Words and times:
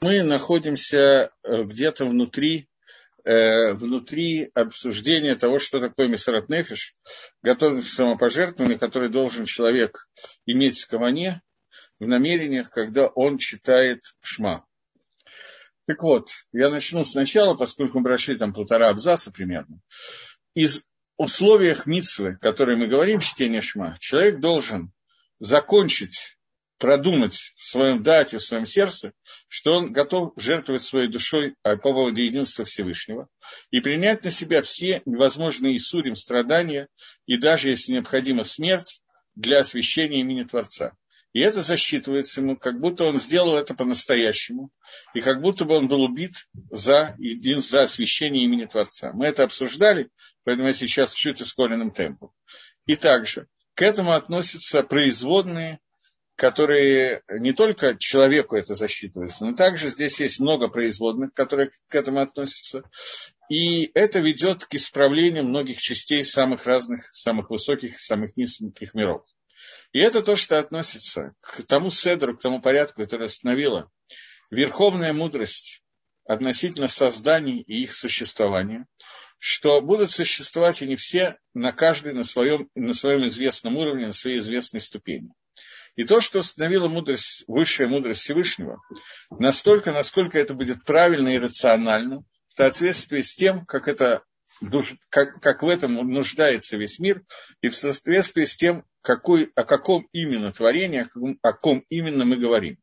Мы 0.00 0.22
находимся 0.22 0.98
э, 1.42 1.64
где-то 1.64 2.06
внутри, 2.06 2.68
э, 3.24 3.72
внутри 3.72 4.48
обсуждения 4.54 5.34
того, 5.34 5.58
что 5.58 5.80
такое 5.80 6.06
Месарат 6.06 6.48
Нефиш, 6.48 6.94
готовность 7.42 7.88
к 7.88 7.92
самопожертвованию, 7.92 8.78
который 8.78 9.08
должен 9.08 9.44
человек 9.44 10.08
иметь 10.46 10.78
в 10.78 10.86
каване, 10.86 11.42
в 11.98 12.06
намерениях, 12.06 12.70
когда 12.70 13.08
он 13.08 13.38
читает 13.38 14.04
шма. 14.20 14.64
Так 15.86 16.00
вот, 16.04 16.28
я 16.52 16.70
начну 16.70 17.04
сначала, 17.04 17.54
поскольку 17.54 17.98
мы 17.98 18.04
прошли 18.04 18.38
там 18.38 18.52
полтора 18.52 18.90
абзаца 18.90 19.32
примерно. 19.32 19.80
Из 20.54 20.84
условиях 21.16 21.86
митсвы, 21.86 22.36
которые 22.40 22.78
мы 22.78 22.86
говорим, 22.86 23.18
чтение 23.18 23.62
шма, 23.62 23.96
человек 23.98 24.38
должен 24.38 24.92
закончить 25.40 26.37
продумать 26.78 27.52
в 27.56 27.64
своем 27.64 28.02
дате, 28.02 28.38
в 28.38 28.42
своем 28.42 28.64
сердце, 28.64 29.12
что 29.48 29.74
он 29.74 29.92
готов 29.92 30.32
жертвовать 30.36 30.82
своей 30.82 31.08
душой 31.08 31.54
по 31.62 31.76
поводу 31.76 32.20
единства 32.20 32.64
Всевышнего 32.64 33.28
и 33.70 33.80
принять 33.80 34.24
на 34.24 34.30
себя 34.30 34.62
все 34.62 35.02
невозможные 35.04 35.76
Исурим 35.76 36.16
страдания 36.16 36.88
и 37.26 37.36
даже, 37.36 37.70
если 37.70 37.92
необходима 37.92 38.44
смерть, 38.44 39.00
для 39.34 39.60
освящения 39.60 40.20
имени 40.20 40.42
Творца. 40.42 40.96
И 41.32 41.40
это 41.40 41.62
засчитывается 41.62 42.40
ему, 42.40 42.56
как 42.56 42.80
будто 42.80 43.04
он 43.04 43.18
сделал 43.18 43.56
это 43.56 43.74
по-настоящему, 43.74 44.70
и 45.14 45.20
как 45.20 45.40
будто 45.42 45.64
бы 45.64 45.76
он 45.76 45.86
был 45.86 46.02
убит 46.02 46.48
за, 46.70 47.16
за 47.18 47.82
освящение 47.82 48.44
имени 48.44 48.64
Творца. 48.64 49.12
Мы 49.12 49.26
это 49.26 49.44
обсуждали, 49.44 50.10
поэтому 50.44 50.68
я 50.68 50.72
сейчас 50.72 51.12
чуть 51.12 51.40
ускоренным 51.40 51.90
темпом. 51.90 52.30
И 52.86 52.96
также 52.96 53.46
к 53.74 53.82
этому 53.82 54.14
относятся 54.14 54.82
производные 54.82 55.78
которые 56.38 57.24
не 57.28 57.52
только 57.52 57.96
человеку 57.98 58.54
это 58.54 58.76
засчитывается, 58.76 59.44
но 59.44 59.54
также 59.54 59.88
здесь 59.88 60.20
есть 60.20 60.38
много 60.38 60.68
производных, 60.68 61.34
которые 61.34 61.70
к 61.88 61.94
этому 61.94 62.20
относятся. 62.20 62.84
И 63.50 63.90
это 63.92 64.20
ведет 64.20 64.64
к 64.64 64.72
исправлению 64.74 65.44
многих 65.44 65.80
частей 65.80 66.24
самых 66.24 66.64
разных, 66.64 67.12
самых 67.12 67.50
высоких, 67.50 67.98
самых 67.98 68.36
низких 68.36 68.94
миров. 68.94 69.24
И 69.92 69.98
это 69.98 70.22
то, 70.22 70.36
что 70.36 70.60
относится 70.60 71.34
к 71.40 71.64
тому 71.64 71.90
седру, 71.90 72.36
к 72.36 72.40
тому 72.40 72.62
порядку, 72.62 73.02
который 73.02 73.26
остановила 73.26 73.90
верховная 74.48 75.12
мудрость 75.12 75.82
относительно 76.24 76.86
созданий 76.86 77.62
и 77.62 77.82
их 77.82 77.92
существования, 77.92 78.86
что 79.38 79.80
будут 79.80 80.12
существовать 80.12 80.82
они 80.82 80.94
все 80.94 81.38
на 81.52 81.72
каждый 81.72 82.12
на 82.12 82.22
своем, 82.22 82.70
на 82.76 82.94
своем 82.94 83.26
известном 83.26 83.76
уровне, 83.76 84.06
на 84.06 84.12
своей 84.12 84.38
известной 84.38 84.80
ступени. 84.80 85.32
И 85.98 86.04
то, 86.04 86.20
что 86.20 86.38
установила 86.38 86.88
мудрость, 86.88 87.42
высшая 87.48 87.88
мудрость 87.88 88.20
Всевышнего, 88.20 88.80
настолько, 89.30 89.90
насколько 89.90 90.38
это 90.38 90.54
будет 90.54 90.84
правильно 90.84 91.34
и 91.34 91.38
рационально, 91.38 92.22
в 92.50 92.56
соответствии 92.56 93.20
с 93.20 93.34
тем, 93.34 93.66
как, 93.66 93.88
это, 93.88 94.22
как, 95.08 95.40
как 95.42 95.64
в 95.64 95.66
этом 95.66 95.94
нуждается 95.94 96.76
весь 96.76 97.00
мир, 97.00 97.24
и 97.62 97.68
в 97.68 97.74
соответствии 97.74 98.44
с 98.44 98.56
тем, 98.56 98.84
какой, 99.00 99.50
о 99.56 99.64
каком 99.64 100.06
именно 100.12 100.52
творении, 100.52 101.00
о 101.00 101.06
каком, 101.06 101.38
о 101.42 101.52
ком 101.52 101.84
именно 101.88 102.24
мы 102.24 102.36
говорим. 102.36 102.78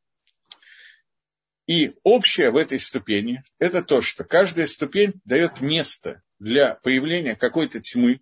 И 1.67 1.93
общее 2.03 2.52
в 2.52 2.58
этой 2.58 2.80
ступени– 2.80 3.43
это 3.59 3.81
то, 3.81 4.02
что 4.02 4.25
каждая 4.25 4.67
ступень 4.67 5.21
дает 5.23 5.61
место 5.61 6.21
для 6.38 6.75
появления 6.83 7.38
какой-то 7.38 7.80
тьмы. 7.80 8.19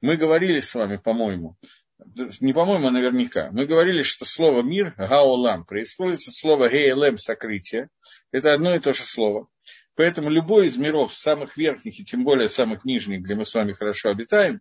Мы 0.00 0.16
говорили 0.16 0.60
с 0.60 0.74
вами, 0.74 0.96
по-моему, 0.96 1.58
не 2.40 2.52
по-моему, 2.52 2.88
а 2.88 2.90
наверняка, 2.90 3.50
мы 3.52 3.66
говорили, 3.66 4.02
что 4.02 4.24
слово 4.24 4.62
мир, 4.62 4.94
гаолам, 4.96 5.64
происходит 5.64 6.18
от 6.18 6.34
слова 6.34 6.68
гейлем, 6.68 7.16
сокрытие. 7.16 7.88
Это 8.32 8.52
одно 8.52 8.74
и 8.74 8.78
то 8.78 8.92
же 8.92 9.02
слово. 9.02 9.48
Поэтому 9.94 10.28
любой 10.28 10.66
из 10.66 10.76
миров, 10.76 11.14
самых 11.14 11.56
верхних 11.56 11.98
и 11.98 12.04
тем 12.04 12.24
более 12.24 12.48
самых 12.48 12.84
нижних, 12.84 13.22
где 13.22 13.34
мы 13.34 13.44
с 13.44 13.54
вами 13.54 13.72
хорошо 13.72 14.10
обитаем, 14.10 14.60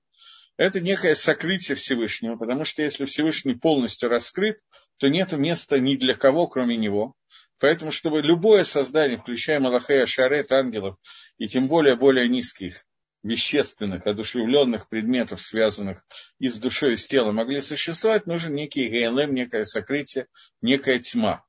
это 0.58 0.80
некое 0.80 1.16
сокрытие 1.16 1.76
Всевышнего, 1.76 2.38
потому 2.38 2.64
что 2.64 2.82
если 2.82 3.04
Всевышний 3.04 3.56
полностью 3.56 4.08
раскрыт, 4.10 4.60
то 4.98 5.10
нет 5.10 5.34
места 5.34 5.80
ни 5.80 5.98
для 5.98 6.14
кого, 6.14 6.48
кроме 6.48 6.78
него. 6.78 7.14
Поэтому, 7.60 7.92
чтобы 7.92 8.22
любое 8.22 8.64
создание, 8.64 9.18
включая 9.18 9.60
Малахея, 9.60 10.06
Шарет, 10.06 10.54
ангелов, 10.54 10.98
и 11.38 11.48
тем 11.48 11.68
более 11.68 11.98
более 11.98 12.30
низких, 12.30 12.86
вещественных, 13.26 14.06
одушевленных 14.06 14.88
предметов, 14.88 15.42
связанных 15.42 16.06
и 16.38 16.48
с 16.48 16.58
душой, 16.60 16.94
и 16.94 16.96
с 16.96 17.08
телом, 17.08 17.36
могли 17.36 17.60
существовать, 17.60 18.28
нужен 18.28 18.54
некий 18.54 18.88
ГЛМ, 18.88 19.34
некое 19.34 19.66
сокрытие, 19.66 20.28
некая 20.62 21.00
тьма. 21.00 21.44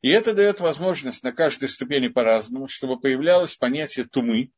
И 0.00 0.08
это 0.08 0.32
дает 0.32 0.60
возможность 0.60 1.22
на 1.22 1.32
каждой 1.32 1.68
ступени 1.68 2.08
по-разному, 2.08 2.66
чтобы 2.66 2.98
появлялось 2.98 3.56
понятие 3.56 4.06
тумы. 4.06 4.52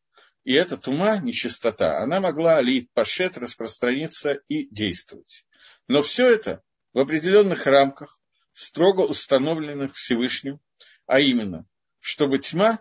И 0.44 0.52
эта 0.52 0.76
тума, 0.76 1.18
нечистота, 1.18 1.98
она 2.02 2.20
могла 2.20 2.60
лить 2.62 2.88
пашет, 2.92 3.36
распространиться 3.36 4.40
и 4.46 4.68
действовать. 4.68 5.44
Но 5.88 6.02
все 6.02 6.26
это 6.28 6.62
в 6.92 7.00
определенных 7.00 7.66
рамках, 7.66 8.20
строго 8.52 9.00
установленных 9.00 9.96
Всевышним, 9.96 10.60
а 11.06 11.18
именно, 11.18 11.66
чтобы 11.98 12.38
тьма 12.38 12.78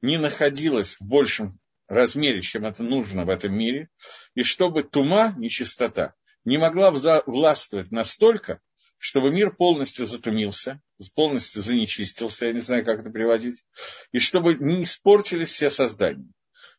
не 0.00 0.16
находилась 0.16 0.94
в 1.00 1.04
большем 1.04 1.58
размере, 1.88 2.42
чем 2.42 2.66
это 2.66 2.82
нужно 2.82 3.24
в 3.24 3.30
этом 3.30 3.54
мире, 3.56 3.88
и 4.34 4.42
чтобы 4.42 4.82
тума, 4.82 5.34
нечистота, 5.36 6.14
не 6.44 6.58
могла 6.58 6.90
властвовать 6.90 7.90
настолько, 7.90 8.60
чтобы 8.98 9.30
мир 9.30 9.54
полностью 9.54 10.06
затумился, 10.06 10.80
полностью 11.14 11.60
занечистился, 11.60 12.46
я 12.46 12.52
не 12.52 12.60
знаю, 12.60 12.84
как 12.84 13.00
это 13.00 13.10
приводить, 13.10 13.64
и 14.12 14.18
чтобы 14.18 14.54
не 14.54 14.82
испортились 14.82 15.50
все 15.50 15.70
создания. 15.70 16.30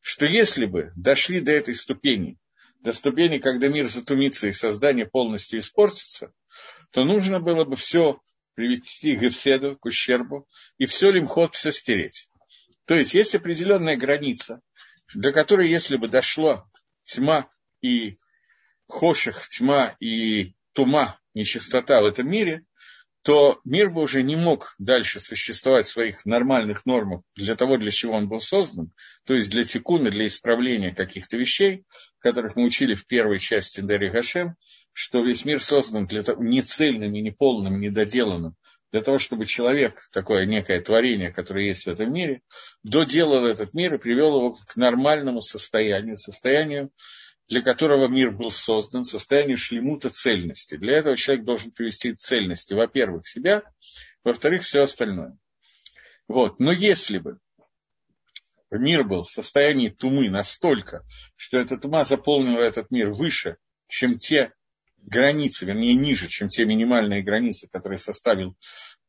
Что 0.02 0.26
если 0.26 0.66
бы 0.66 0.92
дошли 0.96 1.42
до 1.42 1.52
этой 1.52 1.76
ступени, 1.76 2.38
до 2.82 2.92
ступени, 2.94 3.40
когда 3.40 3.68
мир 3.68 3.86
затумится 3.86 4.48
и 4.48 4.52
создание 4.52 5.06
полностью 5.06 5.60
испортится, 5.60 6.32
то 6.92 7.04
нужно 7.04 7.40
было 7.40 7.66
бы 7.66 7.76
все 7.76 8.20
привести 8.56 9.16
к 9.16 9.20
гефседу, 9.20 9.78
к 9.78 9.86
ущербу, 9.86 10.48
и 10.78 10.86
все 10.86 11.12
лимхот, 11.12 11.56
все 11.56 11.72
стереть. 11.72 12.28
То 12.86 12.96
есть 12.96 13.14
есть 13.14 13.36
определенная 13.36 13.98
граница, 13.98 14.62
до 15.14 15.32
которой, 15.32 15.70
если 15.70 15.98
бы 15.98 16.08
дошло 16.08 16.66
тьма 17.04 17.50
и 17.82 18.18
хоших, 18.88 19.48
тьма 19.50 19.96
и 20.00 20.54
тума, 20.74 21.20
нечистота 21.34 22.02
в 22.02 22.06
этом 22.06 22.30
мире, 22.30 22.66
то 23.28 23.60
мир 23.66 23.90
бы 23.90 24.04
уже 24.04 24.24
не 24.24 24.38
мог 24.38 24.74
дальше 24.78 25.20
существовать 25.20 25.86
в 25.86 25.90
своих 25.90 26.26
нормальных 26.26 26.86
нормах 26.86 27.24
для 27.36 27.56
того, 27.56 27.78
для 27.78 27.92
чего 27.92 28.14
он 28.14 28.30
был 28.30 28.40
создан, 28.40 28.94
то 29.26 29.34
есть 29.34 29.52
для 29.52 29.64
тикуна, 29.64 30.12
для 30.12 30.28
исправления 30.28 30.96
каких-то 30.96 31.36
вещей, 31.36 31.84
которых 32.20 32.56
мы 32.56 32.64
учили 32.64 32.96
в 32.96 33.06
первой 33.06 33.40
части 33.40 33.82
Дарьи 33.82 34.10
Гашем, 34.10 34.56
что 34.94 35.26
весь 35.26 35.44
мир 35.44 35.62
создан 35.62 36.08
для 36.08 36.24
того, 36.24 36.42
не 36.42 36.62
цельным, 36.62 37.12
не 37.12 37.32
полным, 37.32 37.82
не 37.82 37.90
доделанным, 37.90 38.56
для 38.92 39.02
того, 39.02 39.20
чтобы 39.20 39.46
человек, 39.46 40.08
такое 40.12 40.46
некое 40.46 40.82
творение, 40.82 41.32
которое 41.32 41.66
есть 41.66 41.86
в 41.86 41.90
этом 41.90 42.14
мире, 42.14 42.42
доделал 42.84 43.46
этот 43.46 43.74
мир 43.74 43.96
и 43.96 43.98
привел 43.98 44.38
его 44.38 44.54
к 44.54 44.76
нормальному 44.76 45.42
состоянию, 45.42 46.18
состоянию, 46.18 46.92
для 47.50 47.62
которого 47.62 48.08
мир 48.08 48.32
был 48.32 48.52
создан, 48.52 49.04
состоянию 49.04 49.58
шлемута 49.58 50.10
цельности. 50.10 50.78
Для 50.78 50.98
этого 50.98 51.16
человек 51.16 51.46
должен 51.46 51.72
привести 51.72 52.14
цельности, 52.14 52.74
во-первых, 52.74 53.28
себя, 53.28 53.64
во-вторых, 54.24 54.64
все 54.64 54.84
остальное. 54.84 55.38
Вот. 56.28 56.60
Но 56.60 56.72
если 56.72 57.20
бы 57.20 57.40
мир 58.72 59.04
был 59.04 59.24
в 59.24 59.32
состоянии 59.32 59.88
тумы 59.88 60.30
настолько, 60.30 61.06
что 61.36 61.58
эта 61.58 61.78
тума 61.78 62.04
заполнила 62.06 62.60
этот 62.60 62.92
мир 62.92 63.12
выше, 63.12 63.58
чем 63.88 64.18
те 64.18 64.54
границы, 65.08 65.66
вернее, 65.66 65.96
ниже, 65.96 66.28
чем 66.28 66.50
те 66.50 66.66
минимальные 66.66 67.24
границы, 67.24 67.68
которые 67.68 67.98
составил 67.98 68.56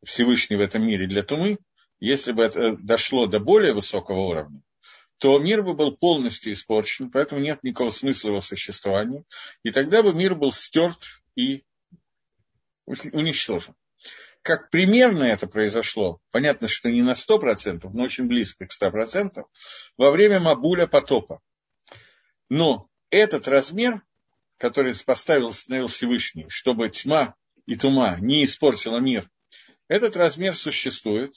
Всевышний 0.05 0.57
в 0.57 0.61
этом 0.61 0.87
мире 0.87 1.07
для 1.07 1.23
Тумы, 1.23 1.59
если 2.01 2.33
бы 2.33 2.45
это 2.45 2.77
дошло 2.77 3.27
до 3.27 3.41
более 3.41 3.75
высокого 3.75 4.21
уровня, 4.21 4.62
то 5.19 5.39
мир 5.39 5.62
бы 5.62 5.75
был 5.75 5.97
полностью 5.97 6.53
испорчен, 6.53 7.11
поэтому 7.11 7.41
нет 7.41 7.62
никакого 7.65 7.91
смысла 7.91 8.29
его 8.29 8.41
существования, 8.41 9.25
и 9.65 9.71
тогда 9.71 10.03
бы 10.03 10.15
мир 10.15 10.37
был 10.37 10.53
стерт 10.53 10.99
и 11.35 11.65
уничтожен. 12.87 13.75
Как 14.43 14.71
примерно 14.71 15.25
это 15.25 15.49
произошло, 15.49 16.21
понятно, 16.31 16.69
что 16.69 16.89
не 16.89 17.03
на 17.03 17.12
100%, 17.12 17.91
но 17.93 18.05
очень 18.05 18.29
близко 18.29 18.67
к 18.67 18.71
100%, 18.71 19.44
во 19.97 20.11
время 20.12 20.39
Мабуля 20.39 20.87
потопа. 20.87 21.41
Но 22.49 22.89
этот 23.11 23.49
размер 23.49 24.03
который 24.58 24.94
поставил, 25.05 25.46
установил 25.46 25.87
Всевышний, 25.87 26.46
чтобы 26.49 26.90
тьма 26.90 27.34
и 27.66 27.75
тума 27.76 28.16
не 28.20 28.44
испортила 28.44 28.99
мир, 28.99 29.28
этот 29.88 30.16
размер 30.16 30.55
существует, 30.55 31.32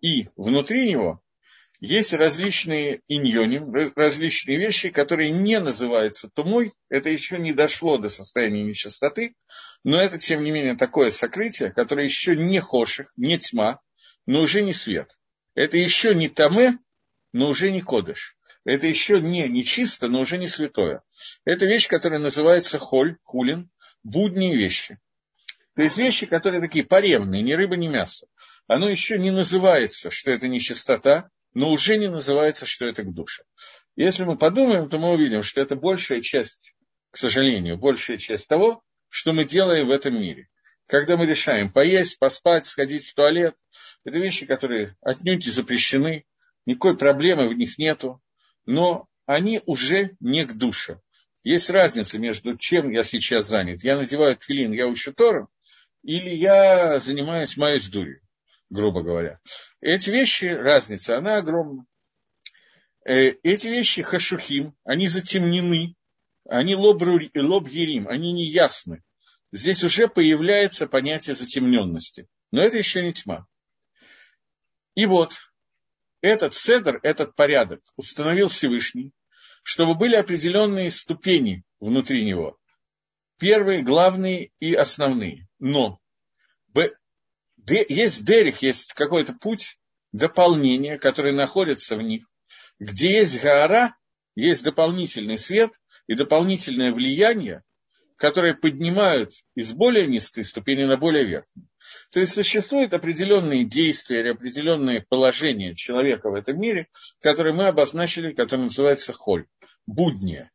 и 0.00 0.28
внутри 0.36 0.88
него 0.88 1.22
есть 1.80 2.12
различные 2.12 3.00
иньоним, 3.08 3.72
различные 3.94 4.58
вещи, 4.58 4.90
которые 4.90 5.30
не 5.30 5.60
называются 5.60 6.28
тумой, 6.28 6.72
это 6.88 7.10
еще 7.10 7.38
не 7.38 7.52
дошло 7.52 7.98
до 7.98 8.08
состояния 8.08 8.62
нечистоты, 8.62 9.34
но 9.82 10.00
это, 10.00 10.18
тем 10.18 10.42
не 10.42 10.50
менее, 10.50 10.76
такое 10.76 11.10
сокрытие, 11.10 11.72
которое 11.72 12.04
еще 12.04 12.36
не 12.36 12.60
хоших, 12.60 13.12
не 13.16 13.38
тьма, 13.38 13.80
но 14.26 14.40
уже 14.40 14.62
не 14.62 14.72
свет. 14.72 15.18
Это 15.54 15.76
еще 15.76 16.14
не 16.14 16.28
таме, 16.28 16.78
но 17.32 17.48
уже 17.48 17.70
не 17.70 17.80
кодыш. 17.80 18.36
Это 18.64 18.86
еще 18.86 19.20
не, 19.20 19.46
не 19.48 19.62
чисто, 19.62 20.08
но 20.08 20.20
уже 20.20 20.38
не 20.38 20.46
святое. 20.46 21.02
Это 21.44 21.66
вещь, 21.66 21.86
которая 21.86 22.20
называется 22.20 22.78
холь, 22.78 23.18
хулин, 23.22 23.70
будние 24.02 24.56
вещи. 24.56 24.98
То 25.76 25.82
есть 25.82 25.96
вещи, 25.96 26.26
которые 26.26 26.60
такие 26.60 26.84
поревные, 26.84 27.42
ни 27.42 27.52
рыба, 27.52 27.76
ни 27.76 27.88
мясо. 27.88 28.26
Оно 28.66 28.88
еще 28.88 29.18
не 29.18 29.30
называется, 29.30 30.10
что 30.10 30.30
это 30.30 30.48
не 30.48 30.60
чистота, 30.60 31.30
но 31.52 31.70
уже 31.70 31.96
не 31.96 32.08
называется, 32.08 32.64
что 32.64 32.86
это 32.86 33.02
к 33.02 33.12
душе. 33.12 33.44
Если 33.96 34.24
мы 34.24 34.38
подумаем, 34.38 34.88
то 34.88 34.98
мы 34.98 35.12
увидим, 35.12 35.42
что 35.42 35.60
это 35.60 35.76
большая 35.76 36.20
часть, 36.22 36.74
к 37.10 37.16
сожалению, 37.16 37.76
большая 37.76 38.16
часть 38.16 38.48
того, 38.48 38.82
что 39.08 39.32
мы 39.32 39.44
делаем 39.44 39.88
в 39.88 39.90
этом 39.90 40.14
мире. 40.14 40.48
Когда 40.86 41.16
мы 41.16 41.26
решаем 41.26 41.72
поесть, 41.72 42.18
поспать, 42.18 42.66
сходить 42.66 43.06
в 43.06 43.14
туалет, 43.14 43.54
это 44.04 44.18
вещи, 44.18 44.46
которые 44.46 44.96
отнюдь 45.00 45.46
и 45.46 45.50
запрещены, 45.50 46.24
никакой 46.66 46.96
проблемы 46.96 47.48
в 47.48 47.56
них 47.56 47.78
нету, 47.78 48.20
но 48.66 49.06
они 49.26 49.60
уже 49.66 50.16
не 50.20 50.44
к 50.44 50.54
душе. 50.54 51.00
Есть 51.42 51.70
разница 51.70 52.18
между 52.18 52.56
чем 52.56 52.90
я 52.90 53.02
сейчас 53.02 53.46
занят. 53.46 53.84
Я 53.84 53.96
надеваю 53.96 54.36
твилин, 54.36 54.72
я 54.72 54.86
учу 54.86 55.12
Тору, 55.12 55.50
или 56.02 56.30
я 56.30 56.98
занимаюсь 57.00 57.56
моей 57.56 57.80
дурью, 57.90 58.20
грубо 58.70 59.02
говоря. 59.02 59.40
Эти 59.80 60.10
вещи, 60.10 60.46
разница, 60.46 61.18
она 61.18 61.36
огромна. 61.36 61.84
Э, 63.04 63.32
эти 63.42 63.68
вещи 63.68 64.02
хашухим, 64.02 64.74
они 64.84 65.06
затемнены, 65.08 65.94
они 66.48 66.74
лоб, 66.74 67.02
лоб 67.02 67.68
ерим, 67.68 68.08
они 68.08 68.32
неясны. 68.32 69.02
Здесь 69.52 69.84
уже 69.84 70.08
появляется 70.08 70.86
понятие 70.86 71.34
затемненности. 71.34 72.26
Но 72.50 72.62
это 72.62 72.78
еще 72.78 73.02
не 73.02 73.12
тьма. 73.12 73.46
И 74.94 75.06
вот, 75.06 75.34
этот 76.24 76.54
седр, 76.54 77.00
этот 77.02 77.34
порядок 77.34 77.82
установил 77.96 78.48
Всевышний, 78.48 79.12
чтобы 79.62 79.94
были 79.94 80.16
определенные 80.16 80.90
ступени 80.90 81.64
внутри 81.80 82.24
него. 82.24 82.58
Первые, 83.38 83.82
главные 83.82 84.50
и 84.58 84.74
основные. 84.74 85.46
Но 85.58 86.00
есть 87.66 88.24
дерих, 88.24 88.62
есть 88.62 88.94
какой-то 88.94 89.34
путь 89.34 89.78
дополнения, 90.12 90.98
который 90.98 91.32
находится 91.32 91.96
в 91.96 92.02
них, 92.02 92.24
где 92.78 93.18
есть 93.18 93.42
гора, 93.42 93.94
есть 94.34 94.64
дополнительный 94.64 95.36
свет 95.38 95.72
и 96.06 96.14
дополнительное 96.14 96.92
влияние, 96.92 97.62
которые 98.16 98.54
поднимают 98.54 99.32
из 99.54 99.72
более 99.72 100.06
низкой 100.06 100.44
ступени 100.44 100.84
на 100.84 100.96
более 100.96 101.24
верхнюю. 101.24 101.68
То 102.10 102.20
есть 102.20 102.32
существуют 102.32 102.94
определенные 102.94 103.64
действия 103.64 104.20
или 104.20 104.28
определенные 104.28 105.02
положения 105.02 105.74
человека 105.74 106.30
в 106.30 106.34
этом 106.34 106.58
мире, 106.60 106.88
которые 107.20 107.54
мы 107.54 107.66
обозначили, 107.66 108.32
которые 108.32 108.64
называются 108.64 109.12
холь, 109.12 109.46
будние. 109.86 110.50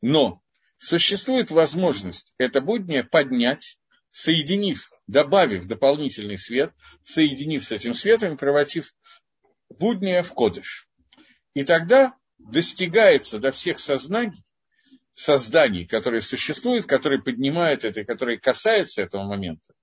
Но 0.00 0.40
существует 0.78 1.50
возможность 1.50 2.34
это 2.38 2.60
буднее 2.60 3.04
поднять, 3.04 3.78
соединив, 4.10 4.90
добавив 5.06 5.66
дополнительный 5.66 6.38
свет, 6.38 6.72
соединив 7.02 7.64
с 7.64 7.72
этим 7.72 7.94
светом, 7.94 8.36
превратив 8.36 8.94
буднее 9.70 10.22
в 10.22 10.32
кодыш. 10.32 10.88
И 11.54 11.64
тогда 11.64 12.14
достигается 12.38 13.38
до 13.38 13.52
всех 13.52 13.78
сознаний, 13.78 14.44
созданий, 15.12 15.86
которые 15.86 16.20
существуют, 16.20 16.86
которые 16.86 17.22
поднимают 17.22 17.84
это, 17.84 18.04
которые 18.04 18.38
касаются 18.38 19.02
этого 19.02 19.24
момента, 19.24 19.74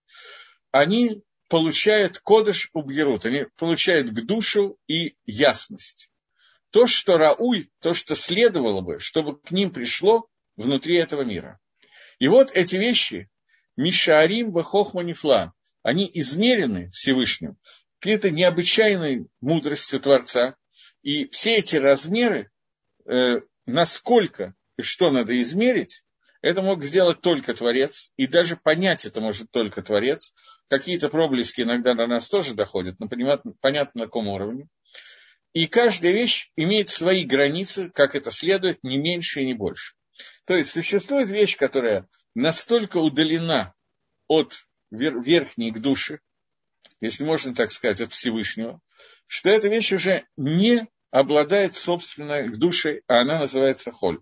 они 0.71 1.21
получают 1.49 2.19
кодыш 2.19 2.69
убьерут, 2.73 3.25
они 3.25 3.45
получают 3.57 4.09
к 4.09 4.25
душу 4.25 4.77
и 4.87 5.15
ясность. 5.25 6.09
То, 6.71 6.85
что 6.85 7.17
рауй, 7.17 7.71
то, 7.79 7.93
что 7.93 8.15
следовало 8.15 8.81
бы, 8.81 8.99
чтобы 8.99 9.39
к 9.39 9.51
ним 9.51 9.71
пришло 9.71 10.27
внутри 10.55 10.97
этого 10.97 11.23
мира. 11.23 11.59
И 12.19 12.27
вот 12.27 12.51
эти 12.53 12.75
вещи, 12.75 13.29
Мишарим 13.75 14.51
Бахохманифла, 14.51 15.53
они 15.81 16.09
измерены 16.13 16.91
Всевышним 16.91 17.57
какой-то 17.99 18.29
необычайной 18.29 19.27
мудростью 19.41 19.99
Творца. 19.99 20.55
И 21.01 21.29
все 21.29 21.57
эти 21.57 21.77
размеры, 21.77 22.51
э, 23.05 23.41
насколько 23.65 24.53
и 24.79 24.81
что 24.81 25.11
надо 25.11 25.39
измерить, 25.41 26.05
это 26.41 26.61
мог 26.61 26.85
сделать 26.85 27.19
только 27.19 27.53
Творец, 27.53 28.13
и 28.15 28.27
даже 28.27 28.55
понять 28.55 29.03
это 29.03 29.19
может 29.19 29.51
только 29.51 29.81
Творец. 29.81 30.33
Какие-то 30.69 31.09
проблески 31.09 31.59
иногда 31.59 31.95
до 31.95 32.07
нас 32.07 32.29
тоже 32.29 32.53
доходят, 32.53 32.97
но 32.97 33.09
понятно, 33.09 33.51
понятно 33.59 33.99
на 33.99 34.05
каком 34.05 34.29
уровне. 34.29 34.69
И 35.51 35.67
каждая 35.67 36.13
вещь 36.13 36.49
имеет 36.55 36.87
свои 36.87 37.25
границы, 37.25 37.89
как 37.93 38.15
это 38.15 38.31
следует, 38.31 38.81
не 38.81 38.97
меньше 38.97 39.41
и 39.41 39.45
не 39.47 39.53
больше. 39.53 39.95
То 40.45 40.55
есть 40.55 40.71
существует 40.71 41.27
вещь, 41.27 41.57
которая 41.57 42.07
настолько 42.33 42.99
удалена 42.99 43.73
от 44.29 44.63
верхней 44.91 45.73
к 45.73 45.79
душе, 45.79 46.21
если 47.01 47.25
можно 47.25 47.53
так 47.53 47.73
сказать, 47.73 47.99
от 47.99 48.13
Всевышнего, 48.13 48.79
что 49.27 49.49
эта 49.49 49.67
вещь 49.67 49.91
уже 49.91 50.25
не 50.37 50.87
обладает 51.11 51.73
собственной 51.73 52.47
к 52.47 52.55
душе, 52.55 53.01
а 53.07 53.19
она 53.19 53.39
называется 53.39 53.91
холь. 53.91 54.21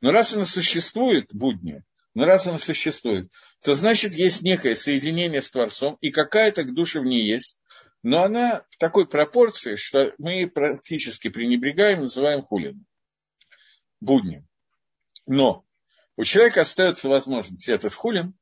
Но 0.00 0.12
раз 0.12 0.34
она 0.34 0.44
существует, 0.44 1.28
будни, 1.32 1.82
но 2.14 2.24
раз 2.24 2.46
она 2.46 2.58
существует, 2.58 3.30
то 3.62 3.74
значит 3.74 4.14
есть 4.14 4.42
некое 4.42 4.74
соединение 4.74 5.40
с 5.40 5.50
Творцом, 5.50 5.96
и 6.00 6.10
какая-то 6.10 6.64
к 6.64 6.74
душе 6.74 7.00
в 7.00 7.04
ней 7.04 7.30
есть, 7.30 7.60
но 8.02 8.22
она 8.22 8.64
в 8.70 8.76
такой 8.78 9.08
пропорции, 9.08 9.74
что 9.74 10.14
мы 10.18 10.48
практически 10.48 11.28
пренебрегаем, 11.28 12.00
называем 12.00 12.42
хулином, 12.42 12.86
будним. 14.00 14.46
Но 15.26 15.64
у 16.16 16.24
человека 16.24 16.62
остается 16.62 17.08
возможность 17.08 17.68
этот 17.68 17.94
хулин 17.94 18.34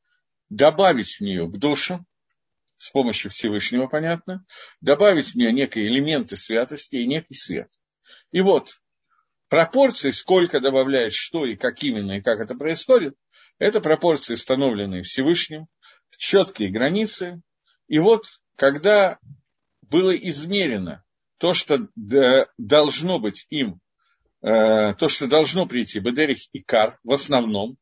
добавить 0.49 1.17
в 1.17 1.21
нее 1.21 1.49
к 1.49 1.59
душу, 1.59 2.07
с 2.79 2.91
помощью 2.91 3.31
Всевышнего, 3.31 3.87
понятно, 3.87 4.45
добавить 4.81 5.29
в 5.29 5.35
нее 5.35 5.53
некие 5.53 5.87
элементы 5.87 6.37
святости 6.37 6.97
и 6.97 7.07
некий 7.07 7.35
свет. 7.35 7.71
И 8.33 8.41
вот 8.41 8.79
пропорции, 9.57 10.11
сколько 10.11 10.61
добавляешь 10.61 11.15
что 11.15 11.47
и 11.47 11.57
как 11.57 11.83
именно, 11.83 12.19
и 12.19 12.21
как 12.21 12.41
это 12.41 12.55
происходит, 12.55 13.15
это 13.59 13.81
пропорции, 13.81 14.35
установленные 14.35 15.01
Всевышним, 15.01 15.67
четкие 16.19 16.71
границы. 16.71 17.41
И 17.89 17.99
вот, 17.99 18.27
когда 18.57 19.19
было 19.81 20.15
измерено 20.15 21.03
то, 21.39 21.55
что 21.55 21.89
должно 22.59 23.19
быть 23.19 23.47
им, 23.49 23.81
э, 24.43 24.93
то, 24.93 25.09
что 25.09 25.27
должно 25.27 25.65
прийти 25.65 26.01
Бедерих 26.01 26.37
и 26.53 26.63
Кар 26.63 26.99
в 27.03 27.15
основном, 27.15 27.79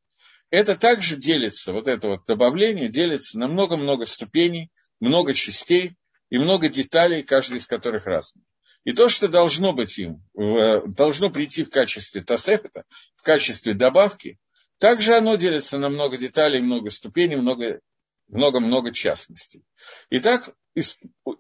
это 0.51 0.77
также 0.77 1.17
делится, 1.17 1.73
вот 1.73 1.89
это 1.89 2.07
вот 2.07 2.25
добавление 2.25 2.89
делится 2.89 3.37
на 3.37 3.49
много-много 3.49 4.07
ступеней, 4.07 4.71
много 5.01 5.35
частей 5.35 5.97
и 6.31 6.39
много 6.39 6.69
деталей, 6.69 7.25
каждая 7.25 7.59
из 7.59 7.67
которых 7.67 8.07
разная. 8.07 8.45
И 8.85 8.93
то, 8.93 9.09
что 9.09 9.29
должно 9.29 9.73
быть 9.73 9.99
им, 9.99 10.23
должно 10.35 11.31
прийти 11.31 11.65
в 11.65 11.71
качестве 11.71 12.21
тасефета, 12.21 12.85
в 13.17 13.23
качестве 13.23 13.75
добавки, 13.75 14.39
также 14.79 15.15
оно 15.15 15.37
делится 15.37 15.79
на 15.79 15.89
много 15.89 16.19
деталей, 16.19 16.61
много 16.61 16.91
ступеней, 16.91 17.37
много 17.37 17.81
много-много 18.29 18.93
частностей. 18.93 19.63
Итак, 20.11 20.55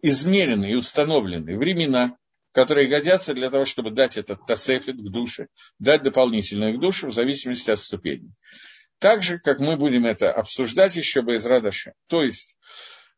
измерены 0.02 0.70
и 0.70 0.74
установлены 0.74 1.56
времена, 1.56 2.16
которые 2.52 2.88
годятся 2.88 3.34
для 3.34 3.50
того, 3.50 3.64
чтобы 3.64 3.90
дать 3.90 4.16
этот 4.16 4.46
тасефет 4.46 4.96
к 4.96 5.10
душе, 5.10 5.48
дать 5.78 6.02
дополнительное 6.02 6.76
к 6.76 6.80
душе 6.80 7.08
в 7.08 7.12
зависимости 7.12 7.70
от 7.70 7.78
ступеней. 7.78 8.32
Так 8.98 9.22
же, 9.22 9.38
как 9.38 9.58
мы 9.58 9.76
будем 9.76 10.06
это 10.06 10.32
обсуждать 10.32 10.96
еще 10.96 11.22
без 11.22 11.44
радоша. 11.46 11.94
То 12.08 12.22
есть, 12.22 12.56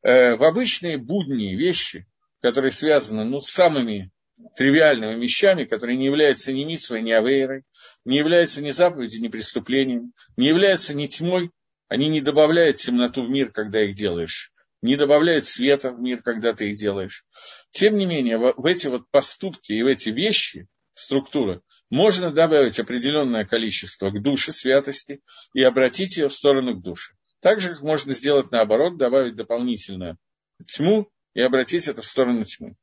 э, 0.02 0.36
в 0.36 0.42
обычные 0.42 0.96
будние 0.96 1.56
вещи, 1.56 2.06
которые 2.40 2.72
связаны 2.72 3.24
ну, 3.24 3.40
с 3.40 3.50
самыми 3.50 4.10
тривиальными 4.56 5.20
вещами, 5.20 5.64
которые 5.64 5.96
не 5.96 6.06
являются 6.06 6.52
ни 6.52 6.64
митсвой, 6.64 7.02
ни 7.02 7.12
авейрой, 7.12 7.64
не 8.04 8.18
являются 8.18 8.62
ни 8.62 8.70
заповедью, 8.70 9.22
ни 9.22 9.28
преступлением, 9.28 10.12
не 10.36 10.48
являются 10.48 10.94
ни 10.94 11.06
тьмой, 11.06 11.50
они 11.88 12.08
не 12.08 12.20
добавляют 12.20 12.76
темноту 12.76 13.24
в 13.24 13.30
мир, 13.30 13.50
когда 13.50 13.82
их 13.84 13.96
делаешь, 13.96 14.52
не 14.82 14.96
добавляют 14.96 15.44
света 15.44 15.90
в 15.90 16.00
мир, 16.00 16.22
когда 16.22 16.52
ты 16.52 16.70
их 16.70 16.76
делаешь. 16.76 17.24
Тем 17.70 17.96
не 17.96 18.06
менее, 18.06 18.38
в 18.38 18.66
эти 18.66 18.88
вот 18.88 19.08
поступки 19.10 19.72
и 19.72 19.82
в 19.82 19.86
эти 19.86 20.10
вещи, 20.10 20.68
структуры, 20.94 21.62
можно 21.90 22.32
добавить 22.32 22.80
определенное 22.80 23.44
количество 23.44 24.10
к 24.10 24.22
душе 24.22 24.52
святости 24.52 25.20
и 25.52 25.62
обратить 25.62 26.16
ее 26.16 26.28
в 26.28 26.34
сторону 26.34 26.74
к 26.74 26.82
душе. 26.82 27.12
Так 27.40 27.60
же, 27.60 27.74
как 27.74 27.82
можно 27.82 28.12
сделать 28.12 28.50
наоборот, 28.50 28.96
добавить 28.96 29.36
дополнительную 29.36 30.18
тьму 30.66 31.08
и 31.34 31.40
обратить 31.42 31.86
это 31.86 32.02
в 32.02 32.06
сторону 32.06 32.44
тьмы. 32.44 32.76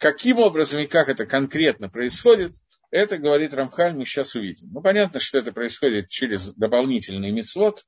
Каким 0.00 0.38
образом 0.38 0.80
и 0.80 0.86
как 0.86 1.10
это 1.10 1.26
конкретно 1.26 1.90
происходит, 1.90 2.54
это, 2.90 3.18
говорит 3.18 3.52
Рамхаль, 3.52 3.94
мы 3.94 4.06
сейчас 4.06 4.34
увидим. 4.34 4.70
Ну, 4.72 4.80
понятно, 4.80 5.20
что 5.20 5.38
это 5.38 5.52
происходит 5.52 6.08
через 6.08 6.54
дополнительный 6.54 7.30
мицвод. 7.32 7.84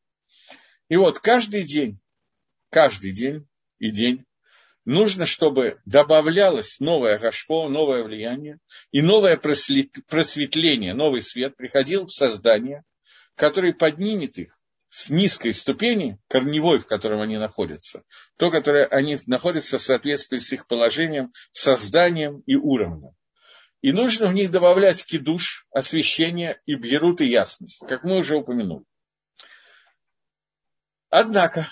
И 0.91 0.97
вот 0.97 1.21
каждый 1.21 1.63
день, 1.63 2.01
каждый 2.69 3.13
день 3.13 3.49
и 3.79 3.91
день 3.91 4.27
нужно, 4.85 5.25
чтобы 5.25 5.81
добавлялось 5.87 6.81
новое 6.81 7.19
гашко, 7.19 7.67
новое 7.69 8.05
влияние 8.05 8.59
и 8.91 9.01
новое 9.01 9.39
просветление, 9.39 10.93
новый 10.93 11.23
свет 11.23 11.57
приходил 11.57 12.05
в 12.05 12.13
создание, 12.13 12.85
который 13.37 13.73
поднимет 13.73 14.37
их 14.37 14.62
с 14.93 15.09
низкой 15.09 15.55
ступени, 15.55 16.19
корневой, 16.29 16.79
в 16.79 16.87
котором 16.87 17.23
они 17.23 17.39
находятся, 17.39 18.03
то, 18.37 18.51
которое 18.51 18.85
они 18.85 19.17
находятся 19.27 19.79
в 19.79 19.83
соответствии 19.83 20.37
с 20.37 20.53
их 20.53 20.67
положением, 20.67 21.33
созданием 21.51 22.41
и 22.41 22.57
уровнем. 22.57 23.13
И 23.81 23.91
нужно 23.91 24.27
в 24.27 24.35
них 24.35 24.51
добавлять 24.51 25.03
кидуш, 25.07 25.67
освещение 25.71 26.61
и 26.67 26.75
бьерут 26.75 27.23
и 27.23 27.27
ясность, 27.27 27.83
как 27.89 28.05
мы 28.05 28.19
уже 28.19 28.37
упомянули. 28.37 28.85
Однако, 31.09 31.67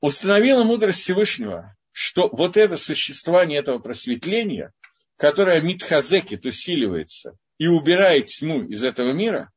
установила 0.00 0.62
мудрость 0.62 1.00
Всевышнего, 1.00 1.76
что 1.90 2.28
вот 2.28 2.56
это 2.56 2.76
существование 2.76 3.58
этого 3.58 3.80
просветления, 3.80 4.72
которое 5.16 5.60
митхазекит 5.60 6.46
усиливается 6.46 7.36
и 7.58 7.66
убирает 7.66 8.26
тьму 8.26 8.62
из 8.68 8.84
этого 8.84 9.12
мира, 9.12 9.50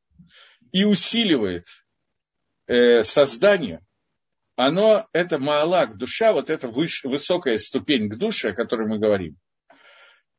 и 0.72 0.82
усиливает 0.82 1.66
э, 2.66 3.02
создание, 3.02 3.80
оно, 4.56 5.08
это 5.12 5.38
маалак, 5.38 5.96
душа, 5.96 6.32
вот 6.32 6.50
эта 6.50 6.68
выш, 6.68 7.04
высокая 7.04 7.58
ступень 7.58 8.08
к 8.08 8.16
душе, 8.16 8.50
о 8.50 8.54
которой 8.54 8.88
мы 8.88 8.98
говорим, 8.98 9.36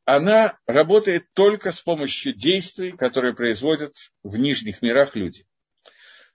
она 0.06 0.58
работает 0.68 1.26
только 1.34 1.72
с 1.72 1.82
помощью 1.82 2.34
действий, 2.34 2.92
которые 2.92 3.34
производят 3.34 3.94
в 4.24 4.38
нижних 4.38 4.82
мирах 4.82 5.16
люди. 5.16 5.46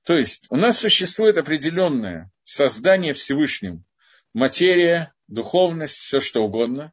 То 0.04 0.16
есть 0.16 0.46
у 0.50 0.56
нас 0.56 0.78
существует 0.78 1.38
определенное 1.38 2.30
создание 2.42 3.14
Всевышним, 3.14 3.84
материя, 4.34 5.12
духовность, 5.28 5.98
все 5.98 6.20
что 6.20 6.42
угодно, 6.42 6.92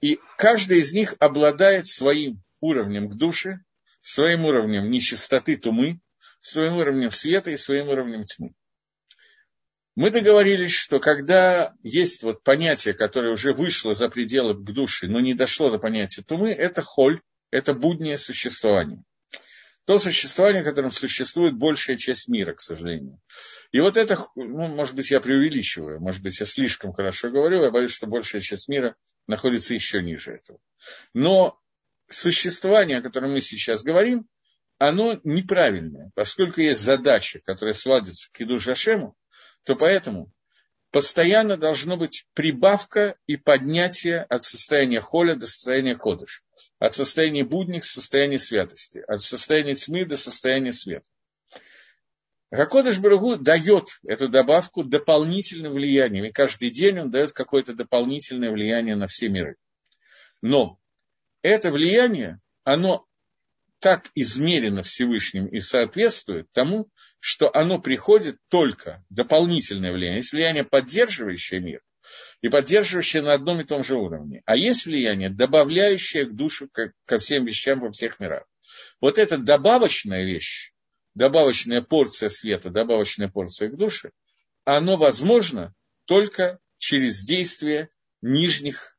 и 0.00 0.18
каждый 0.36 0.80
из 0.80 0.92
них 0.92 1.14
обладает 1.20 1.86
своим 1.86 2.42
уровнем 2.60 3.08
к 3.08 3.14
душе, 3.14 3.60
своим 4.00 4.44
уровнем 4.44 4.90
нечистоты 4.90 5.56
тумы, 5.56 6.00
своим 6.44 6.74
уровнем 6.74 7.10
света 7.10 7.50
и 7.50 7.56
своим 7.56 7.88
уровнем 7.88 8.24
тьмы. 8.24 8.54
Мы 9.96 10.10
договорились, 10.10 10.72
что 10.72 10.98
когда 10.98 11.72
есть 11.82 12.22
вот 12.22 12.42
понятие, 12.42 12.94
которое 12.94 13.32
уже 13.32 13.54
вышло 13.54 13.94
за 13.94 14.08
пределы 14.08 14.54
к 14.54 14.70
душе, 14.72 15.06
но 15.06 15.20
не 15.20 15.34
дошло 15.34 15.70
до 15.70 15.78
понятия 15.78 16.22
тумы, 16.22 16.50
это 16.50 16.82
холь, 16.82 17.22
это 17.50 17.72
буднее 17.72 18.18
существование. 18.18 19.02
То 19.86 19.98
существование, 19.98 20.62
в 20.62 20.66
котором 20.66 20.90
существует 20.90 21.56
большая 21.56 21.96
часть 21.96 22.28
мира, 22.28 22.54
к 22.54 22.60
сожалению. 22.60 23.20
И 23.70 23.80
вот 23.80 23.96
это, 23.96 24.26
ну, 24.34 24.66
может 24.66 24.94
быть, 24.94 25.10
я 25.10 25.20
преувеличиваю, 25.20 26.00
может 26.00 26.22
быть, 26.22 26.38
я 26.40 26.46
слишком 26.46 26.92
хорошо 26.92 27.30
говорю, 27.30 27.62
я 27.62 27.70
боюсь, 27.70 27.92
что 27.92 28.06
большая 28.06 28.42
часть 28.42 28.68
мира 28.68 28.96
находится 29.26 29.74
еще 29.74 30.02
ниже 30.02 30.32
этого. 30.32 30.58
Но 31.14 31.58
существование, 32.08 32.98
о 32.98 33.02
котором 33.02 33.32
мы 33.32 33.40
сейчас 33.40 33.82
говорим, 33.82 34.26
оно 34.78 35.20
неправильное, 35.24 36.10
поскольку 36.14 36.60
есть 36.60 36.80
задача, 36.80 37.40
которая 37.44 37.74
сводится 37.74 38.30
к 38.30 38.36
Киду 38.36 38.58
Жашему, 38.58 39.14
то 39.64 39.76
поэтому 39.76 40.32
постоянно 40.90 41.56
должно 41.56 41.96
быть 41.96 42.26
прибавка 42.34 43.16
и 43.26 43.36
поднятие 43.36 44.22
от 44.22 44.44
состояния 44.44 45.00
холя 45.00 45.34
до 45.34 45.46
состояния 45.46 45.96
кодыш, 45.96 46.44
от 46.78 46.94
состояния 46.94 47.44
будних 47.44 47.82
к 47.82 47.86
состоянию 47.86 48.38
святости, 48.38 49.02
от 49.06 49.20
состояния 49.20 49.74
тьмы 49.74 50.04
до 50.04 50.16
состояния 50.16 50.72
света. 50.72 51.06
Гакодыш 52.50 53.00
Барагу 53.00 53.36
дает 53.36 53.98
эту 54.06 54.28
добавку 54.28 54.84
дополнительным 54.84 55.72
влиянием, 55.72 56.26
и 56.26 56.30
каждый 56.30 56.70
день 56.70 57.00
он 57.00 57.10
дает 57.10 57.32
какое-то 57.32 57.74
дополнительное 57.74 58.52
влияние 58.52 58.94
на 58.94 59.08
все 59.08 59.28
миры. 59.28 59.56
Но 60.40 60.78
это 61.42 61.72
влияние, 61.72 62.40
оно 62.62 63.06
так 63.84 64.10
измерено 64.14 64.82
Всевышним 64.82 65.46
и 65.46 65.60
соответствует 65.60 66.50
тому, 66.52 66.88
что 67.20 67.54
оно 67.54 67.78
приходит 67.78 68.38
только 68.48 69.04
дополнительное 69.10 69.92
влияние. 69.92 70.20
Есть 70.20 70.32
влияние, 70.32 70.64
поддерживающее 70.64 71.60
мир, 71.60 71.82
и 72.40 72.48
поддерживающее 72.48 73.20
на 73.20 73.34
одном 73.34 73.60
и 73.60 73.64
том 73.64 73.84
же 73.84 73.98
уровне. 73.98 74.40
А 74.46 74.56
есть 74.56 74.86
влияние, 74.86 75.28
добавляющее 75.28 76.24
к 76.24 76.34
душе 76.34 76.66
ко 77.04 77.18
всем 77.18 77.44
вещам 77.44 77.80
во 77.80 77.90
всех 77.90 78.20
мирах. 78.20 78.46
Вот 79.02 79.18
эта 79.18 79.36
добавочная 79.36 80.24
вещь, 80.24 80.72
добавочная 81.14 81.82
порция 81.82 82.30
света, 82.30 82.70
добавочная 82.70 83.28
порция 83.28 83.68
к 83.68 83.76
душе, 83.76 84.12
оно 84.64 84.96
возможно 84.96 85.74
только 86.06 86.58
через 86.78 87.22
действие 87.22 87.90
нижних 88.22 88.96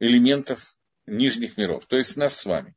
элементов 0.00 0.74
нижних 1.04 1.58
миров, 1.58 1.84
то 1.84 1.98
есть 1.98 2.16
нас 2.16 2.34
с 2.40 2.46
вами 2.46 2.74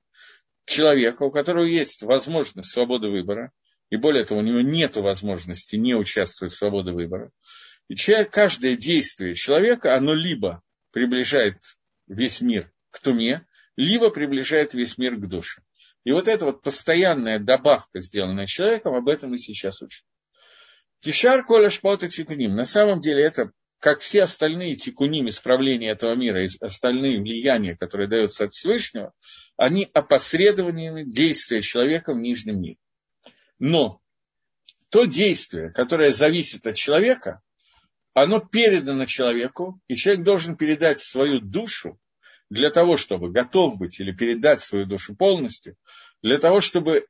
человека, 0.65 1.23
у 1.23 1.31
которого 1.31 1.65
есть 1.65 2.01
возможность 2.01 2.71
свободы 2.71 3.09
выбора, 3.09 3.51
и 3.89 3.97
более 3.97 4.25
того, 4.25 4.39
у 4.39 4.43
него 4.43 4.61
нет 4.61 4.95
возможности 4.97 5.75
не 5.75 5.95
участвовать 5.95 6.53
в 6.53 6.57
свободе 6.57 6.91
выбора. 6.91 7.31
И 7.87 7.95
человек, 7.95 8.31
каждое 8.31 8.75
действие 8.75 9.35
человека, 9.35 9.95
оно 9.95 10.13
либо 10.13 10.63
приближает 10.91 11.57
весь 12.07 12.41
мир 12.41 12.71
к 12.89 12.99
туме, 12.99 13.45
либо 13.75 14.09
приближает 14.09 14.73
весь 14.73 14.97
мир 14.97 15.17
к 15.17 15.27
душе. 15.27 15.61
И 16.03 16.11
вот 16.11 16.27
эта 16.27 16.45
вот 16.45 16.61
постоянная 16.61 17.39
добавка, 17.39 17.99
сделанная 17.99 18.45
человеком, 18.45 18.95
об 18.95 19.07
этом 19.07 19.31
мы 19.31 19.37
сейчас 19.37 19.81
учим. 19.81 20.03
Кишар 21.01 21.45
коля 21.45 21.69
шпота 21.69 22.07
тикуним. 22.07 22.55
На 22.55 22.63
самом 22.63 22.99
деле 22.99 23.23
это 23.23 23.51
как 23.85 23.99
все 23.99 24.23
остальные 24.23 24.77
тикуним 24.77 25.27
исправления 25.27 25.91
этого 25.91 26.15
мира, 26.15 26.43
и 26.43 26.47
остальные 26.59 27.21
влияния, 27.21 27.77
которые 27.77 28.07
даются 28.07 28.45
от 28.45 28.53
Всевышнего, 28.55 29.13
они 29.57 29.87
опосредованиями 29.93 31.03
действия 31.03 31.61
человека 31.61 32.15
в 32.15 32.17
нижнем 32.17 32.59
мире. 32.59 32.79
Но 33.59 34.01
то 34.89 35.05
действие, 35.05 35.69
которое 35.69 36.11
зависит 36.11 36.65
от 36.65 36.75
человека, 36.75 37.43
оно 38.15 38.39
передано 38.39 39.05
человеку, 39.05 39.79
и 39.87 39.95
человек 39.95 40.25
должен 40.25 40.57
передать 40.57 40.99
свою 40.99 41.39
душу 41.39 41.99
для 42.49 42.71
того, 42.71 42.97
чтобы 42.97 43.29
готов 43.29 43.77
быть 43.77 43.99
или 43.99 44.11
передать 44.11 44.61
свою 44.61 44.87
душу 44.87 45.15
полностью, 45.15 45.77
для 46.23 46.39
того, 46.39 46.59
чтобы 46.59 47.05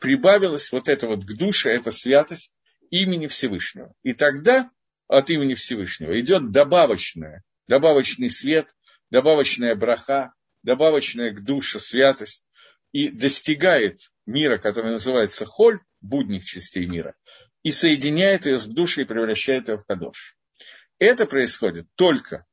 прибавилась 0.00 0.72
вот 0.72 0.88
эта 0.88 1.06
вот 1.06 1.24
к 1.24 1.32
душе, 1.38 1.70
эта 1.70 1.92
святость 1.92 2.56
имени 2.90 3.28
Всевышнего. 3.28 3.94
И 4.02 4.14
тогда 4.14 4.68
от 5.08 5.30
имени 5.30 5.54
Всевышнего. 5.54 6.18
Идет 6.18 6.50
добавочное, 6.50 7.42
добавочный 7.68 8.30
свет, 8.30 8.68
добавочная 9.10 9.74
браха, 9.74 10.32
добавочная 10.62 11.32
к 11.32 11.42
душе 11.42 11.78
святость 11.78 12.44
и 12.92 13.08
достигает 13.08 14.10
мира, 14.26 14.58
который 14.58 14.92
называется 14.92 15.46
холь, 15.46 15.80
будних 16.00 16.44
частей 16.44 16.86
мира, 16.86 17.14
и 17.62 17.72
соединяет 17.72 18.46
ее 18.46 18.58
с 18.58 18.66
душей 18.66 19.04
и 19.04 19.06
превращает 19.06 19.68
ее 19.68 19.78
в 19.78 19.84
кадош. 19.84 20.36
Это 20.98 21.26
происходит 21.26 21.86
только 21.94 22.46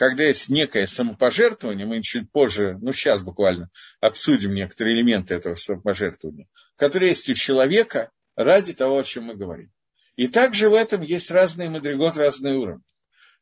когда 0.00 0.24
есть 0.24 0.48
некое 0.48 0.86
самопожертвование, 0.86 1.86
мы 1.86 2.00
чуть 2.00 2.32
позже, 2.32 2.78
ну 2.80 2.90
сейчас 2.90 3.22
буквально, 3.22 3.68
обсудим 4.00 4.54
некоторые 4.54 4.96
элементы 4.96 5.34
этого 5.34 5.54
самопожертвования, 5.54 6.48
которые 6.76 7.10
есть 7.10 7.28
у 7.28 7.34
человека 7.34 8.10
ради 8.34 8.72
того, 8.72 8.98
о 8.98 9.04
чем 9.04 9.24
мы 9.24 9.34
говорим. 9.34 9.70
И 10.16 10.26
также 10.26 10.68
в 10.68 10.74
этом 10.74 11.02
есть 11.02 11.30
разные 11.30 11.70
мадригот, 11.70 12.16
разные 12.16 12.56
уровни. 12.56 12.84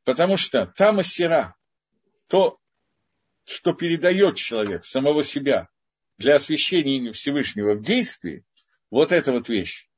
Потому 0.05 0.37
что 0.37 0.73
там 0.77 1.03
сера, 1.03 1.57
то, 2.29 2.59
что 3.45 3.73
передает 3.73 4.37
человек 4.37 4.85
самого 4.85 5.25
себя 5.25 5.69
для 6.19 6.37
освящения 6.37 7.13
Всевышнего 7.13 7.75
в 7.75 7.83
действии, 7.83 8.45
вот 8.91 9.13
эта 9.13 9.33
вот 9.33 9.49
вещь, 9.49 9.89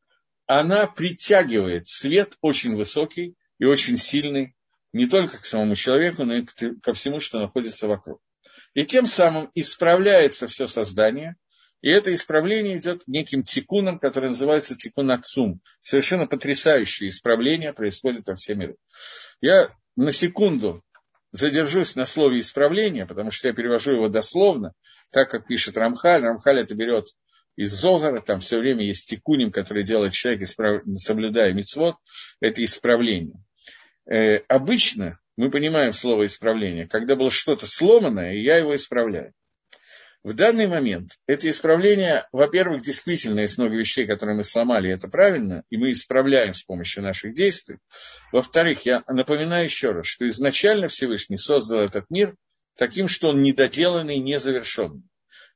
она 0.47 0.87
притягивает 0.87 1.89
свет 1.89 2.37
очень 2.41 2.77
высокий 2.77 3.37
и 3.59 3.65
очень 3.65 3.97
сильный 3.97 4.57
не 4.93 5.07
только 5.07 5.39
к 5.39 5.45
самому 5.45 5.77
человеку, 5.77 6.25
но 6.25 6.35
и 6.35 6.47
ко 6.83 6.93
всему, 6.93 7.21
что 7.21 7.39
находится 7.39 7.87
вокруг. 7.87 8.21
И 8.75 8.85
тем 8.85 9.07
самым 9.07 9.51
исправляется 9.55 10.49
все 10.49 10.67
создание– 10.67 11.37
и 11.83 11.91
это 11.91 12.13
исправление 12.13 12.77
идет 12.77 13.03
неким 13.07 13.43
тикуном, 13.43 13.99
который 13.99 14.29
называется 14.29 14.75
тикун 14.75 15.11
аксум. 15.11 15.61
Совершенно 15.81 16.27
потрясающее 16.27 17.09
исправление 17.09 17.73
происходит 17.73 18.27
во 18.27 18.35
всем 18.35 18.59
мире. 18.59 18.77
Я 19.41 19.75
на 19.97 20.13
секунду 20.13 20.83
задержусь 21.33 21.97
на 21.97 22.07
слове 22.07 22.41
исправление, 22.41 23.07
потому 23.07 23.31
что 23.31 23.49
я 23.49 23.55
перевожу 23.55 23.95
его 23.95 24.09
дословно, 24.09 24.75
так 25.11 25.31
как 25.31 25.47
пишет 25.47 25.77
Рамхаль. 25.77 26.23
Рамхаль 26.23 26.61
это 26.61 26.75
берет 26.75 27.07
из 27.57 27.73
Зогара, 27.73 28.21
там 28.21 28.41
все 28.41 28.59
время 28.59 28.85
есть 28.85 29.09
тикуним, 29.09 29.51
который 29.51 29.83
делает 29.83 30.13
человек, 30.13 30.43
исправ... 30.43 30.83
соблюдая 30.95 31.53
мицвод, 31.53 31.97
это 32.41 32.63
исправление. 32.65 33.43
Э, 34.11 34.39
обычно 34.49 35.19
мы 35.37 35.51
понимаем 35.51 35.93
слово 35.93 36.27
исправление, 36.27 36.87
когда 36.87 37.17
было 37.17 37.31
что-то 37.31 37.67
сломанное, 37.67 38.35
и 38.35 38.43
я 38.43 38.57
его 38.59 38.75
исправляю. 38.75 39.33
В 40.23 40.35
данный 40.35 40.67
момент 40.67 41.13
эти 41.27 41.49
исправления, 41.49 42.29
во-первых, 42.31 42.83
действительно 42.83 43.41
есть 43.41 43.57
много 43.57 43.75
вещей, 43.77 44.07
которые 44.07 44.37
мы 44.37 44.45
сломали, 44.45 44.93
это 44.93 45.09
правильно, 45.09 45.65
и 45.71 45.79
мы 45.79 45.93
исправляем 45.93 46.53
с 46.53 46.63
помощью 46.63 47.03
наших 47.03 47.33
действий. 47.33 47.79
Во-вторых, 48.31 48.85
я 48.85 49.03
напоминаю 49.09 49.65
еще 49.65 49.93
раз, 49.93 50.07
что 50.07 50.29
изначально 50.29 50.89
Всевышний 50.89 51.39
создал 51.39 51.81
этот 51.81 52.11
мир 52.11 52.37
таким, 52.77 53.09
что 53.09 53.29
он 53.29 53.43
недоделанный, 53.43 54.19
незавершенный. 54.19 55.05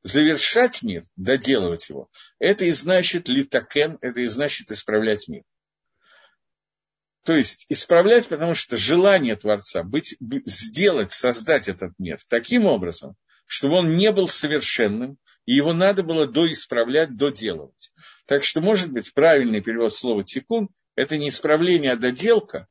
Завершать 0.03 0.83
мир, 0.83 1.05
доделывать 1.17 1.89
его, 1.91 2.09
это 2.39 2.65
и 2.65 2.73
значит 2.73 3.29
литакен, 3.29 3.99
это 4.01 4.21
и 4.21 4.27
значит 4.27 4.71
исправлять 4.71 5.29
мир. 5.29 5.43
То 7.25 7.35
есть 7.35 7.67
исправлять, 7.71 8.29
потому 8.29 8.55
что 8.55 8.77
желание 8.77 9.35
Творца 9.35 9.83
быть, 9.83 10.17
сделать, 10.47 11.13
создать 11.13 11.69
этот 11.69 11.93
мир 11.99 12.19
таким 12.29 12.67
образом, 12.67 13.17
чтобы 13.47 13.77
он 13.77 13.97
не 13.97 14.13
был 14.13 14.29
совершенным, 14.29 15.19
и 15.47 15.55
его 15.55 15.73
надо 15.73 16.03
было 16.03 16.27
доисправлять, 16.27 17.17
доделывать. 17.17 17.93
Так 18.27 18.45
что, 18.45 18.61
может 18.61 18.91
быть, 18.93 19.13
правильный 19.13 19.61
перевод 19.61 19.95
слова 19.95 20.25
«тикун»– 20.25 20.69
это 20.95 21.17
не 21.19 21.29
исправление, 21.29 21.93
а 21.93 21.97
доделка, 21.97 22.69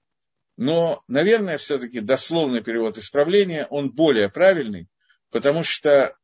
но, 0.58 1.03
наверное, 1.08 1.58
все-таки 1.58 2.00
дословный 2.00 2.63
перевод 2.63 2.98
исправления, 2.98 3.65
он 3.70 3.89
более 3.89 4.30
правильный, 4.30 4.88
потому 5.32 5.63
что 5.63 6.15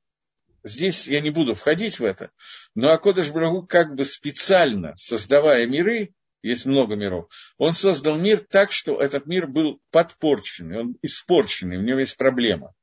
здесь 0.64 1.08
я 1.08 1.22
не 1.22 1.32
буду 1.32 1.56
входить 1.56 2.00
в 2.00 2.06
это, 2.06 2.32
но 2.76 2.92
Акодыш 2.92 3.32
Брагу 3.32 3.66
как 3.66 3.96
бы 3.96 4.06
специально, 4.06 4.96
создавая 4.96 5.66
миры, 5.66 6.14
есть 6.42 6.66
много 6.66 6.96
миров, 6.96 7.28
он 7.58 7.74
создал 7.74 8.18
мир 8.18 8.40
так, 8.40 8.72
что 8.72 9.02
этот 9.02 9.26
мир 9.26 9.48
был 9.48 9.82
подпорченный, 9.92 10.80
он 10.80 10.98
испорченный, 11.02 11.78
у 11.78 11.82
него 11.82 12.00
есть 12.00 12.18
проблема. 12.18 12.74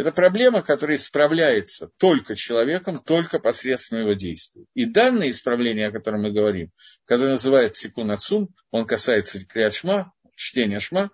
Это 0.00 0.12
проблема, 0.12 0.62
которая 0.62 0.96
исправляется 0.96 1.90
только 1.98 2.34
человеком, 2.34 3.02
только 3.04 3.38
посредством 3.38 4.00
его 4.00 4.14
действий. 4.14 4.64
И 4.72 4.86
данное 4.86 5.28
исправление, 5.28 5.88
о 5.88 5.92
котором 5.92 6.22
мы 6.22 6.32
говорим, 6.32 6.72
которое 7.04 7.32
называется 7.32 7.86
Тикун 7.86 8.10
Ацум, 8.10 8.48
он 8.70 8.86
касается 8.86 9.44
Криашма, 9.44 10.14
чтения 10.34 10.78
Шма, 10.78 11.10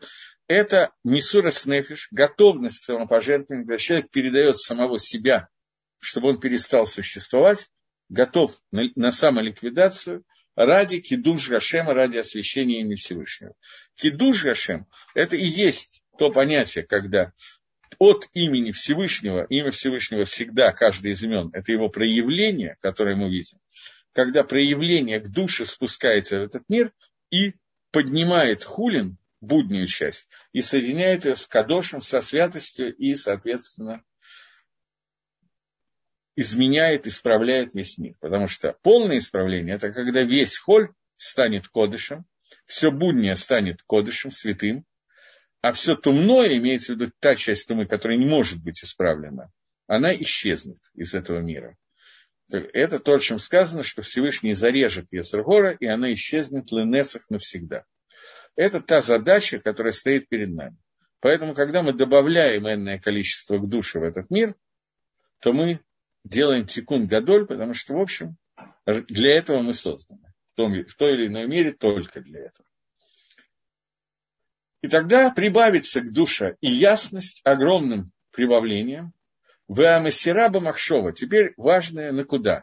это 0.47 0.93
Мисура 1.02 1.50
Снефиш, 1.50 2.07
готовность 2.12 2.78
к 2.78 2.85
самопожертвованию, 2.85 3.66
когда 3.66 3.76
человек 3.76 4.12
передает 4.12 4.57
самого 4.61 5.00
себя, 5.00 5.49
чтобы 5.99 6.28
он 6.28 6.38
перестал 6.38 6.87
существовать, 6.87 7.69
готов 8.09 8.55
на, 8.71 8.85
на 8.95 9.11
самоликвидацию 9.11 10.23
ради 10.55 11.00
кидуш 11.00 11.49
Гашема, 11.49 11.93
ради 11.93 12.19
освящения 12.19 12.83
имени 12.83 12.95
Всевышнего. 12.95 13.55
Кидуш 13.97 14.45
Гашем– 14.45 14.87
это 15.16 15.35
и 15.35 15.45
есть 15.45 16.05
то 16.19 16.31
понятие, 16.31 16.85
когда 16.85 17.33
от 17.99 18.28
имени 18.35 18.73
Всевышнего, 18.73 19.45
имя 19.45 19.71
Всевышнего 19.71 20.25
всегда, 20.25 20.73
каждый 20.73 21.12
из 21.12 21.23
имен, 21.23 21.50
это 21.52 21.73
его 21.73 21.88
проявление, 21.88 22.76
которое 22.81 23.16
мы 23.16 23.31
видим, 23.31 23.59
когда 24.12 24.45
проявление 24.45 25.21
к 25.21 25.28
душе 25.28 25.64
спускается 25.64 26.38
в 26.40 26.43
этот 26.43 26.62
мир 26.69 26.93
и 27.31 27.55
поднимает 27.90 28.64
хулин, 28.64 29.19
буднюю 29.40 29.87
часть, 29.87 30.28
и 30.52 30.61
соединяет 30.61 31.25
ее 31.25 31.37
с 31.37 31.47
кадошем, 31.47 32.00
со 32.00 32.21
святостью 32.21 32.95
и, 32.95 33.14
соответственно, 33.14 34.02
изменяет, 36.35 37.07
исправляет 37.07 37.75
весь 37.75 37.99
мир. 37.99 38.16
Потому 38.21 38.47
что 38.47 38.76
полное 38.83 39.19
исправление– 39.19 39.75
это 39.76 39.93
когда 39.93 40.23
весь 40.23 40.59
холь 40.59 40.93
станет 41.16 41.69
кодышем, 41.69 42.26
все 42.66 42.90
буднее 42.90 43.37
станет 43.37 43.83
кодышем, 43.83 44.31
святым, 44.31 44.85
а 45.62 45.72
все 45.72 45.96
тумное, 45.96 46.56
имеется 46.56 46.92
в 46.92 46.96
виду 46.96 47.12
та 47.18 47.34
часть 47.34 47.68
тумы, 47.68 47.86
которая 47.86 48.18
не 48.18 48.26
может 48.26 48.62
быть 48.62 48.82
исправлена, 48.82 49.50
она 49.86 50.14
исчезнет 50.14 50.78
из 50.94 51.14
этого 51.14 51.40
мира. 51.40 51.76
Это 52.48 53.00
то, 53.00 53.14
о 53.14 53.18
чем 53.18 53.38
сказано, 53.38 53.82
что 53.82 54.02
Всевышний 54.02 54.54
зарежет 54.54 55.06
Есергора, 55.10 55.72
и 55.72 55.86
она 55.86 56.12
исчезнет 56.12 56.70
в 56.70 56.76
Ленесах 56.76 57.28
навсегда. 57.28 57.84
Это 58.54 58.80
та 58.80 59.00
задача, 59.00 59.58
которая 59.58 59.92
стоит 59.92 60.28
перед 60.28 60.54
нами. 60.54 60.76
Поэтому, 61.20 61.54
когда 61.54 61.82
мы 61.82 61.92
добавляем 61.92 62.68
энное 62.68 62.98
количество 62.98 63.58
к 63.58 63.68
душе 63.68 63.98
в 63.98 64.04
этот 64.04 64.30
мир, 64.30 64.54
то 65.40 65.52
мы 65.52 65.80
делаем 66.25 66.66
тикун 66.66 67.06
гадоль, 67.06 67.46
потому 67.46 67.75
что, 67.75 67.94
в 67.94 68.00
общем, 68.00 68.36
для 68.86 69.36
этого 69.36 69.60
мы 69.62 69.75
созданы. 69.75 70.32
В, 70.52 70.56
том, 70.56 70.73
в 70.73 70.95
той 70.95 71.14
или 71.14 71.26
иной 71.26 71.47
мере 71.47 71.73
только 71.73 72.21
для 72.21 72.40
этого. 72.40 72.66
И 74.86 74.88
тогда 74.88 75.32
прибавится 75.32 76.00
к 76.00 76.12
душе 76.12 76.54
и 76.60 76.70
ясность 76.70 77.40
огромным 77.42 78.12
прибавлением. 78.30 79.12
В 79.66 79.82
Амасираба 79.82 80.60
Махшова. 80.60 81.12
Теперь 81.12 81.54
важное 81.56 82.12
на 82.12 82.22
куда. 82.22 82.62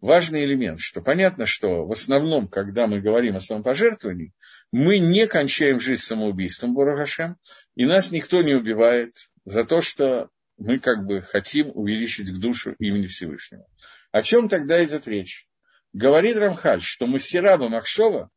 Важный 0.00 0.44
элемент, 0.44 0.80
что 0.80 1.00
понятно, 1.00 1.46
что 1.46 1.86
в 1.86 1.92
основном, 1.92 2.48
когда 2.48 2.88
мы 2.88 3.00
говорим 3.00 3.36
о 3.36 3.40
самопожертвовании, 3.40 4.32
мы 4.72 4.98
не 4.98 5.28
кончаем 5.28 5.78
жизнь 5.78 6.02
самоубийством, 6.02 6.74
Бурагашем, 6.74 7.36
и 7.76 7.86
нас 7.86 8.10
никто 8.10 8.42
не 8.42 8.54
убивает 8.54 9.14
за 9.44 9.64
то, 9.64 9.80
что 9.80 10.30
мы 10.58 10.80
как 10.80 11.06
бы 11.06 11.20
хотим 11.20 11.70
увеличить 11.72 12.28
к 12.28 12.40
душу 12.40 12.74
имени 12.80 13.06
Всевышнего. 13.06 13.68
О 14.10 14.20
чем 14.22 14.48
тогда 14.48 14.84
идет 14.84 15.06
речь? 15.06 15.46
Говорит 15.92 16.36
Рамхаль, 16.36 16.82
что 16.82 17.06
мы 17.06 17.20
Сираба 17.20 17.68
Махшова 17.68 18.30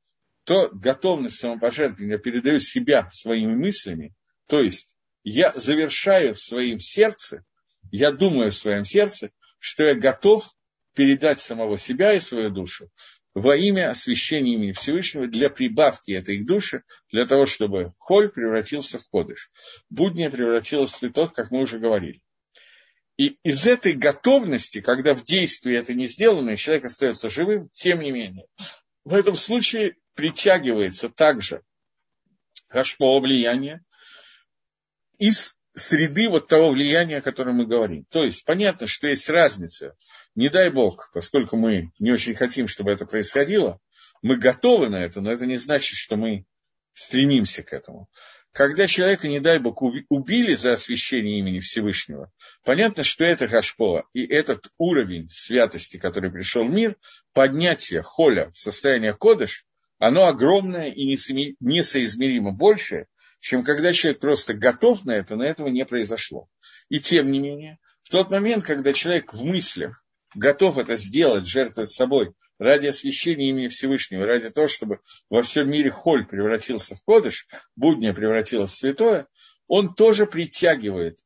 то 0.45 0.69
готовность 0.69 1.39
самопожертвования, 1.39 2.17
передаю 2.17 2.59
себя 2.59 3.09
своими 3.09 3.53
мыслями, 3.53 4.13
то 4.47 4.61
есть 4.61 4.95
я 5.23 5.53
завершаю 5.55 6.35
в 6.35 6.39
своем 6.39 6.79
сердце, 6.79 7.43
я 7.91 8.11
думаю 8.11 8.51
в 8.51 8.55
своем 8.55 8.85
сердце, 8.85 9.31
что 9.59 9.83
я 9.83 9.95
готов 9.95 10.49
передать 10.95 11.39
самого 11.39 11.77
себя 11.77 12.13
и 12.13 12.19
свою 12.19 12.51
душу 12.51 12.89
во 13.35 13.57
имя 13.57 13.89
освящения 13.91 14.55
имени 14.55 14.71
Всевышнего 14.71 15.27
для 15.27 15.49
прибавки 15.49 16.11
этой 16.11 16.43
души, 16.45 16.83
для 17.11 17.25
того, 17.25 17.45
чтобы 17.45 17.93
холь 17.97 18.29
превратился 18.29 18.97
в 18.97 19.07
кодыш. 19.09 19.51
Будня 19.89 20.31
превратилась 20.31 20.93
в 20.93 20.97
цветок, 20.97 21.33
как 21.33 21.51
мы 21.51 21.61
уже 21.61 21.77
говорили. 21.77 22.21
И 23.17 23.37
из 23.43 23.67
этой 23.67 23.93
готовности, 23.93 24.79
когда 24.81 25.13
в 25.13 25.23
действии 25.23 25.77
это 25.77 25.93
не 25.93 26.05
сделано, 26.05 26.51
и 26.51 26.57
человек 26.57 26.85
остается 26.85 27.29
живым, 27.29 27.69
тем 27.73 27.99
не 27.99 28.11
менее, 28.11 28.45
в 29.05 29.13
этом 29.13 29.35
случае 29.35 29.95
притягивается 30.15 31.09
также 31.09 31.61
хашпо 32.67 33.19
влияние 33.19 33.83
из 35.17 35.55
среды 35.73 36.29
вот 36.29 36.47
того 36.47 36.71
влияния, 36.71 37.17
о 37.17 37.21
котором 37.21 37.57
мы 37.57 37.67
говорим. 37.67 38.05
То 38.09 38.23
есть 38.23 38.43
понятно, 38.45 38.87
что 38.87 39.07
есть 39.07 39.29
разница. 39.29 39.95
Не 40.33 40.49
дай 40.49 40.69
бог, 40.69 41.11
поскольку 41.13 41.55
мы 41.55 41.91
не 41.99 42.11
очень 42.11 42.35
хотим, 42.35 42.67
чтобы 42.67 42.91
это 42.91 43.05
происходило, 43.05 43.79
мы 44.21 44.37
готовы 44.37 44.89
на 44.89 45.03
это, 45.03 45.21
но 45.21 45.31
это 45.31 45.45
не 45.45 45.57
значит, 45.57 45.97
что 45.97 46.15
мы 46.15 46.45
стремимся 46.93 47.61
к 47.61 47.73
этому. 47.73 48.09
Когда 48.55 48.87
человека, 48.87 49.27
не 49.27 49.41
дай 49.41 49.59
бог, 49.59 49.81
убили 49.81 50.53
за 50.53 50.71
освящение 50.71 51.39
имени 51.39 51.59
Всевышнего, 51.59 52.31
понятно, 52.63 53.03
что 53.03 53.25
это 53.25 53.49
Гашпова 53.49 54.07
и 54.13 54.25
этот 54.25 54.69
уровень 54.77 55.27
святости, 55.27 55.97
который 55.97 56.31
пришел 56.31 56.63
в 56.65 56.71
мир, 56.71 56.95
поднятие 57.33 58.01
холя 58.01 58.51
в 58.51 58.57
состояние 58.57 59.13
кодыш, 59.13 59.65
оно 59.99 60.25
огромное 60.27 60.87
и 60.87 61.03
несоизмеримо 61.05 62.53
большее, 62.53 63.07
чем 63.41 63.61
когда 63.61 63.91
человек 63.91 64.21
просто 64.21 64.53
готов 64.53 65.03
на 65.03 65.11
это, 65.11 65.35
но 65.35 65.43
этого 65.43 65.67
не 65.67 65.83
произошло. 65.83 66.47
И 66.87 67.01
тем 67.01 67.31
не 67.31 67.39
менее, 67.39 67.77
в 68.03 68.09
тот 68.09 68.31
момент, 68.31 68.63
когда 68.63 68.93
человек 68.93 69.33
в 69.33 69.43
мыслях 69.43 70.01
готов 70.33 70.77
это 70.77 70.95
сделать, 70.95 71.45
жертвовать 71.45 71.91
собой, 71.91 72.33
ради 72.59 72.87
освящения 72.87 73.49
имени 73.49 73.67
Всевышнего, 73.67 74.25
ради 74.25 74.49
того, 74.49 74.67
чтобы 74.67 74.99
во 75.29 75.41
всем 75.41 75.69
мире 75.69 75.91
холь 75.91 76.25
превратился 76.25 76.95
в 76.95 77.03
кодыш, 77.03 77.47
будня 77.75 78.13
превратилась 78.13 78.71
в 78.71 78.77
святое, 78.77 79.27
он 79.67 79.93
тоже 79.93 80.25
притягивает 80.25 81.19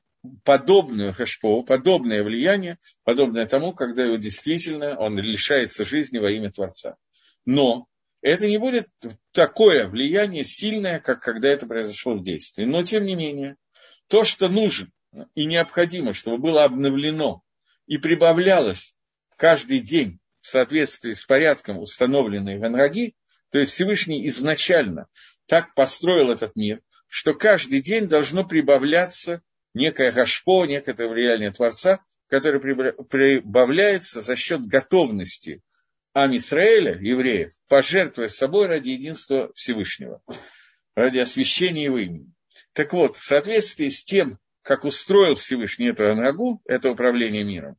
подобную 0.44 1.14
хэшпову, 1.14 1.64
подобное 1.64 2.24
влияние, 2.24 2.78
подобное 3.04 3.48
тому, 3.48 3.74
когда 3.74 4.04
его 4.04 4.18
действительно 4.18 4.98
он 4.98 5.18
лишается 5.18 5.86
жизни 5.86 6.18
во 6.18 6.32
имя 6.32 6.52
Творца. 6.52 6.98
Но 7.46 7.88
это 8.22 8.48
не 8.48 8.58
будет 8.58 8.90
такое 9.32 9.88
влияние 9.88 10.44
сильное, 10.44 11.00
как 11.00 11.22
когда 11.22 11.50
это 11.50 11.68
произошло 11.68 12.16
в 12.16 12.22
действии. 12.22 12.66
Но, 12.66 12.84
тем 12.84 13.06
не 13.06 13.16
менее, 13.16 13.56
то, 14.08 14.24
что 14.24 14.50
нужно 14.50 14.90
и 15.36 15.46
необходимо, 15.46 16.14
чтобы 16.14 16.38
было 16.38 16.66
обновлено 16.66 17.42
и 17.88 17.98
прибавлялось 17.98 18.94
каждый 19.38 19.80
день 19.80 20.20
в 20.42 20.48
соответствии 20.48 21.14
с 21.14 21.26
порядком, 21.26 21.80
установленный 21.80 22.58
в 22.58 22.64
Анраги, 22.64 23.16
то 23.52 23.60
есть 23.60 23.74
Всевышний 23.74 24.28
изначально 24.28 25.08
так 25.48 25.74
построил 25.74 26.32
этот 26.32 26.56
мир, 26.56 26.82
что 27.08 27.34
каждый 27.34 27.82
день 27.82 28.08
должно 28.08 28.46
прибавляться 28.46 29.42
некое 29.74 30.12
гашпо, 30.12 30.66
некое 30.66 30.96
влияние 31.08 31.52
Творца, 31.52 32.04
которое 32.28 32.60
прибавляется 32.60 34.22
за 34.22 34.36
счет 34.36 34.66
готовности 34.68 35.62
Амисраэля, 36.14 36.98
евреев, 37.00 37.52
пожертвуя 37.68 38.28
собой 38.28 38.68
ради 38.68 38.90
единства 38.90 39.52
Всевышнего, 39.56 40.22
ради 40.96 41.18
освящения 41.20 41.86
его 41.86 41.98
имени. 41.98 42.32
Так 42.74 42.94
вот, 42.94 43.18
в 43.18 43.24
соответствии 43.24 43.90
с 43.90 44.04
тем, 44.04 44.40
как 44.62 44.86
устроил 44.86 45.36
Всевышний 45.36 45.90
эту 45.90 46.10
Анрагу, 46.10 46.62
это 46.66 46.92
управление 46.92 47.44
миром, 47.44 47.78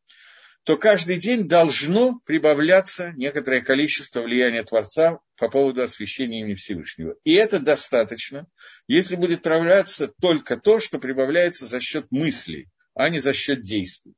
то 0.65 0.77
каждый 0.77 1.19
день 1.19 1.49
должно 1.49 2.21
прибавляться 2.27 3.13
некоторое 3.17 3.63
количество 3.63 4.21
влияния 4.21 4.63
Творца 4.63 5.19
по 5.39 5.49
поводу 5.49 5.83
освящения 5.83 6.41
имени 6.41 6.55
Всевышнего. 6.55 7.17
И 7.25 7.33
это 7.33 7.61
достаточно, 7.61 8.47
если 8.87 9.17
будет 9.17 9.43
прибавляться 9.43 10.09
только 10.21 10.59
то, 10.59 10.79
что 10.79 10.99
прибавляется 10.99 11.67
за 11.67 11.81
счет 11.81 12.07
мыслей, 12.11 12.69
а 12.95 13.09
не 13.09 13.19
за 13.19 13.33
счет 13.33 13.63
действий. 13.63 14.15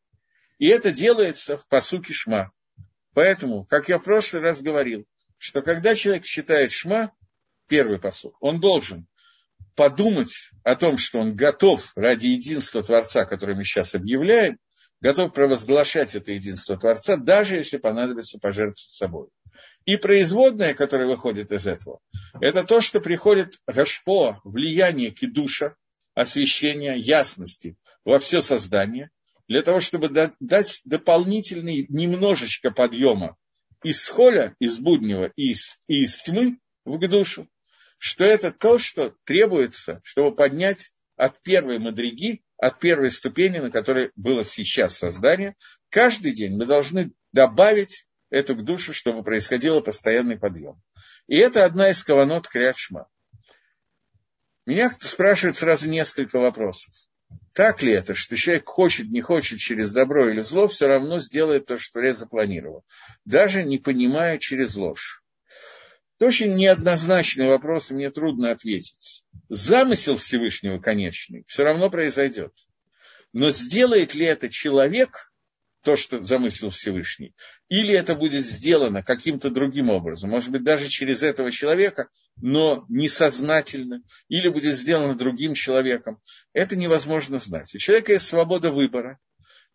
И 0.59 0.67
это 0.67 0.91
делается 0.91 1.59
в 1.59 1.67
посуке 1.69 2.13
Шма. 2.13 2.53
Поэтому, 3.15 3.65
как 3.65 3.89
я 3.89 3.99
в 3.99 4.05
прошлый 4.05 4.43
раз 4.43 4.63
говорил, 4.63 5.07
что 5.39 5.63
когда 5.63 5.95
человек 5.95 6.25
считает 6.25 6.73
Шма, 6.73 7.13
первый 7.69 8.01
посук, 8.01 8.37
он 8.41 8.61
должен 8.61 9.07
подумать 9.77 10.51
о 10.65 10.75
том, 10.75 10.99
что 10.99 11.21
он 11.21 11.35
готов 11.35 11.93
ради 11.95 12.29
единства 12.29 12.83
Творца, 12.83 13.25
который 13.25 13.55
мы 13.55 13.65
сейчас 13.65 13.95
объявляем, 13.95 14.59
готов 15.03 15.35
провозглашать 15.35 16.15
это 16.15 16.33
единство 16.33 16.79
Творца, 16.79 17.17
даже 17.17 17.57
если 17.57 17.77
понадобится 17.77 18.39
пожертвовать 18.39 18.79
собой. 18.79 19.29
И 19.85 19.97
производное, 19.97 20.75
которое 20.75 21.09
выходит 21.09 21.51
из 21.51 21.67
этого, 21.67 21.99
это 22.41 22.63
то, 22.63 22.81
что 22.81 23.01
приходит 23.01 23.59
гашпо, 23.67 24.41
влияние 24.45 25.11
кидуша, 25.11 25.75
освещения, 26.15 26.95
ясности 26.95 27.77
во 28.05 28.21
все 28.21 28.43
создание, 28.43 29.11
для 29.49 29.63
того, 29.63 29.81
чтобы 29.81 30.09
дать 30.09 30.81
дополнительный 30.85 31.85
немножечко 31.89 32.71
подъема 32.71 33.37
из 33.83 34.07
холя, 34.07 34.55
из 34.61 34.79
буднего 34.79 35.33
и 35.35 35.51
из, 35.51 35.81
и 35.89 36.03
из 36.03 36.23
тьмы 36.23 36.59
в 36.85 36.99
душу, 37.09 37.49
что 37.99 38.25
это 38.25 38.53
то, 38.53 38.79
что 38.79 39.15
требуется, 39.25 40.01
чтобы 40.05 40.35
поднять 40.35 40.93
от 41.17 41.43
первой 41.43 41.81
мадриги 41.81 42.43
от 42.63 42.79
первой 42.79 43.11
ступени, 43.11 43.59
на 43.59 43.73
которой 43.73 44.13
было 44.15 44.45
сейчас 44.45 44.97
создание, 44.97 45.57
каждый 45.91 46.33
день 46.33 46.57
мы 46.57 46.65
должны 46.65 47.11
добавить 47.33 48.07
эту 48.31 48.55
к 48.55 48.63
душе, 48.63 48.93
чтобы 48.93 49.25
происходил 49.25 49.83
постоянный 49.83 50.39
подъем. 50.39 50.81
И 51.27 51.37
это 51.37 51.65
одна 51.65 51.91
из 51.91 52.05
каванот 52.05 52.47
Криадшма. 52.47 53.09
Меня 54.65 54.93
спрашивают 55.01 55.57
сразу 55.57 55.91
несколько 55.91 56.39
вопросов. 56.39 56.95
Так 57.53 57.83
ли 57.83 57.95
это, 57.95 58.15
что 58.15 58.37
человек 58.37 58.69
хочет, 58.69 59.09
не 59.09 59.23
хочет 59.23 59.59
через 59.59 59.93
добро 59.93 60.31
или 60.31 60.41
зло, 60.41 60.69
все 60.69 60.87
равно 60.87 61.19
сделает 61.19 61.67
то, 61.67 61.77
что 61.77 61.95
Творец 61.95 62.19
запланировал, 62.19 62.85
даже 63.25 63.65
не 63.65 63.79
понимая 63.79 64.39
через 64.39 64.77
ложь? 64.77 65.22
Это 66.19 66.27
очень 66.27 66.55
неоднозначный 66.55 67.49
вопрос, 67.49 67.91
и 67.91 67.95
мне 67.95 68.11
трудно 68.11 68.51
ответить. 68.51 69.25
Замысел 69.49 70.17
Всевышнего 70.17 70.79
конечный 70.79 71.45
все 71.47 71.65
равно 71.65 71.91
произойдет. 71.91 72.53
Но 73.33 73.51
сделает 73.51 74.15
ли 74.15 74.27
это 74.27 74.49
человек, 74.49 75.33
то, 75.83 75.97
что 75.97 76.25
замыслил 76.25 76.71
Всевышний, 76.71 77.35
или 77.69 77.93
это 77.93 78.15
будет 78.15 78.45
сделано 78.45 79.03
каким-то 79.03 79.51
другим 79.51 79.91
образом, 79.91 80.31
может 80.31 80.51
быть, 80.51 80.63
даже 80.63 80.89
через 80.89 81.23
этого 81.23 81.51
человека, 81.51 82.09
но 82.37 82.85
несознательно, 82.89 84.03
или 84.29 84.49
будет 84.49 84.75
сделано 84.75 85.17
другим 85.17 85.55
человеком, 85.55 86.21
это 86.53 86.77
невозможно 86.77 87.39
знать. 87.39 87.75
У 87.75 87.79
человека 87.79 88.13
есть 88.13 88.29
свобода 88.29 88.71
выбора, 88.71 89.19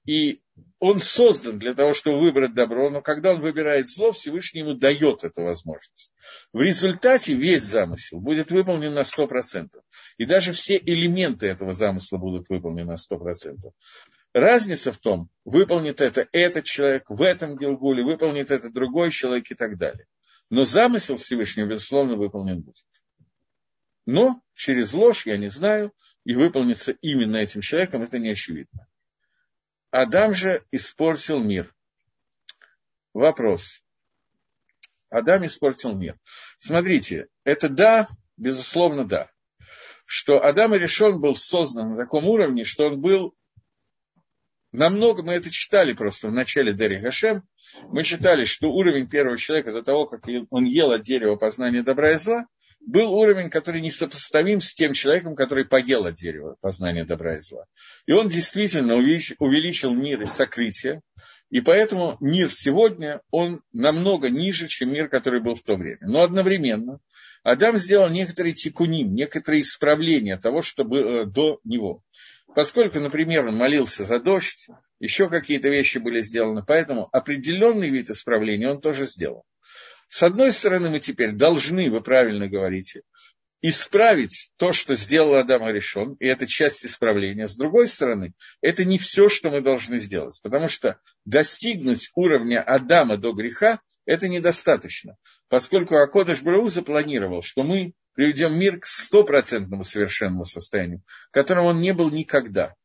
и 0.06 0.42
он 0.80 1.00
создан 1.00 1.58
для 1.58 1.74
того, 1.74 1.94
чтобы 1.94 2.20
выбрать 2.20 2.54
добро, 2.54 2.90
но 2.90 3.02
когда 3.02 3.32
он 3.32 3.42
выбирает 3.42 3.90
зло, 3.90 4.12
Всевышний 4.12 4.62
ему 4.62 4.76
дает 4.76 5.24
эту 5.24 5.42
возможность. 5.42 6.12
В 6.54 6.62
результате 6.62 7.34
весь 7.34 7.64
замысел 7.64 8.20
будет 8.20 8.52
выполнен 8.52 8.94
на 8.94 9.02
100%. 9.02 9.70
И 10.18 10.26
даже 10.26 10.54
все 10.54 10.78
элементы 10.78 11.48
этого 11.48 11.74
замысла 11.74 12.18
будут 12.18 12.50
выполнены 12.50 12.92
на 12.92 12.96
100%. 12.96 13.56
Разница 14.34 14.92
в 14.92 15.00
том, 15.00 15.30
выполнит 15.46 16.00
это 16.00 16.28
этот 16.32 16.66
человек 16.66 17.06
в 17.10 17.24
этом 17.24 17.58
Гилгуле, 17.58 18.04
выполнит 18.04 18.52
это 18.52 18.70
другой 18.70 19.10
человек 19.10 19.50
и 19.50 19.56
так 19.56 19.78
далее. 19.78 20.06
Но 20.52 20.64
замысел 20.64 21.18
Всевышнего, 21.18 21.66
безусловно, 21.66 22.18
выполнен 22.18 22.62
будет. 22.62 22.86
Но 24.06 24.42
через 24.54 24.94
ложь, 24.94 25.26
я 25.26 25.38
не 25.38 25.50
знаю, 25.50 25.92
и 26.24 26.36
выполнится 26.36 26.92
именно 27.02 27.38
этим 27.38 27.62
человеком, 27.62 28.04
это 28.04 28.20
не 28.20 28.30
очевидно. 28.30 28.88
Адам 29.98 30.32
же 30.32 30.64
испортил 30.70 31.40
мир. 31.40 31.74
Вопрос. 33.16 33.82
Адам 35.10 35.48
испортил 35.48 35.96
мир. 35.96 36.20
Смотрите, 36.60 37.30
это 37.44 37.68
да, 37.68 38.08
безусловно, 38.38 39.06
да. 39.06 39.32
Что 40.06 40.38
Адам 40.44 40.76
и 40.76 40.78
решен 40.78 41.20
был 41.20 41.34
создан 41.34 41.90
на 41.90 41.96
таком 41.96 42.26
уровне, 42.26 42.64
что 42.64 42.86
он 42.86 43.02
был 43.02 43.34
намного, 44.72 45.24
мы 45.24 45.34
это 45.34 45.50
читали 45.50 45.94
просто 45.94 46.28
в 46.28 46.32
начале 46.32 46.76
Дери 46.76 46.98
Гашем, 46.98 47.42
мы 47.88 48.04
читали, 48.04 48.46
что 48.46 48.68
уровень 48.68 49.10
первого 49.10 49.40
человека 49.40 49.72
до 49.72 49.82
того, 49.82 50.06
как 50.06 50.26
он 50.52 50.66
ел 50.66 50.92
от 50.92 51.02
дерева 51.02 51.38
познания 51.38 51.82
добра 51.82 52.12
и 52.12 52.18
зла, 52.18 52.46
был 52.88 53.14
уровень, 53.14 53.50
который 53.50 53.82
несопоставим 53.82 54.62
с 54.62 54.74
тем 54.74 54.94
человеком, 54.94 55.36
который 55.36 55.66
поел 55.66 56.06
от 56.06 56.16
дерева 56.16 56.56
познания 56.62 57.04
добра 57.04 57.36
и 57.36 57.42
зла. 57.42 57.66
И 58.06 58.14
он 58.14 58.30
действительно 58.30 58.96
увеличил 58.96 59.94
мир 59.94 60.22
и 60.22 60.26
сокрытие, 60.26 61.02
и 61.50 61.60
поэтому 61.60 62.16
мир 62.22 62.50
сегодня, 62.50 63.22
он 63.30 63.62
намного 63.74 64.30
ниже, 64.30 64.68
чем 64.68 64.94
мир, 64.94 65.10
который 65.10 65.42
был 65.42 65.56
в 65.56 65.64
то 65.64 65.76
время. 65.76 66.00
Но 66.02 66.24
одновременно 66.24 67.00
Адам 67.44 67.78
сделал 67.78 68.10
некоторые 68.10 68.54
тикуним, 68.54 69.14
некоторые 69.14 69.62
исправления 69.62 70.38
того, 70.38 70.62
что 70.62 70.86
было 70.86 71.26
до 71.26 71.60
него. 71.66 72.02
Поскольку, 72.56 73.00
например, 73.00 73.48
он 73.48 73.58
молился 73.58 74.06
за 74.06 74.20
дождь, 74.20 74.68
еще 75.00 75.30
какие-то 75.30 75.68
вещи 75.68 75.98
были 75.98 76.22
сделаны, 76.22 76.64
поэтому 76.66 77.10
определенный 77.12 77.90
вид 77.90 78.10
исправления 78.10 78.70
он 78.70 78.80
тоже 78.80 79.06
сделал. 79.06 79.44
С 80.08 80.24
одной 80.24 80.52
стороны, 80.52 80.90
мы 80.90 81.00
теперь 81.00 81.34
должны, 81.34 81.90
вы 81.90 82.02
правильно 82.02 82.48
говорите, 82.48 83.02
исправить 83.62 84.52
то, 84.58 84.72
что 84.72 84.96
сделал 84.96 85.36
Адам 85.36 85.68
решен, 85.68 86.14
и 86.20 86.28
это 86.28 86.46
часть 86.46 86.86
исправления. 86.86 87.48
С 87.48 87.56
другой 87.56 87.88
стороны, 87.88 88.34
это 88.62 88.86
не 88.86 88.98
все, 88.98 89.30
что 89.30 89.50
мы 89.50 89.62
должны 89.62 90.00
сделать, 90.00 90.40
потому 90.44 90.70
что 90.70 91.00
достигнуть 91.26 92.12
уровня 92.16 92.62
Адама 92.62 93.18
до 93.18 93.34
греха– 93.34 93.82
это 94.06 94.28
недостаточно, 94.28 95.18
поскольку 95.50 95.98
Акодыш 95.98 96.42
Брау 96.42 96.68
запланировал, 96.68 97.42
что 97.42 97.64
мы 97.64 97.94
приведем 98.14 98.58
мир 98.58 98.80
к 98.80 98.86
стопроцентному 98.86 99.84
совершенному 99.84 100.46
состоянию, 100.46 101.04
которым 101.32 101.66
он 101.66 101.82
не 101.82 101.94
был 101.94 102.10
никогда. 102.10 102.76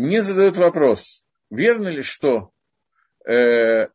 Мне 0.00 0.22
задают 0.22 0.56
вопрос, 0.56 1.26
верно 1.50 1.88
ли, 1.88 2.00
что 2.00 2.52
э, 3.28 3.88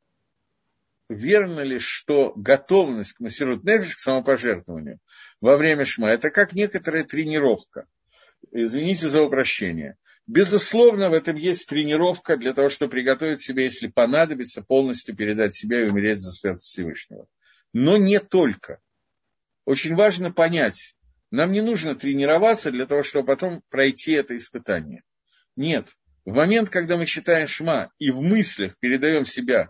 верно 1.10 1.62
ли, 1.62 1.80
что 1.80 2.32
готовность 2.36 3.14
к 3.14 3.22
Масирут 3.22 3.64
Нефиш, 3.64 3.96
к 3.96 4.00
самопожертвованию 4.00 5.00
во 5.42 5.58
время 5.58 5.84
Шма, 5.84 6.12
это 6.12 6.30
как 6.30 6.54
некоторая 6.54 7.06
тренировка. 7.06 7.88
Извините 8.52 9.10
за 9.10 9.24
упрощение. 9.24 9.98
Безусловно, 10.28 11.10
в 11.10 11.14
этом 11.14 11.38
есть 11.38 11.68
тренировка 11.68 12.38
для 12.38 12.54
того, 12.54 12.70
чтобы 12.70 12.92
приготовить 12.92 13.42
себя, 13.42 13.64
если 13.64 13.88
понадобится, 13.88 14.62
полностью 14.62 15.16
передать 15.16 15.56
себя 15.56 15.82
и 15.82 15.90
умереть 15.90 16.20
за 16.20 16.32
свет 16.34 16.62
Всевышнего. 16.62 17.26
Но 17.74 17.98
не 17.98 18.20
только. 18.20 18.80
Очень 19.66 19.96
важно 19.96 20.32
понять, 20.32 20.96
нам 21.32 21.52
не 21.52 21.62
нужно 21.62 21.96
тренироваться 21.96 22.70
для 22.70 22.86
того, 22.86 23.02
чтобы 23.02 23.26
потом 23.26 23.64
пройти 23.72 24.12
это 24.12 24.36
испытание– 24.38 25.02
нет. 25.56 25.96
В 26.26 26.34
момент, 26.34 26.70
когда 26.70 26.98
мы 26.98 27.06
читаем 27.06 27.48
Шма 27.48 27.92
и 28.00 28.12
в 28.12 28.22
мыслях 28.22 28.78
передаем 28.80 29.26
себя, 29.26 29.70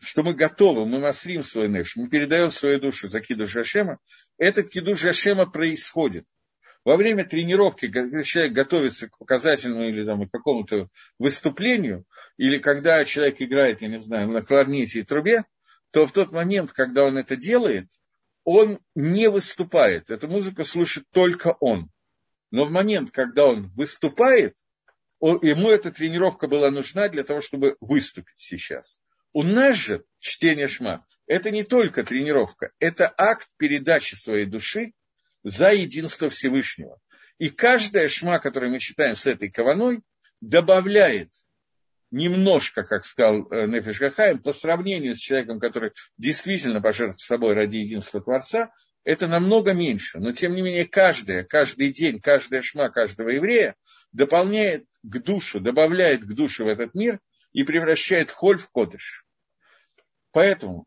что 0.00 0.22
мы 0.22 0.34
готовы, 0.34 0.86
мы 0.86 1.00
масрим 1.00 1.42
свой 1.42 1.68
нефш, 1.68 1.96
мы 1.96 2.08
передаем 2.08 2.50
свою 2.50 2.80
душу 2.80 3.08
за 3.08 3.20
кидуш 3.20 3.50
Жашема, 3.50 3.98
этот 4.38 4.68
кидуш 4.68 5.00
Жашема 5.00 5.46
происходит. 5.46 6.26
Во 6.84 6.96
время 6.96 7.24
тренировки, 7.24 7.88
когда 7.88 8.22
человек 8.22 8.52
готовится 8.52 9.08
к 9.08 9.18
показательному 9.18 9.88
или 9.88 10.04
там, 10.04 10.28
к 10.28 10.30
какому-то 10.30 10.88
выступлению, 11.18 12.04
или 12.36 12.58
когда 12.58 13.04
человек 13.04 13.42
играет, 13.42 13.82
я 13.82 13.88
не 13.88 13.98
знаю, 13.98 14.28
на 14.28 14.40
кларнете 14.40 15.00
и 15.00 15.02
трубе, 15.02 15.44
то 15.90 16.06
в 16.06 16.12
тот 16.12 16.30
момент, 16.30 16.72
когда 16.72 17.04
он 17.04 17.18
это 17.18 17.34
делает, 17.34 17.88
он 18.44 18.78
не 18.94 19.28
выступает. 19.28 20.10
Эту 20.10 20.28
музыку 20.28 20.64
слышит 20.64 21.04
только 21.10 21.56
он. 21.58 21.90
Но 22.52 22.64
в 22.64 22.70
момент, 22.70 23.10
когда 23.10 23.46
он 23.46 23.72
выступает, 23.74 24.56
ему 25.20 25.70
эта 25.70 25.90
тренировка 25.90 26.48
была 26.48 26.70
нужна 26.70 27.08
для 27.08 27.24
того, 27.24 27.40
чтобы 27.40 27.76
выступить 27.80 28.38
сейчас. 28.38 29.00
У 29.32 29.42
нас 29.42 29.76
же 29.76 30.04
чтение 30.18 30.68
шма– 30.68 31.04
это 31.26 31.50
не 31.50 31.62
только 31.62 32.04
тренировка, 32.04 32.72
это 32.78 33.12
акт 33.16 33.48
передачи 33.56 34.14
своей 34.14 34.46
души 34.46 34.92
за 35.42 35.68
единство 35.68 36.30
Всевышнего. 36.30 36.98
И 37.38 37.50
каждая 37.50 38.08
шма, 38.08 38.38
которую 38.38 38.72
мы 38.72 38.78
читаем 38.78 39.14
с 39.14 39.26
этой 39.26 39.50
каваной, 39.50 40.00
добавляет 40.40 41.30
немножко, 42.10 42.84
как 42.84 43.04
сказал 43.04 43.46
э, 43.50 43.66
Нефиш 43.66 44.00
Гахаем, 44.00 44.38
по 44.38 44.52
сравнению 44.52 45.14
с 45.14 45.18
человеком, 45.18 45.60
который 45.60 45.92
действительно 46.16 46.80
пожертвовал 46.80 47.18
собой 47.18 47.54
ради 47.54 47.78
единства 47.78 48.20
Творца, 48.20 48.72
это 49.04 49.28
намного 49.28 49.72
меньше, 49.72 50.18
но 50.18 50.32
тем 50.32 50.54
не 50.54 50.62
менее 50.62 50.84
каждая, 50.84 51.44
каждый 51.44 51.92
день, 51.92 52.20
каждая 52.20 52.62
шма 52.62 52.88
каждого 52.88 53.28
еврея 53.28 53.76
дополняет 54.12 54.84
к 55.08 55.18
душу, 55.22 55.60
добавляет 55.60 56.24
к 56.24 56.32
душе 56.32 56.64
в 56.64 56.68
этот 56.68 56.94
мир 56.94 57.20
и 57.52 57.62
превращает 57.62 58.30
холь 58.30 58.58
в 58.58 58.68
кодыш. 58.70 59.24
Поэтому, 60.32 60.86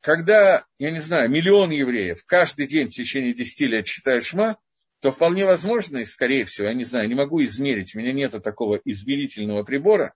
когда, 0.00 0.64
я 0.78 0.90
не 0.90 1.00
знаю, 1.00 1.30
миллион 1.30 1.70
евреев 1.70 2.24
каждый 2.24 2.66
день 2.66 2.88
в 2.88 2.94
течение 2.94 3.34
10 3.34 3.60
лет 3.68 3.84
читают 3.86 4.24
шма, 4.24 4.58
то 5.00 5.12
вполне 5.12 5.44
возможно, 5.46 5.98
и 5.98 6.04
скорее 6.04 6.44
всего, 6.44 6.66
я 6.66 6.74
не 6.74 6.84
знаю, 6.84 7.08
не 7.08 7.14
могу 7.14 7.42
измерить, 7.44 7.94
у 7.94 7.98
меня 7.98 8.12
нет 8.12 8.42
такого 8.42 8.80
измерительного 8.84 9.62
прибора, 9.62 10.14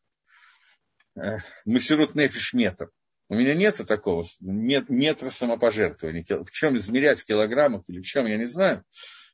э, 1.15 1.39
Масерут 1.65 2.15
Нефиш 2.15 2.55
метр. 2.55 2.91
У 3.29 3.35
меня 3.35 3.55
нет 3.55 3.81
такого, 3.87 4.25
нет 4.41 4.89
метра 4.91 5.31
самопожертвования. 5.31 6.23
В 6.23 6.51
чем 6.51 6.77
измерять 6.77 7.21
в 7.21 7.25
килограммах 7.25 7.85
или 7.89 8.01
в 8.01 8.05
чем, 8.05 8.27
я 8.27 8.37
не 8.37 8.45
знаю. 8.45 8.85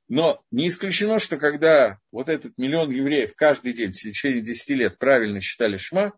Но 0.08 0.42
не 0.50 0.68
исключено, 0.68 1.18
что 1.18 1.36
когда 1.36 1.98
вот 2.10 2.28
этот 2.28 2.56
миллион 2.56 2.90
евреев 2.90 3.34
каждый 3.36 3.74
день 3.74 3.92
в 3.92 3.96
течение 3.96 4.40
10 4.40 4.70
лет 4.70 4.98
правильно 4.98 5.40
читали 5.40 5.76
Шма, 5.76 6.14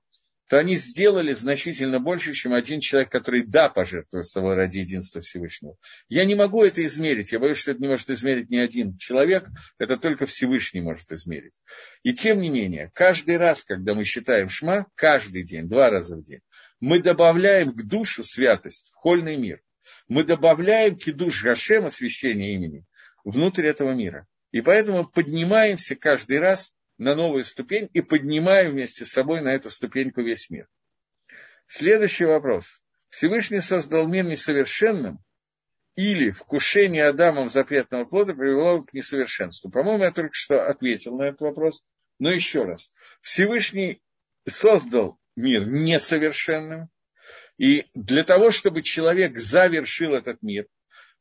то 0.48 0.58
они 0.58 0.74
сделали 0.74 1.32
значительно 1.32 2.00
больше, 2.00 2.32
чем 2.32 2.54
один 2.54 2.80
человек, 2.80 3.12
который 3.12 3.44
да, 3.44 3.68
пожертвовал 3.68 4.24
собой 4.24 4.56
ради 4.56 4.78
единства 4.78 5.20
Всевышнего. 5.20 5.76
Я 6.08 6.24
не 6.24 6.34
могу 6.34 6.64
это 6.64 6.84
измерить, 6.84 7.30
я 7.30 7.38
боюсь, 7.38 7.58
что 7.58 7.70
это 7.70 7.80
не 7.80 7.86
может 7.86 8.10
измерить 8.10 8.50
ни 8.50 8.56
один 8.56 8.96
человек, 8.98 9.48
это 9.78 9.96
только 9.96 10.26
Всевышний 10.26 10.80
может 10.80 11.12
измерить. 11.12 11.60
И 12.02 12.14
тем 12.14 12.40
не 12.40 12.50
менее, 12.50 12.90
каждый 12.94 13.36
раз, 13.36 13.62
когда 13.62 13.94
мы 13.94 14.02
считаем 14.02 14.48
шма, 14.48 14.86
каждый 14.96 15.44
день, 15.44 15.68
два 15.68 15.88
раза 15.88 16.16
в 16.16 16.24
день, 16.24 16.40
мы 16.80 17.00
добавляем 17.00 17.72
к 17.72 17.84
душу 17.84 18.24
святость 18.24 18.90
в 18.92 18.96
хольный 18.96 19.36
мир. 19.36 19.62
Мы 20.08 20.24
добавляем 20.24 20.98
к 20.98 21.12
душ 21.12 21.44
Гашем, 21.44 21.86
освящение 21.86 22.54
имени, 22.54 22.84
внутрь 23.24 23.66
этого 23.66 23.92
мира. 23.92 24.26
И 24.50 24.60
поэтому 24.60 25.06
поднимаемся 25.06 25.96
каждый 25.96 26.38
раз 26.38 26.72
на 26.98 27.14
новую 27.14 27.44
ступень 27.44 27.88
и 27.92 28.00
поднимаем 28.00 28.72
вместе 28.72 29.04
с 29.04 29.12
собой 29.12 29.40
на 29.40 29.54
эту 29.54 29.70
ступеньку 29.70 30.22
весь 30.22 30.50
мир. 30.50 30.68
Следующий 31.66 32.24
вопрос. 32.24 32.82
Всевышний 33.08 33.60
создал 33.60 34.06
мир 34.06 34.24
несовершенным 34.24 35.18
или 35.96 36.30
вкушение 36.30 37.06
Адамом 37.06 37.48
запретного 37.48 38.04
плода 38.04 38.34
привело 38.34 38.82
к 38.82 38.92
несовершенству? 38.92 39.70
По-моему, 39.70 40.04
я 40.04 40.12
только 40.12 40.32
что 40.32 40.66
ответил 40.66 41.16
на 41.16 41.24
этот 41.24 41.40
вопрос. 41.40 41.84
Но 42.18 42.30
еще 42.30 42.64
раз. 42.64 42.92
Всевышний 43.22 44.00
создал 44.48 45.18
мир 45.36 45.66
несовершенным, 45.66 46.88
и 47.56 47.86
для 47.94 48.24
того, 48.24 48.50
чтобы 48.50 48.82
человек 48.82 49.36
завершил 49.38 50.14
этот 50.14 50.42
мир, 50.42 50.66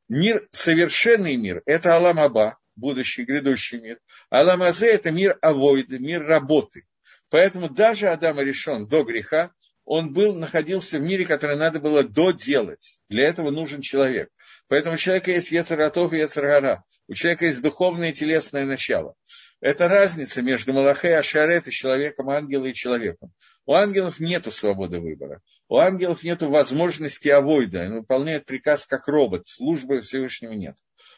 мир, 0.09 0.47
совершенный 0.49 1.37
мир, 1.37 1.61
это 1.65 1.95
Алам 1.95 2.19
Аба, 2.19 2.57
будущий, 2.79 3.23
грядущий 3.23 3.79
мир. 3.79 3.99
А 4.29 4.41
Ламазе– 4.41 4.87
это 4.91 5.11
мир 5.11 5.37
авойды, 5.41 5.99
мир 5.99 6.25
работы. 6.25 6.85
Поэтому 7.29 7.69
даже 7.69 8.07
Адам 8.07 8.39
решен 8.39 8.87
до 8.87 9.03
греха, 9.03 9.51
он 9.85 10.13
был, 10.13 10.35
находился 10.35 10.99
в 10.99 11.01
мире, 11.01 11.25
который 11.25 11.55
надо 11.55 11.79
было 11.79 12.03
доделать. 12.03 12.99
Для 13.09 13.27
этого 13.27 13.49
нужен 13.49 13.81
человек. 13.81 14.29
Поэтому 14.67 14.95
у 14.95 14.97
человека 14.97 15.31
есть 15.31 15.51
Ецаратов 15.51 16.13
и 16.13 16.17
Ецаргара. 16.17 16.83
У 17.07 17.13
человека 17.13 17.45
есть 17.45 17.61
духовное 17.61 18.09
и 18.09 18.13
телесное 18.13 18.65
начало. 18.65 19.15
Это 19.61 19.87
разница 19.87 20.43
между 20.43 20.73
Малахей 20.73 21.17
Ашарет 21.17 21.67
и 21.67 21.71
человеком, 21.71 22.29
ангелом 22.29 22.67
и 22.67 22.73
человеком. 22.73 23.31
У 23.65 23.73
ангелов 23.73 24.19
нет 24.19 24.51
свободы 24.53 24.99
выбора. 24.99 25.41
У 25.69 25.77
ангелов 25.77 26.23
нет 26.23 26.41
возможности 26.41 27.29
авойда. 27.29 27.84
Они 27.84 27.99
выполняют 27.99 28.45
приказ 28.45 28.88
как 28.88 29.08
робот. 29.08 29.47
Службы 29.47 30.01
Всевышнего 30.01 30.53
нет. 30.53 30.75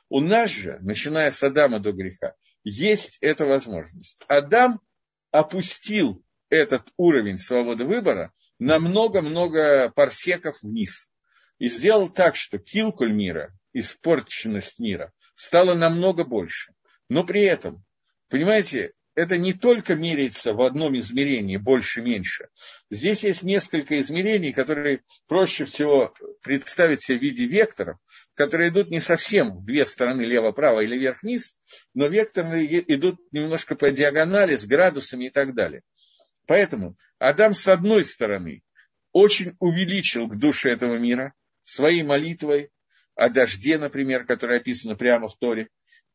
У 0.09 0.19
нас 0.19 0.51
же, 0.51 0.77
начиная 0.81 1.31
с 1.31 1.41
Адама 1.41 1.79
до 1.79 1.93
греха, 1.93 2.35
есть 2.65 3.17
эта 3.21 3.45
возможность. 3.45 4.21
Адам 4.27 4.81
опустил 5.31 6.21
этот 6.49 6.89
уровень 6.97 7.37
свободы 7.37 7.85
выбора 7.85 8.33
на 8.59 8.77
много-много 8.77 9.89
парсеков 9.95 10.61
вниз. 10.61 11.09
И 11.57 11.69
сделал 11.69 12.09
так, 12.09 12.35
что 12.35 12.59
килкуль 12.59 13.13
мира, 13.13 13.53
испорченность 13.71 14.79
мира, 14.79 15.13
стала 15.35 15.75
намного 15.75 16.25
больше. 16.25 16.73
Но 17.07 17.23
при 17.23 17.43
этом, 17.43 17.85
понимаете, 18.27 18.91
это 19.15 19.37
не 19.37 19.53
только 19.53 19.95
меряется 19.95 20.53
в 20.53 20.61
одном 20.61 20.97
измерении, 20.97 21.57
больше-меньше. 21.57 22.47
Здесь 22.89 23.23
есть 23.23 23.43
несколько 23.43 23.99
измерений, 23.99 24.53
которые 24.53 25.01
проще 25.27 25.65
всего 25.65 26.13
представить 26.41 27.03
себе 27.03 27.19
в 27.19 27.21
виде 27.21 27.45
векторов, 27.45 27.97
которые 28.35 28.69
идут 28.69 28.89
не 28.89 28.99
совсем 28.99 29.65
две 29.65 29.85
стороны, 29.85 30.21
лево-право 30.21 30.79
или 30.79 30.97
вверх-вниз, 30.97 31.55
но 31.93 32.07
векторы 32.07 32.65
идут 32.65 33.19
немножко 33.31 33.75
по 33.75 33.91
диагонали, 33.91 34.55
с 34.55 34.65
градусами 34.65 35.25
и 35.25 35.29
так 35.29 35.53
далее. 35.55 35.81
Поэтому 36.47 36.95
Адам 37.19 37.53
с 37.53 37.67
одной 37.67 38.03
стороны 38.03 38.63
очень 39.11 39.55
увеличил 39.59 40.27
к 40.27 40.37
душе 40.37 40.71
этого 40.71 40.97
мира 40.97 41.33
своей 41.63 42.03
молитвой 42.03 42.71
о 43.15 43.29
дожде, 43.29 43.77
например, 43.77 44.25
которая 44.25 44.59
описана 44.59 44.95
прямо 44.95 45.27
в 45.27 45.37
Торе, 45.37 45.67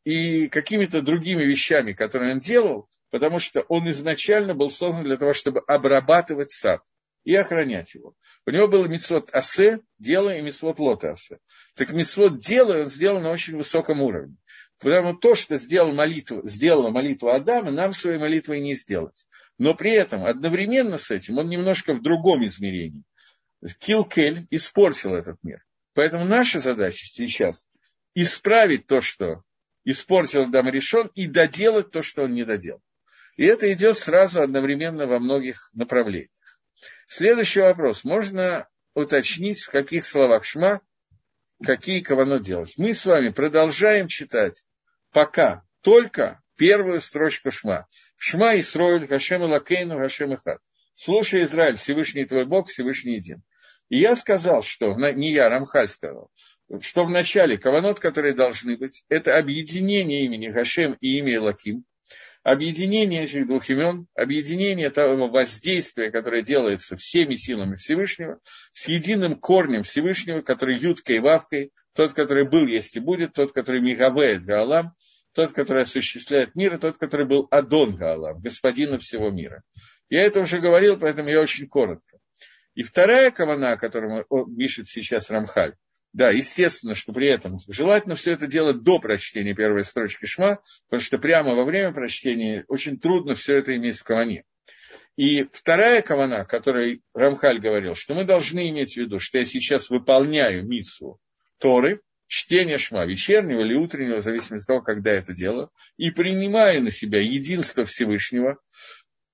и 0.07 0.47
какими-то 0.47 1.03
другими 1.03 1.43
вещами, 1.43 1.93
которые 1.93 2.35
он 2.35 2.39
делал, 2.39 2.89
потому 3.11 3.41
что 3.41 3.63
он 3.63 3.91
изначально 3.91 4.55
был 4.55 4.71
создан 4.71 5.03
для 5.03 5.17
того, 5.17 5.33
чтобы 5.33 5.65
обрабатывать 5.67 6.53
сад 6.53 6.81
и 7.25 7.35
охранять 7.35 7.93
его. 7.93 8.15
У 8.47 8.53
него 8.53 8.69
было 8.69 8.87
мецвод 8.87 9.31
асе, 9.33 9.81
дело 9.99 10.33
и 10.33 10.43
мецвод 10.43 10.79
лота 10.79 11.11
асе. 11.11 11.41
Так 11.75 11.93
мецвод 11.93 12.39
дело 12.39 12.83
он 12.83 12.87
сделал 12.87 13.19
на 13.21 13.33
очень 13.33 13.57
высоком 13.57 14.01
уровне. 14.01 14.37
Потому 14.79 15.17
то, 15.17 15.35
что 15.35 15.59
сделал 15.59 15.93
молитву, 15.93 16.49
сделала 16.49 16.91
молитва 16.91 17.35
Адама, 17.35 17.73
нам 17.73 17.93
своей 17.93 18.21
молитвой 18.21 18.61
не 18.61 18.75
сделать. 18.75 19.27
Но 19.59 19.75
при 19.75 19.91
этом 19.91 20.25
одновременно 20.25 20.99
с 20.99 21.11
этим 21.11 21.39
он 21.39 21.49
немножко 21.49 21.95
в 21.95 22.03
другом 22.03 22.45
измерении. 22.45 23.03
Килкель 23.81 24.47
испортил 24.51 25.17
этот 25.17 25.43
мир. 25.43 25.65
Поэтому 25.95 26.27
наша 26.27 26.61
задача 26.61 27.07
сейчас 27.07 27.67
исправить 28.15 28.87
то, 28.87 29.01
что 29.01 29.43
испортил 29.87 30.43
Адам 30.43 30.69
решен, 30.69 31.11
и 31.15 31.27
доделать 31.27 31.91
то, 31.91 32.03
что 32.03 32.25
он 32.25 32.35
не 32.35 32.45
доделал. 32.45 32.83
И 33.37 33.45
это 33.47 33.73
идет 33.73 33.99
сразу 33.99 34.43
одновременно 34.43 35.07
во 35.07 35.19
многих 35.21 35.71
направлениях. 35.73 36.31
Следующий 37.07 37.61
вопрос. 37.61 38.05
Можно 38.05 38.69
уточнить, 38.95 39.63
в 39.63 39.71
каких 39.71 40.05
словах 40.05 40.45
шма, 40.45 40.81
какие 41.65 42.01
кавано 42.01 42.41
делать. 42.41 42.75
Мы 42.77 42.93
с 42.93 43.07
вами 43.07 43.31
продолжаем 43.31 44.09
читать 44.09 44.67
пока 45.13 45.63
только 45.83 46.43
первую 46.57 47.01
строчку 47.01 47.51
шма. 47.51 47.87
Шма 48.17 48.59
Исроиль, 48.59 49.07
Хашем 49.07 49.43
Лакейну, 49.43 49.99
Хашем 49.99 50.35
Ихат. 50.35 50.59
Слушай, 50.95 51.45
Израиль, 51.45 51.77
Всевышний 51.77 52.25
твой 52.25 52.47
Бог, 52.47 52.69
Всевышний 52.69 53.17
един. 53.17 53.43
И 53.89 53.99
я 53.99 54.17
сказал, 54.17 54.63
что, 54.63 54.95
не 54.95 55.33
я, 55.33 55.49
Рамхаль 55.49 55.89
сказал, 55.89 56.31
что 56.81 57.05
в 57.05 57.11
начале 57.11 57.59
каванот, 57.59 58.01
которые 58.01 58.35
должны 58.35 58.77
быть, 58.77 59.05
это 59.09 59.39
объединение 59.39 60.25
имени 60.25 60.49
Хашем 60.49 60.97
и 61.01 61.19
имя 61.19 61.41
Лаким, 61.41 61.85
объединение 62.43 63.25
этих 63.25 63.47
двух 63.47 63.69
имен, 63.71 64.07
объединение 64.15 64.91
того 64.91 65.29
воздействия, 65.29 66.11
которое 66.11 66.43
делается 66.43 66.97
всеми 66.97 67.35
силами 67.35 67.77
Всевышнего, 67.77 68.41
с 68.73 68.87
единым 68.89 69.37
корнем 69.37 69.83
Всевышнего, 69.83 70.43
который 70.43 70.79
юткой 70.79 71.17
и 71.17 71.21
вавкой, 71.21 71.73
тот, 71.95 72.13
который 72.13 72.49
был, 72.49 72.67
есть 72.67 72.97
и 72.97 73.01
будет, 73.01 73.33
тот, 73.33 73.53
который 73.53 73.81
мигавеет 73.81 74.45
Гаалам, 74.45 74.95
тот, 75.33 75.53
который 75.53 75.83
осуществляет 75.83 76.55
мир, 76.55 76.75
и 76.75 76.79
тот, 76.79 76.99
который 76.99 77.27
был 77.27 77.49
Адон 77.51 77.95
Гаалам, 77.95 78.41
господином 78.41 79.01
всего 79.01 79.31
мира. 79.31 79.63
Я 80.09 80.23
это 80.23 80.41
уже 80.41 80.61
говорил, 80.61 80.99
поэтому 80.99 81.29
я 81.29 81.41
очень 81.41 81.67
коротко. 81.67 82.19
И 82.75 82.83
вторая 82.83 83.31
кавана, 83.31 83.73
о 83.73 83.77
которой 83.77 84.25
пишет 84.57 84.87
сейчас 84.89 85.31
Рамхаль, 85.31 85.75
да, 86.17 86.31
естественно, 86.31 86.95
что 86.95 87.13
при 87.13 87.29
этом 87.29 87.61
желательно 87.69 88.15
все 88.15 88.33
это 88.33 88.47
делать 88.47 88.83
до 88.83 88.99
прочтения 88.99 89.55
первой 89.55 89.85
строчки 89.85 90.25
Шма, 90.25 90.61
потому 90.89 91.05
что 91.05 91.19
прямо 91.19 91.55
во 91.55 91.67
время 91.67 91.93
прочтения 91.93 92.65
очень 92.69 92.99
трудно 92.99 93.35
все 93.35 93.59
это 93.59 93.77
иметь 93.77 93.99
в 93.99 94.03
каване. 94.03 94.45
И 95.17 95.45
вторая 95.53 96.01
кавана, 96.01 96.41
о 96.41 96.45
которой 96.47 97.03
Рамхаль 97.13 97.59
говорил, 97.59 97.95
что 97.95 98.15
мы 98.15 98.25
должны 98.25 98.71
иметь 98.71 98.95
в 98.95 98.97
виду, 98.97 99.19
что 99.19 99.37
я 99.37 99.45
сейчас 99.45 99.91
выполняю 99.91 100.67
миссу 100.67 101.21
Торы, 101.59 102.01
чтение 102.27 102.79
Шма, 102.79 103.05
вечернего 103.05 103.61
или 103.61 103.75
утреннего, 103.75 104.17
в 104.17 104.23
зависимости 104.23 104.65
от 104.65 104.69
того, 104.69 104.81
когда 104.81 105.11
это 105.11 105.35
делаю, 105.35 105.71
и 105.99 106.11
принимаю 106.11 106.83
на 106.83 106.91
себя 106.91 107.21
единство 107.21 107.85
Всевышнего 107.85 108.57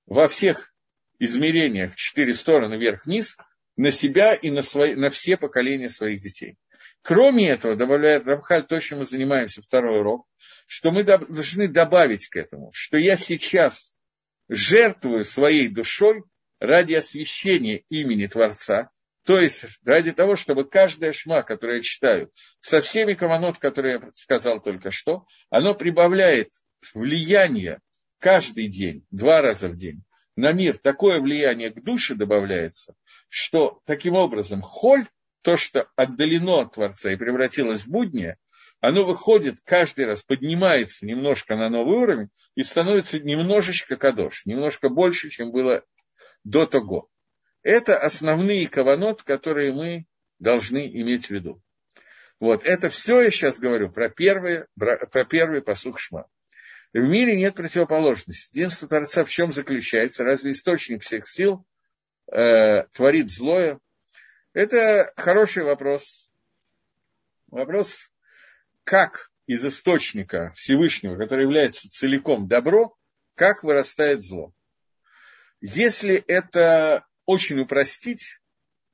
во 0.07 0.27
всех 0.27 0.75
измерениях, 1.21 1.95
четыре 1.95 2.35
стороны, 2.35 2.75
вверх-вниз, 2.75 3.37
на 3.77 3.92
себя 3.92 4.35
и 4.35 4.51
на, 4.51 4.62
свои, 4.62 4.97
на 4.97 5.11
все 5.11 5.37
поколения 5.37 5.88
своих 5.88 6.21
детей. 6.21 6.57
Кроме 7.03 7.51
этого, 7.51 7.75
добавляет 7.75 8.27
Рамхаль 8.27 8.65
то, 8.65 8.79
чем 8.79 8.99
мы 8.99 9.05
занимаемся 9.05 9.61
второй 9.61 10.01
урок, 10.01 10.27
что 10.67 10.93
мы 10.93 11.03
должны 11.03 11.69
добавить 11.69 12.29
к 12.29 12.37
этому, 12.37 12.71
что 12.73 12.97
я 12.97 13.17
сейчас 13.17 13.93
жертвую 14.49 15.25
своей 15.25 15.69
душой 15.69 16.23
ради 16.61 16.95
освящения 16.95 17.83
имени 17.88 18.27
Творца, 18.27 18.91
То 19.25 19.38
есть 19.38 19.65
ради 19.85 20.12
того, 20.12 20.37
чтобы 20.37 20.65
каждая 20.65 21.12
шма, 21.12 21.43
которую 21.43 21.79
я 21.79 21.83
читаю, 21.83 22.31
со 22.61 22.81
всеми 22.81 23.15
команот, 23.15 23.59
которые 23.59 23.95
я 23.95 24.11
сказал 24.15 24.61
только 24.61 24.91
что, 24.91 25.27
оно 25.51 25.75
прибавляет 25.75 26.53
влияние 26.95 27.81
каждый 28.19 28.69
день, 28.69 29.05
два 29.11 29.43
раза 29.43 29.69
в 29.69 29.77
день 29.77 30.05
на 30.37 30.53
мир, 30.53 30.79
такое 30.79 31.21
влияние 31.21 31.71
к 31.71 31.83
душе 31.83 32.15
добавляется, 32.15 32.95
что 33.29 33.81
таким 33.85 34.15
образом 34.15 34.62
холь, 34.62 35.07
то, 35.42 35.57
что 35.57 35.88
отдалено 35.96 36.62
от 36.62 36.74
Творца 36.74 37.11
и 37.12 37.16
превратилось 37.16 37.83
в 37.83 37.88
буднее, 37.88 38.38
оно 38.81 39.05
выходит 39.05 39.59
каждый 39.64 40.07
раз, 40.07 40.22
поднимается 40.22 41.07
немножко 41.07 41.55
на 41.57 41.68
новый 41.68 41.98
уровень 41.98 42.31
и 42.57 42.62
становится 42.62 43.20
немножечко 43.20 43.96
кадош, 43.96 44.44
немножко 44.46 44.88
больше, 44.88 45.31
чем 45.31 45.52
было 45.52 45.85
до 46.42 46.66
того. 46.66 47.09
Это 47.62 47.96
основные 47.96 48.66
каванот, 48.68 49.22
которые 49.22 49.72
мы 49.72 50.07
должны 50.40 50.88
иметь 50.88 51.26
в 51.26 51.31
виду. 51.31 51.62
Вот, 52.40 52.64
это 52.64 52.88
все 52.88 53.20
я 53.22 53.31
сейчас 53.31 53.61
говорю 53.61 53.88
про 53.88 54.09
первый, 54.09 54.64
про 54.76 55.24
первый 55.24 55.62
посух 55.62 56.00
Шма. 56.00 56.26
В 56.92 56.98
мире 56.98 57.37
нет 57.37 57.55
противоположности. 57.55 58.59
Единство 58.59 58.88
Творца 58.88 59.24
в 59.24 59.31
чем 59.31 59.52
заключается? 59.52 60.24
Разве 60.24 60.50
источник 60.50 61.02
всех 61.02 61.28
сил 61.28 61.64
э, 62.31 62.83
творит 62.92 63.31
злое? 63.31 63.78
Это 64.53 65.12
хороший 65.17 65.65
вопрос. 65.65 66.31
Вопрос, 67.49 68.11
как 68.85 69.31
из 69.47 69.65
источника 69.65 70.53
Всевышнего, 70.57 71.17
который 71.17 71.43
является 71.43 71.91
целиком 71.91 72.47
добро, 72.47 72.97
как 73.35 73.62
вырастает 73.62 74.23
зло. 74.23 74.53
Если 75.61 76.15
это 76.15 77.07
очень 77.25 77.61
упростить, 77.61 78.41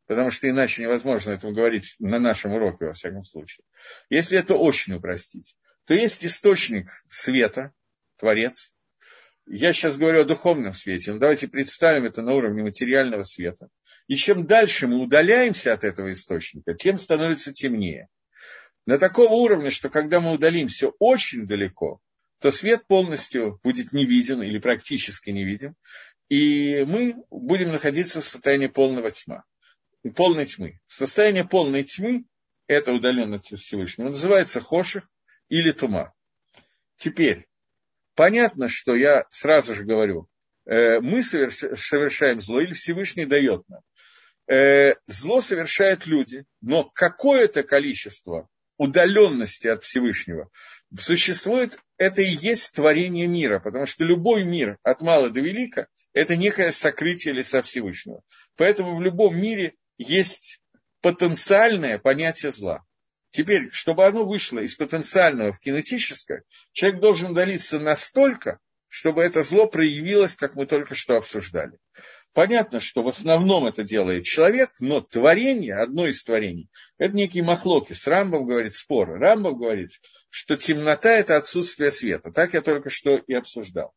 потому 0.07 0.31
что 0.31 0.49
иначе 0.49 0.83
невозможно 0.83 1.33
этому 1.33 1.53
говорить 1.55 1.97
на 1.99 2.19
нашем 2.19 2.53
уроке, 2.53 2.87
во 2.87 2.93
всяком 2.93 3.25
случае. 3.25 3.65
Если 4.11 4.39
это 4.39 4.55
очень 4.55 4.95
упростить, 4.95 5.57
то 5.87 5.95
есть 5.95 6.25
источник 6.25 6.91
света, 7.09 7.73
Творец. 8.17 8.73
Я 9.51 9.73
сейчас 9.73 9.97
говорю 9.97 10.21
о 10.21 10.25
духовном 10.25 10.75
свете, 10.75 11.13
но 11.13 11.19
давайте 11.19 11.49
представим 11.49 12.05
это 12.05 12.21
на 12.21 12.35
уровне 12.35 12.63
материального 12.63 13.23
света. 13.23 13.69
И 14.07 14.15
чем 14.15 14.47
дальше 14.47 14.87
мы 14.87 15.01
удаляемся 15.01 15.73
от 15.73 15.85
этого 15.85 16.13
источника, 16.13 16.75
тем 16.75 16.99
становится 16.99 17.51
темнее. 17.51 18.09
На 18.85 18.99
такого 18.99 19.33
уровня, 19.33 19.71
что 19.71 19.89
когда 19.89 20.21
мы 20.21 20.33
удалимся 20.33 20.89
очень 20.99 21.47
далеко, 21.47 22.01
то 22.41 22.51
свет 22.51 22.87
полностью 22.87 23.59
будет 23.63 23.93
не 23.95 24.05
виден 24.05 24.43
или 24.43 24.59
практически 24.59 25.31
не 25.31 25.45
виден, 25.45 25.75
и 26.29 26.85
мы 26.85 27.17
будем 27.31 27.73
находиться 27.73 28.21
в 28.21 28.27
состоянии 28.27 28.67
полного 28.67 29.11
тьма, 29.11 29.45
полной 30.15 30.45
тьмы. 30.45 30.79
Состояние 30.89 31.45
полной 31.45 31.85
тьмы– 31.85 32.25
это 32.67 32.93
удаленность 32.93 33.57
Всевышнего, 33.59 34.09
называется 34.09 34.61
хоших 34.61 35.09
или 35.49 35.71
тума. 35.71 36.13
Теперь, 36.99 37.47
понятно, 38.19 38.67
что 38.67 38.97
я 38.97 39.27
сразу 39.31 39.77
же 39.77 39.85
говорю, 39.85 40.27
э, 40.67 40.99
мы 40.99 41.23
совершаем 41.23 42.41
зло 42.41 42.61
или 42.61 42.73
Всевышний 42.73 43.27
дает 43.27 43.63
нам. 43.69 43.81
Э, 44.49 44.95
зло 45.07 45.41
совершают 45.41 46.05
люди, 46.09 46.45
но 46.61 46.83
какое-то 46.83 47.63
количество 47.63 48.49
удаленности 48.77 49.69
от 49.69 49.85
Всевышнего 49.85 50.51
существует, 50.99 51.79
это 51.97 52.21
и 52.21 52.31
есть 52.31 52.75
творение 52.75 53.29
мира, 53.29 53.61
потому 53.61 53.87
что 53.87 54.03
любой 54.03 54.43
мир 54.43 54.79
от 54.83 55.01
мала 55.01 55.31
до 55.31 55.39
велика 55.41 55.87
это 56.13 56.35
некое 56.35 56.73
сокрытие 56.73 57.35
лица 57.35 57.63
Всевышнего. 57.63 58.23
Поэтому 58.57 58.97
в 58.97 59.01
любом 59.01 59.41
мире 59.41 59.75
есть 59.97 60.61
потенциальное 61.03 62.01
понятие 62.01 62.51
зла. 62.51 62.83
Теперь, 63.31 63.69
чтобы 63.73 64.07
оно 64.07 64.25
вышло 64.25 64.59
из 64.61 64.75
потенциального 64.77 65.53
в 65.53 65.61
кинетическое, 65.61 66.45
человек 66.73 67.01
должен 67.01 67.33
удалиться 67.33 67.79
настолько, 67.79 68.59
чтобы 68.89 69.23
это 69.23 69.43
зло 69.43 69.67
проявилось, 69.67 70.35
как 70.35 70.55
мы 70.55 70.67
только 70.67 70.95
что 70.95 71.17
обсуждали. 71.17 71.79
Понятно, 72.33 72.81
что 72.81 73.03
в 73.03 73.09
основном 73.09 73.67
это 73.67 73.83
делает 73.83 74.25
человек, 74.25 74.71
но 74.81 75.01
творение, 75.01 75.75
одно 75.75 76.07
из 76.07 76.25
творений, 76.25 76.71
это 76.97 77.15
некий 77.15 77.43
махлокис. 77.43 78.07
Рамбов 78.07 78.47
говорит 78.47 78.73
спор. 78.73 79.19
Рамбов 79.19 79.59
говорит, 79.59 79.91
что 80.31 80.57
темнота– 80.57 81.11
это 81.19 81.37
отсутствие 81.37 81.91
света. 81.91 82.33
Так 82.33 82.55
я 82.55 82.63
только 82.63 82.89
что 82.89 83.17
и 83.17 83.35
обсуждал. 83.35 83.93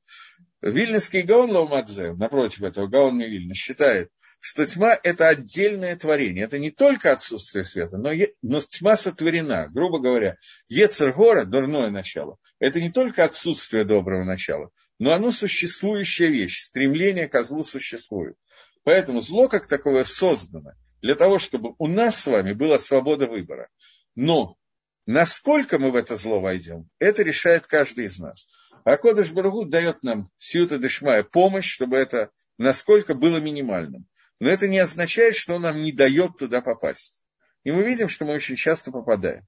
Вильнинский 0.62 1.22
Гаон 1.22 1.52
Лаумадзе, 1.52 2.14
напротив 2.14 2.64
этого, 2.64 2.88
Гаон 2.88 3.20
Вильна, 3.20 3.54
считает, 3.54 4.10
что 4.42 4.66
тьма– 4.66 5.00
это 5.04 5.30
отдельное 5.30 5.96
творение. 5.96 6.44
Это 6.44 6.58
не 6.58 6.72
только 6.72 7.12
отсутствие 7.12 7.64
света, 7.64 7.98
но, 7.98 8.12
е, 8.12 8.34
но 8.42 8.60
тьма 8.60 8.98
сотворена. 8.98 9.70
Грубо 9.70 10.00
говоря, 10.00 10.38
Ецергора, 10.68 11.46
дурное 11.46 11.92
начало, 11.92 12.38
это 12.60 12.82
не 12.82 12.92
только 12.92 13.24
отсутствие 13.24 13.86
доброго 13.86 14.24
начала, 14.24 14.72
но 14.98 15.14
оно 15.14 15.32
существующая 15.32 16.30
вещь. 16.30 16.60
Стремление 16.60 17.30
к 17.30 17.44
злу 17.44 17.64
существует. 17.64 18.36
Поэтому 18.84 19.22
зло 19.22 19.48
как 19.48 19.68
таковое 19.68 20.04
создано 20.04 20.72
для 21.04 21.14
того, 21.14 21.38
чтобы 21.38 21.76
у 21.78 21.88
нас 21.88 22.20
с 22.20 22.26
вами 22.26 22.54
была 22.54 22.80
свобода 22.80 23.28
выбора. 23.28 23.70
Но 24.16 24.58
насколько 25.06 25.78
мы 25.78 25.92
в 25.92 25.96
это 25.96 26.16
зло 26.16 26.42
войдем, 26.42 26.90
это 26.98 27.22
решает 27.22 27.68
каждый 27.68 28.06
из 28.06 28.18
нас. 28.18 28.48
А 28.86 28.98
Кодыш 28.98 29.32
Баргут 29.32 29.70
дает 29.70 30.02
нам 30.02 30.32
Сьюта 30.40 30.80
Дешмая 30.80 31.22
помощь, 31.22 31.72
чтобы 31.72 31.98
это 31.98 32.32
насколько 32.58 33.14
было 33.14 33.38
минимальным. 33.38 34.08
Но 34.42 34.50
это 34.50 34.68
не 34.68 34.80
означает, 34.80 35.36
что 35.36 35.54
он 35.54 35.62
нам 35.62 35.84
не 35.84 35.92
дает 35.92 36.36
туда 36.40 36.62
попасть. 36.62 37.24
И 37.64 37.72
мы 37.72 37.84
видим, 37.84 38.10
что 38.10 38.26
мы 38.26 38.34
очень 38.34 38.56
часто 38.56 38.92
попадаем. 38.92 39.46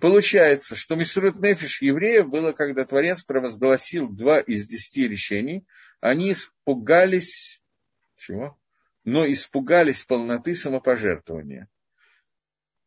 Получается, 0.00 0.74
что 0.76 0.94
Мисрут 0.94 1.38
Нефиш 1.40 1.82
евреев 1.82 2.30
было, 2.30 2.52
когда 2.52 2.86
Творец 2.86 3.22
провозгласил 3.22 4.08
два 4.08 4.40
из 4.40 4.66
десяти 4.66 5.06
решений, 5.08 5.66
они 6.00 6.32
испугались, 6.32 7.60
чего? 8.16 8.58
Но 9.04 9.30
испугались 9.30 10.04
полноты 10.04 10.54
самопожертвования. 10.54 11.68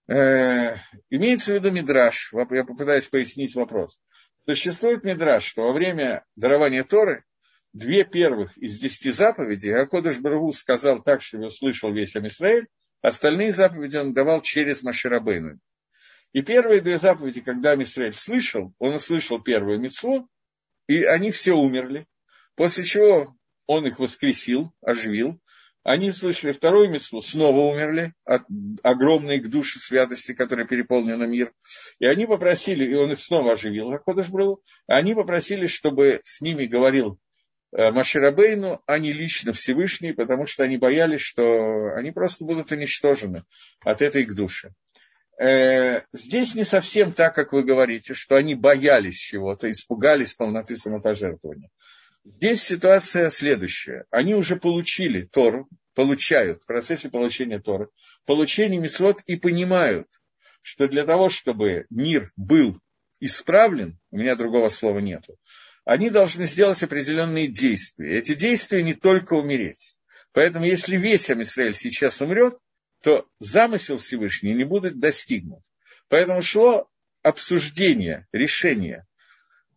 Э, 0.08 0.78
имеется 1.12 1.52
в 1.52 1.56
виду 1.56 1.70
Мидраш, 1.70 2.34
я 2.34 2.64
попытаюсь 2.64 3.10
пояснить 3.10 3.54
вопрос. 3.54 4.02
Существует 4.48 5.04
Мидраш, 5.04 5.46
что 5.46 5.68
во 5.68 5.74
время 5.74 6.26
дарования 6.36 6.84
Торы 6.84 7.26
две 7.74 8.04
первых 8.06 8.58
из 8.58 8.80
десяти 8.80 9.12
заповедей 9.12 9.76
Акодыш 9.76 10.20
Баргу 10.20 10.52
сказал 10.52 11.02
так, 11.02 11.22
что 11.22 11.38
его 11.38 11.50
слышал 11.50 11.94
весь 11.94 12.16
Амисраэль, 12.16 12.68
остальные 13.02 13.52
заповеди 13.52 13.98
он 13.98 14.14
давал 14.14 14.42
через 14.42 14.84
Маширабейну. 14.84 15.60
И 16.34 16.42
первые 16.42 16.82
две 16.82 17.00
заповеди, 17.00 17.42
когда 17.42 17.72
Амисраэль 17.72 18.14
слышал, 18.14 18.74
он 18.80 18.96
услышал 18.96 19.42
первую 19.42 19.80
мецву, 19.80 20.28
и 20.88 21.04
они 21.04 21.32
все 21.32 21.54
умерли, 21.54 22.08
после 22.56 22.84
чего 22.84 23.36
он 23.66 23.86
их 23.88 24.00
воскресил, 24.00 24.72
оживил, 24.82 25.40
они 25.84 26.12
слышали 26.12 26.52
вторую 26.52 26.90
мецву, 26.90 27.22
снова 27.22 27.60
умерли 27.72 28.14
от 28.26 28.44
огромной 28.84 29.40
к 29.40 29.48
душе 29.48 29.80
святости, 29.80 30.34
которая 30.34 30.68
переполнена 30.68 31.24
мир. 31.24 31.54
И 32.00 32.06
они 32.06 32.26
попросили, 32.26 32.86
и 32.86 32.94
он 32.94 33.14
их 33.14 33.22
снова 33.22 33.54
оживил, 33.54 33.92
как 33.92 34.04
Кодыш 34.04 34.28
был, 34.28 34.62
они 34.86 35.16
попросили, 35.16 35.66
чтобы 35.66 36.20
с 36.26 36.42
ними 36.42 36.66
говорил 36.66 37.20
Маширабейну, 37.78 38.82
а 38.88 38.98
не 38.98 39.14
лично 39.14 39.54
Всевышний, 39.54 40.12
потому 40.12 40.48
что 40.48 40.64
они 40.64 40.78
боялись, 40.78 41.22
что 41.22 41.94
они 41.96 42.12
просто 42.12 42.44
будут 42.44 42.72
уничтожены 42.72 43.44
от 43.82 44.02
этой 44.02 44.26
к 44.26 44.34
душе. 44.34 44.74
Э, 45.40 46.02
здесь 46.12 46.56
не 46.56 46.64
совсем 46.64 47.14
так, 47.14 47.36
как 47.36 47.54
вы 47.54 47.64
говорите, 47.64 48.16
что 48.16 48.36
они 48.36 48.56
боялись 48.56 49.18
чего-то, 49.18 49.70
испугались 49.70 50.34
полноты 50.34 50.76
самопожертвования. 50.76 51.70
Здесь 52.24 52.64
ситуация 52.64 53.30
следующая. 53.30 54.06
Они 54.10 54.34
уже 54.34 54.56
получили 54.56 55.24
Тору, 55.24 55.70
получают 55.94 56.64
в 56.64 56.66
процессе 56.66 57.10
получения 57.10 57.60
Торы, 57.60 57.90
получение 58.26 58.80
Мисвод 58.80 59.22
и 59.28 59.38
понимают, 59.38 60.08
что 60.62 60.88
для 60.88 61.06
того, 61.06 61.30
чтобы 61.30 61.86
мир 61.90 62.32
был 62.36 62.80
исправлен, 63.20 64.00
у 64.12 64.18
меня 64.18 64.36
другого 64.36 64.70
слова 64.70 65.00
нету, 65.00 65.38
они 65.88 66.10
должны 66.10 66.46
сделать 66.46 66.84
определенные 66.84 67.48
действия. 67.48 68.18
Эти 68.18 68.36
действия 68.36 68.84
не 68.84 68.94
только 68.94 69.36
умереть. 69.36 69.98
Поэтому 70.34 70.66
если 70.66 70.98
весь 70.98 71.30
Амисраэль 71.30 71.74
сейчас 71.74 72.20
умрет, 72.20 72.58
то 73.02 73.26
замысел 73.40 73.96
Всевышний 73.96 74.54
не 74.54 74.66
будет 74.66 75.00
достигнут. 75.00 75.62
Поэтому 76.10 76.42
шло 76.42 76.90
обсуждение, 77.24 78.28
решение, 78.34 79.06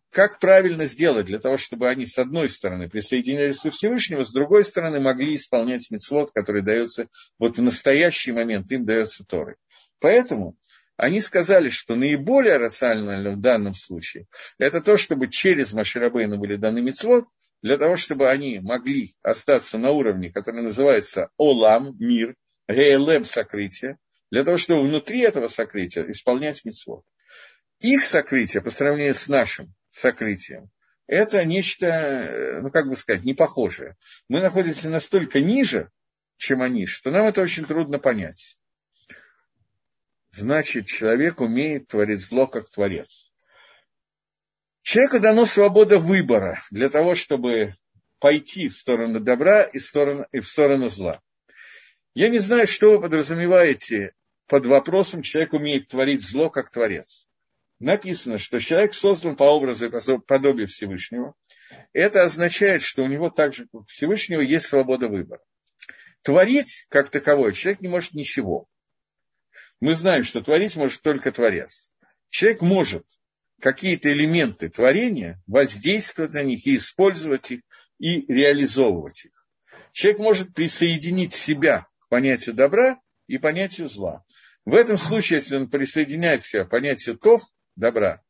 как 0.09 0.39
правильно 0.39 0.85
сделать 0.85 1.27
для 1.27 1.39
того, 1.39 1.55
чтобы 1.55 1.87
они, 1.87 2.05
с 2.05 2.17
одной 2.17 2.49
стороны, 2.49 2.89
присоединялись 2.89 3.61
к 3.61 3.71
Всевышнему, 3.71 4.25
с 4.25 4.33
другой 4.33 4.65
стороны, 4.65 4.99
могли 4.99 5.35
исполнять 5.35 5.89
мецвод, 5.91 6.31
который 6.33 6.61
дается, 6.61 7.07
вот 7.39 7.57
в 7.57 7.61
настоящий 7.61 8.33
момент 8.33 8.69
им 8.73 8.83
дается 8.83 9.23
Торой. 9.23 9.55
Поэтому 9.99 10.57
они 10.97 11.19
сказали, 11.19 11.69
что 11.69 11.95
наиболее 11.95 12.57
рационально 12.57 13.31
в 13.31 13.39
данном 13.39 13.73
случае 13.73 14.27
это 14.57 14.81
то, 14.81 14.97
чтобы 14.97 15.27
через 15.27 15.73
Маширабейну 15.73 16.37
были 16.37 16.55
даны 16.55 16.81
мецвод, 16.81 17.25
для 17.61 17.77
того, 17.77 17.95
чтобы 17.95 18.29
они 18.29 18.59
могли 18.59 19.13
остаться 19.21 19.77
на 19.77 19.91
уровне, 19.91 20.31
который 20.31 20.61
называется 20.61 21.29
Олам, 21.37 21.95
мир, 21.99 22.35
ГЛМ 22.67 23.25
сокрытия, 23.25 23.97
для 24.31 24.43
того, 24.43 24.57
чтобы 24.57 24.87
внутри 24.87 25.19
этого 25.21 25.47
сокрытия 25.47 26.09
исполнять 26.09 26.65
митцвот. 26.65 27.03
Их 27.79 28.03
сокрытие 28.03 28.61
по 28.61 28.69
сравнению 28.69 29.13
с 29.13 29.27
нашим 29.27 29.73
сокрытием, 29.91 30.69
это 31.07 31.43
нечто, 31.43 32.59
ну 32.61 32.69
как 32.69 32.87
бы 32.87 32.95
сказать, 32.95 33.23
не 33.25 33.33
похожее. 33.33 33.97
Мы 34.29 34.39
находимся 34.39 34.89
настолько 34.89 35.41
ниже, 35.41 35.91
чем 36.37 36.61
они, 36.61 36.85
что 36.85 37.11
нам 37.11 37.25
это 37.25 37.41
очень 37.41 37.65
трудно 37.65 37.99
понять. 37.99 38.57
Значит, 40.31 40.87
человек 40.87 41.41
умеет 41.41 41.87
творить 41.87 42.21
зло 42.21 42.47
как 42.47 42.69
творец. 42.69 43.31
Человеку 44.81 45.19
дано 45.19 45.45
свобода 45.45 45.99
выбора 45.99 46.59
для 46.71 46.89
того, 46.89 47.15
чтобы 47.15 47.75
пойти 48.19 48.69
в 48.69 48.77
сторону 48.77 49.19
добра 49.19 49.63
и 49.63 49.77
в 49.77 49.83
сторону, 49.83 50.25
и 50.31 50.39
в 50.39 50.47
сторону 50.47 50.87
зла. 50.87 51.21
Я 52.13 52.29
не 52.29 52.39
знаю, 52.39 52.65
что 52.65 52.91
вы 52.91 53.01
подразумеваете 53.01 54.13
под 54.47 54.65
вопросом 54.65 55.21
«человек 55.21 55.53
умеет 55.53 55.87
творить 55.87 56.21
зло, 56.21 56.49
как 56.49 56.71
творец». 56.71 57.27
Написано, 57.79 58.37
что 58.37 58.59
человек 58.59 58.93
создан 58.93 59.35
по 59.35 59.43
образу 59.43 59.87
и 59.87 60.19
подобию 60.19 60.67
Всевышнего. 60.67 61.33
Это 61.93 62.23
означает, 62.23 62.83
что 62.83 63.03
у 63.03 63.07
него 63.07 63.29
также, 63.29 63.67
у 63.71 63.83
Всевышнего, 63.85 64.41
есть 64.41 64.67
свобода 64.67 65.07
выбора. 65.07 65.41
Творить, 66.21 66.85
как 66.89 67.09
таковой, 67.09 67.53
человек 67.53 67.81
не 67.81 67.87
может 67.87 68.13
ничего. 68.13 68.67
Мы 69.81 69.95
знаем, 69.95 70.23
что 70.23 70.41
творить 70.41 70.75
может 70.75 71.01
только 71.01 71.31
Творец. 71.31 71.89
Человек 72.29 72.61
может 72.61 73.05
какие-то 73.59 74.11
элементы 74.13 74.69
творения, 74.69 75.41
воздействовать 75.47 76.33
на 76.35 76.43
них 76.43 76.65
и 76.67 76.75
использовать 76.75 77.51
их, 77.51 77.61
и 77.97 78.21
реализовывать 78.31 79.25
их. 79.25 79.31
Человек 79.91 80.19
может 80.21 80.53
присоединить 80.53 81.33
себя 81.33 81.87
к 81.99 82.09
понятию 82.09 82.55
добра 82.55 82.99
и 83.27 83.39
понятию 83.39 83.87
зла. 83.87 84.23
В 84.65 84.75
этом 84.75 84.97
случае, 84.97 85.37
если 85.37 85.57
он 85.57 85.69
присоединяет 85.69 86.43
себя 86.43 86.65
к 86.65 86.69
понятию 86.69 87.17
тов, 87.17 87.41
добра, 87.75 88.21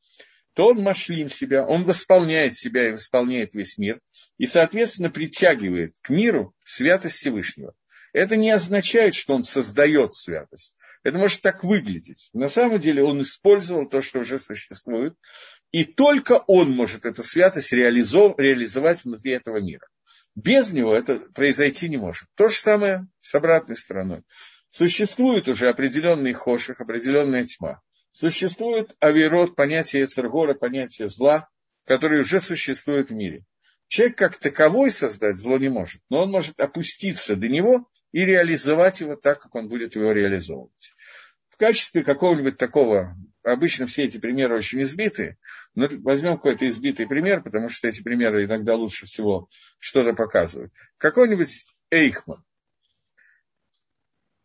то 0.54 0.68
он 0.68 0.82
машлим 0.82 1.30
себя, 1.30 1.66
он 1.66 1.84
восполняет 1.84 2.56
себя 2.56 2.88
и 2.88 2.92
восполняет 2.94 3.54
весь 3.54 3.78
мир, 3.78 4.00
и, 4.38 4.46
соответственно, 4.46 5.10
притягивает 5.10 5.96
к 6.02 6.10
миру 6.10 6.56
святость 6.64 7.16
Всевышнего. 7.16 7.74
Это 8.14 8.38
не 8.38 8.52
означает, 8.52 9.16
что 9.16 9.34
он 9.34 9.44
создает 9.44 10.14
святость. 10.14 10.76
Это 11.04 11.18
может 11.18 11.42
так 11.42 11.64
выглядеть. 11.64 12.30
На 12.34 12.48
самом 12.48 12.80
деле 12.80 13.04
он 13.04 13.22
использовал 13.22 13.88
то, 13.90 14.02
что 14.02 14.20
уже 14.20 14.38
существует, 14.38 15.16
и 15.72 15.84
только 15.84 16.44
он 16.48 16.72
может 16.72 17.06
эту 17.06 17.24
святость 17.24 17.74
реализовать 17.74 19.04
внутри 19.04 19.32
этого 19.32 19.58
мира. 19.58 19.88
Без 20.36 20.72
него 20.72 20.96
это 20.96 21.20
произойти 21.34 21.90
не 21.90 21.98
может. 21.98 22.28
То 22.36 22.48
же 22.48 22.56
самое 22.56 23.08
с 23.20 23.34
обратной 23.36 23.76
стороной. 23.76 24.24
Существует 24.70 25.48
уже 25.50 25.68
определенный 25.68 26.34
хоших, 26.34 26.80
определенная 26.80 27.44
тьма. 27.44 27.82
Существует 28.12 28.96
авирот, 29.00 29.56
понятие 29.56 30.04
Эцергора, 30.04 30.54
понятие 30.54 31.10
зла, 31.10 31.50
которое 31.86 32.22
уже 32.22 32.40
существует 32.40 33.10
в 33.10 33.14
мире. 33.14 33.44
Человек 33.88 34.18
как 34.18 34.38
таковой 34.38 34.92
создать 34.92 35.36
зло 35.36 35.58
не 35.58 35.70
может, 35.70 36.02
но 36.10 36.24
он 36.24 36.32
может 36.32 36.60
опуститься 36.60 37.36
до 37.36 37.50
него 37.50 37.90
и 38.12 38.26
реализовать 38.26 39.02
его 39.02 39.16
так, 39.16 39.42
как 39.42 39.56
он 39.56 39.68
будет 39.68 39.96
его 39.96 40.12
реализовывать. 40.12 40.94
В 41.50 41.58
качестве 41.58 42.04
какого-нибудь 42.04 42.58
такого, 42.58 43.16
обычно 43.44 43.88
все 43.88 44.04
эти 44.04 44.18
примеры 44.18 44.58
очень 44.58 44.82
избиты, 44.82 45.38
но 45.76 45.88
возьмем 46.00 46.36
какой-то 46.36 46.68
избитый 46.68 47.08
пример, 47.08 47.42
потому 47.42 47.70
что 47.70 47.88
эти 47.88 48.02
примеры 48.02 48.46
иногда 48.46 48.76
лучше 48.76 49.06
всего 49.06 49.48
что-то 49.80 50.14
показывают. 50.14 50.74
Какой-нибудь 50.98 51.66
Эйхман, 51.90 52.44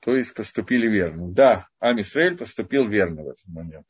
то 0.06 0.14
есть 0.14 0.34
поступили 0.34 0.86
верно. 0.88 1.32
Да, 1.32 1.66
Амисраэль 1.80 2.36
поступил 2.36 2.88
верно 2.88 3.24
в 3.24 3.28
этот 3.30 3.44
момент. 3.48 3.86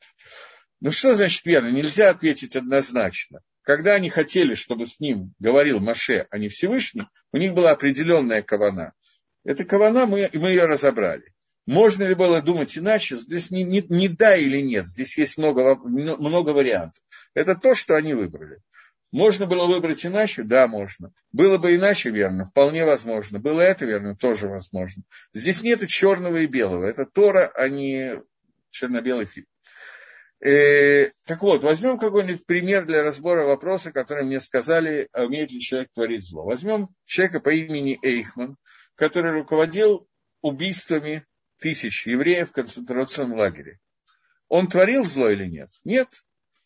Ну 0.79 0.89
что 0.89 1.13
значит 1.13 1.45
верно? 1.45 1.69
Нельзя 1.69 2.09
ответить 2.09 2.55
однозначно. 2.55 3.41
Когда 3.61 3.93
они 3.93 4.09
хотели, 4.09 4.55
чтобы 4.55 4.87
с 4.87 4.99
ним 4.99 5.35
говорил 5.37 5.79
Маше, 5.79 6.25
а 6.31 6.39
не 6.39 6.49
Всевышний, 6.49 7.07
у 7.31 7.37
них 7.37 7.53
была 7.53 7.69
определенная 7.69 8.41
кавана. 8.41 8.93
Эта 9.47 9.63
кавана, 9.63 10.05
мы, 10.05 10.29
мы 10.33 10.49
ее 10.49 10.65
разобрали. 10.65 11.23
Можно 11.65 12.03
ли 12.03 12.15
было 12.15 12.41
думать 12.41 12.77
иначе? 12.77 13.15
Здесь 13.15 13.49
не, 13.49 13.63
не, 13.63 13.81
не 13.81 14.09
да 14.09 14.35
или 14.35 14.59
нет, 14.59 14.85
здесь 14.85 15.17
есть 15.17 15.37
много, 15.37 15.75
много 15.77 16.49
вариантов. 16.49 17.01
Это 17.33 17.55
то, 17.55 17.73
что 17.73 17.95
они 17.95 18.13
выбрали. 18.13 18.59
Можно 19.13 19.45
было 19.45 19.65
выбрать 19.65 20.05
иначе? 20.05 20.43
Да, 20.43 20.67
можно. 20.67 21.13
Было 21.31 21.57
бы 21.57 21.73
иначе 21.73 22.09
верно? 22.09 22.49
Вполне 22.49 22.83
возможно. 22.83 23.39
Было 23.39 23.61
это 23.61 23.85
верно? 23.85 24.17
Тоже 24.17 24.49
возможно. 24.49 25.03
Здесь 25.33 25.63
нет 25.63 25.87
черного 25.87 26.37
и 26.37 26.45
белого. 26.45 26.83
Это 26.83 27.05
Тора, 27.05 27.49
а 27.55 27.69
не 27.69 28.21
черно-белый 28.71 29.27
фильм. 29.27 29.47
Э, 30.45 31.11
так 31.25 31.41
вот, 31.41 31.63
возьмем 31.63 31.97
какой-нибудь 31.97 32.45
пример 32.45 32.85
для 32.85 33.01
разбора 33.01 33.45
вопроса, 33.45 33.93
который 33.93 34.25
мне 34.25 34.41
сказали, 34.41 35.07
умеет 35.13 35.51
ли 35.51 35.61
человек 35.61 35.89
творить 35.93 36.27
зло. 36.27 36.43
Возьмем 36.43 36.89
человека 37.05 37.39
по 37.39 37.49
имени 37.49 37.97
Эйхман, 38.03 38.57
который 38.97 39.31
руководил 39.31 40.09
убийствами 40.41 41.25
тысяч 41.59 42.05
евреев 42.07 42.49
в 42.49 42.51
концентрационном 42.51 43.37
лагере. 43.37 43.79
Он 44.49 44.67
творил 44.67 45.03
зло 45.03 45.29
или 45.29 45.45
нет? 45.45 45.69
Нет. 45.83 46.09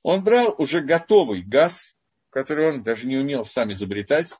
Он 0.01 0.23
брал 0.23 0.55
уже 0.57 0.81
готовый 0.81 1.43
газ, 1.43 1.95
который 2.29 2.69
он 2.69 2.83
даже 2.83 3.05
не 3.05 3.17
умел 3.17 3.45
сам 3.45 3.71
изобретать. 3.73 4.33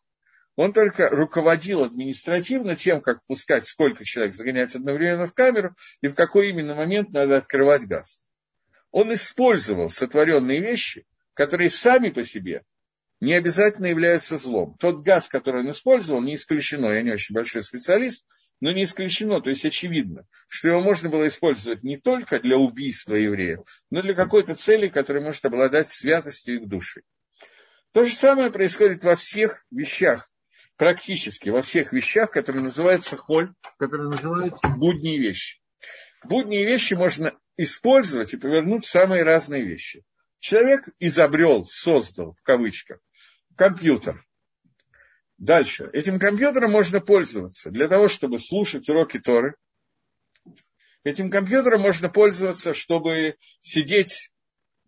Он 0.56 0.74
только 0.74 1.10
руководил 1.10 1.84
административно 1.84 2.76
тем, 2.76 3.02
как 3.02 3.24
пускать, 3.26 3.66
сколько 3.66 4.04
человек 4.04 4.36
загонять 4.36 4.76
одновременно 4.76 5.28
в 5.28 5.34
камеру 5.34 5.76
и 6.02 6.08
в 6.08 6.16
какой 6.16 6.50
именно 6.50 6.76
момент 6.76 7.10
надо 7.12 7.38
открывать 7.38 7.86
газ. 7.88 8.26
Он 8.92 9.14
использовал 9.14 9.90
сотворенные 9.90 10.62
вещи, 10.62 11.06
которые 11.34 11.70
сами 11.70 12.10
по 12.10 12.24
себе 12.24 12.64
не 13.22 13.34
обязательно 13.36 13.86
является 13.86 14.36
злом. 14.38 14.76
Тот 14.80 15.04
газ, 15.04 15.28
который 15.28 15.62
он 15.62 15.72
использовал, 15.72 16.22
не 16.22 16.36
исключено, 16.36 16.88
я 16.88 17.04
не 17.04 17.12
очень 17.12 17.34
большой 17.34 17.62
специалист, 17.62 18.26
но 18.60 18.72
не 18.72 18.84
исключено, 18.84 19.42
то 19.42 19.50
есть 19.50 19.64
очевидно, 19.64 20.26
что 20.48 20.68
его 20.68 20.82
можно 20.82 21.10
было 21.10 21.28
использовать 21.28 21.84
не 21.84 21.98
только 21.98 22.40
для 22.40 22.58
убийства 22.58 23.16
евреев, 23.16 23.60
но 23.92 24.02
для 24.02 24.16
какой-то 24.16 24.56
цели, 24.56 24.88
которая 24.88 25.24
может 25.24 25.46
обладать 25.46 25.88
святостью 25.88 26.56
их 26.56 26.68
души. 26.68 27.04
То 27.94 28.04
же 28.04 28.14
самое 28.14 28.52
происходит 28.52 29.04
во 29.04 29.16
всех 29.16 29.66
вещах, 29.72 30.30
практически 30.76 31.50
во 31.50 31.62
всех 31.62 31.94
вещах, 31.94 32.32
которые 32.32 32.64
называются 32.64 33.18
холь, 33.18 33.54
которые 33.78 34.10
называются 34.10 34.68
будние 34.68 35.20
вещи. 35.20 35.60
Будние 36.24 36.66
вещи 36.66 36.96
можно 36.96 37.34
использовать 37.58 38.34
и 38.34 38.38
повернуть 38.38 38.86
в 38.86 38.90
самые 38.90 39.24
разные 39.24 39.64
вещи. 39.64 40.04
Человек 40.42 40.90
изобрел, 41.00 41.66
создал, 41.66 42.34
в 42.34 42.42
кавычках, 42.42 43.00
компьютер. 43.56 44.26
Дальше. 45.38 45.88
Этим 45.94 46.20
компьютером 46.20 46.72
можно 46.72 47.00
пользоваться 47.00 47.70
для 47.70 47.88
того, 47.88 48.08
чтобы 48.08 48.40
слушать 48.40 48.90
уроки 48.90 49.20
Торы. 49.20 49.56
Этим 51.04 51.30
компьютером 51.30 51.82
можно 51.82 52.10
пользоваться, 52.10 52.74
чтобы 52.74 53.36
сидеть 53.62 54.32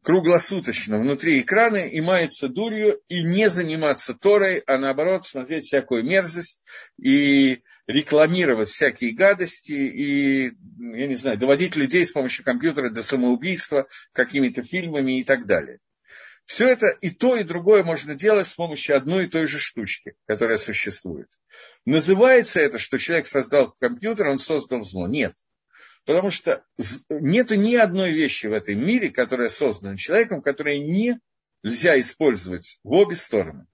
круглосуточно 0.02 0.98
внутри 0.98 1.42
экрана 1.42 1.88
и 1.88 2.02
маяться 2.02 2.50
дурью 2.50 3.00
и 3.08 3.22
не 3.24 3.48
заниматься 3.48 4.16
Торой, 4.16 4.58
а 4.66 4.80
наоборот 4.80 5.28
смотреть 5.28 5.66
всякую 5.66 6.04
мерзость 6.04 6.64
и 6.98 7.62
рекламировать 7.88 8.70
всякие 8.70 9.14
гадости 9.14 9.74
и, 9.74 10.54
я 10.80 11.08
не 11.08 11.16
знаю, 11.16 11.38
доводить 11.38 11.76
людей 11.76 12.06
с 12.06 12.12
помощью 12.12 12.46
компьютера 12.46 12.90
до 12.90 13.04
самоубийства 13.04 13.88
какими-то 14.14 14.64
фильмами 14.64 15.20
и 15.20 15.24
так 15.24 15.46
далее. 15.46 15.80
Все 16.46 16.70
это 16.70 16.88
и 16.88 17.10
то, 17.10 17.36
и 17.36 17.44
другое 17.44 17.84
можно 17.84 18.16
делать 18.16 18.48
с 18.48 18.56
помощью 18.56 18.98
одной 18.98 19.26
и 19.26 19.30
той 19.30 19.48
же 19.48 19.60
штучки, 19.60 20.16
которая 20.26 20.58
существует. 20.58 21.30
Называется 21.86 22.60
это, 22.60 22.80
что 22.80 22.98
человек 22.98 23.28
создал 23.28 23.74
компьютер, 23.80 24.28
он 24.28 24.40
создал 24.40 24.82
зло. 24.82 25.08
Нет. 25.08 25.34
Потому 26.06 26.32
что 26.32 26.64
нет 27.10 27.52
ни 27.52 27.76
одной 27.76 28.12
вещи 28.12 28.48
в 28.48 28.54
этом 28.54 28.78
мире, 28.78 29.10
которая 29.10 29.48
создана 29.48 29.96
человеком, 29.96 30.42
которая 30.42 30.80
не 30.80 31.20
нельзя 31.64 31.98
использовать 31.98 32.80
в 32.84 32.92
обе 32.92 33.16
стороны. 33.16 33.66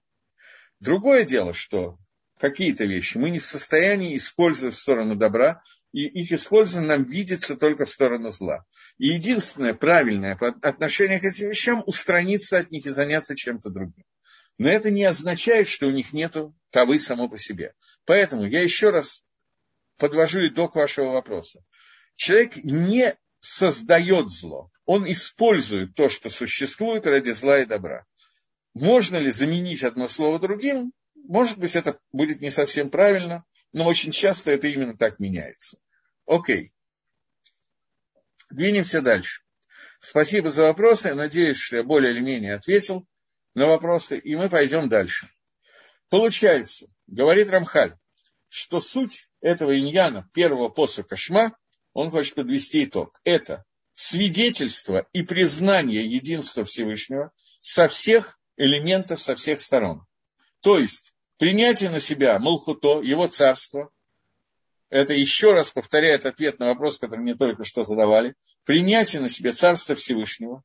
Другое 0.78 1.24
дело, 1.24 1.52
что 1.52 1.98
какие-то 2.40 2.84
вещи 2.84 3.18
мы 3.18 3.30
не 3.30 3.38
в 3.38 3.44
состоянии 3.44 4.16
использовать 4.16 4.74
в 4.74 4.78
сторону 4.78 5.14
добра, 5.14 5.62
и 5.92 6.06
их 6.06 6.32
использование 6.32 6.96
нам 6.96 7.04
видится 7.04 7.56
только 7.56 7.84
в 7.84 7.90
сторону 7.90 8.30
зла. 8.30 8.64
И 8.98 9.08
единственное 9.08 9.74
правильное 9.74 10.38
отношение 10.62 11.20
к 11.20 11.24
этим 11.24 11.48
вещам– 11.48 11.82
устраниться 11.86 12.58
от 12.58 12.70
них 12.70 12.86
и 12.86 12.90
заняться 12.90 13.36
чем-то 13.36 13.70
другим. 13.70 14.04
Но 14.58 14.70
это 14.70 14.90
не 14.90 15.04
означает, 15.04 15.68
что 15.68 15.86
у 15.86 15.90
них 15.90 16.12
нет 16.12 16.36
тавы 16.70 16.98
само 16.98 17.28
по 17.28 17.38
себе. 17.38 17.74
Поэтому 18.04 18.46
я 18.46 18.62
еще 18.62 18.90
раз 18.90 19.24
подвожу 19.96 20.46
итог 20.46 20.76
вашего 20.76 21.12
вопроса. 21.12 21.64
Человек 22.14 22.56
не 22.56 23.16
создает 23.40 24.28
зло, 24.30 24.70
он 24.84 25.10
использует 25.10 25.94
то, 25.94 26.08
что 26.08 26.30
существует 26.30 27.06
ради 27.06 27.30
зла 27.30 27.60
и 27.60 27.66
добра. 27.66 28.04
Можно 28.74 29.16
ли 29.16 29.30
заменить 29.30 29.82
одно 29.82 30.06
слово 30.06 30.38
другим? 30.38 30.92
Может 31.24 31.58
быть, 31.58 31.76
это 31.76 31.98
будет 32.12 32.40
не 32.40 32.50
совсем 32.50 32.90
правильно, 32.90 33.44
но 33.72 33.86
очень 33.86 34.10
часто 34.10 34.50
это 34.50 34.66
именно 34.66 34.96
так 34.96 35.18
меняется. 35.18 35.78
Окей. 36.26 36.72
Двинемся 38.50 39.00
дальше. 39.00 39.42
Спасибо 40.00 40.50
за 40.50 40.62
вопросы. 40.64 41.14
Надеюсь, 41.14 41.58
что 41.58 41.76
я 41.76 41.82
более 41.82 42.12
или 42.12 42.20
менее 42.20 42.54
ответил 42.54 43.06
на 43.54 43.66
вопросы, 43.66 44.18
и 44.18 44.34
мы 44.34 44.48
пойдем 44.48 44.88
дальше. 44.88 45.28
Получается, 46.08 46.86
говорит 47.06 47.50
Рамхаль, 47.50 47.96
что 48.48 48.80
суть 48.80 49.28
этого 49.40 49.78
иньяна, 49.78 50.28
первого 50.34 50.68
посока 50.68 51.16
Шма, 51.16 51.56
он 51.92 52.10
хочет 52.10 52.34
подвести 52.34 52.84
итог. 52.84 53.20
Это 53.24 53.64
свидетельство 53.94 55.06
и 55.12 55.22
признание 55.22 56.04
единства 56.04 56.64
Всевышнего 56.64 57.32
со 57.60 57.86
всех 57.86 58.38
элементов, 58.56 59.20
со 59.20 59.34
всех 59.34 59.60
сторон. 59.60 60.06
То 60.60 60.78
есть, 60.78 61.12
принятие 61.38 61.90
на 61.90 62.00
себя 62.00 62.38
Малхуто, 62.38 63.00
его 63.00 63.26
царство, 63.26 63.90
это 64.90 65.14
еще 65.14 65.52
раз 65.52 65.70
повторяет 65.70 66.26
ответ 66.26 66.58
на 66.58 66.66
вопрос, 66.66 66.98
который 66.98 67.20
мне 67.20 67.34
только 67.34 67.64
что 67.64 67.84
задавали, 67.84 68.34
принятие 68.64 69.22
на 69.22 69.28
себя 69.28 69.52
царства 69.52 69.94
Всевышнего, 69.94 70.62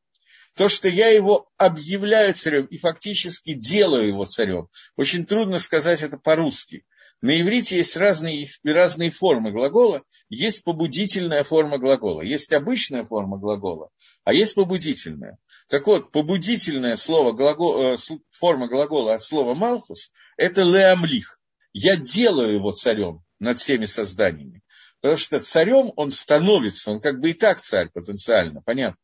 то, 0.55 0.69
что 0.69 0.87
я 0.87 1.09
его 1.09 1.47
объявляю 1.57 2.33
царем 2.33 2.65
и 2.65 2.77
фактически 2.77 3.53
делаю 3.53 4.07
его 4.07 4.25
царем. 4.25 4.69
Очень 4.95 5.25
трудно 5.25 5.59
сказать 5.59 6.01
это 6.01 6.17
по-русски. 6.17 6.85
На 7.21 7.39
иврите 7.41 7.77
есть 7.77 7.97
разные, 7.97 8.49
разные 8.63 9.11
формы 9.11 9.51
глагола. 9.51 10.03
Есть 10.29 10.63
побудительная 10.63 11.43
форма 11.43 11.77
глагола, 11.77 12.21
есть 12.21 12.53
обычная 12.53 13.03
форма 13.03 13.37
глагола, 13.37 13.89
а 14.23 14.33
есть 14.33 14.55
побудительная. 14.55 15.37
Так 15.67 15.87
вот, 15.87 16.11
побудительная 16.11 16.95
слово, 16.95 17.31
глагол, 17.31 17.93
э, 17.93 17.95
форма 18.31 18.67
глагола 18.67 19.13
от 19.13 19.23
слова 19.23 19.55
«малхус»– 19.55 20.11
это 20.37 20.61
«леамлих». 20.61 21.39
Я 21.73 21.97
делаю 21.97 22.53
его 22.55 22.71
царем 22.71 23.23
над 23.39 23.57
всеми 23.57 23.85
созданиями. 23.85 24.61
Потому 25.01 25.17
что 25.17 25.39
царем 25.39 25.91
он 25.95 26.11
становится, 26.11 26.91
он 26.91 26.99
как 26.99 27.19
бы 27.19 27.31
и 27.31 27.33
так 27.33 27.61
царь 27.61 27.89
потенциально, 27.89 28.61
понятно. 28.61 29.01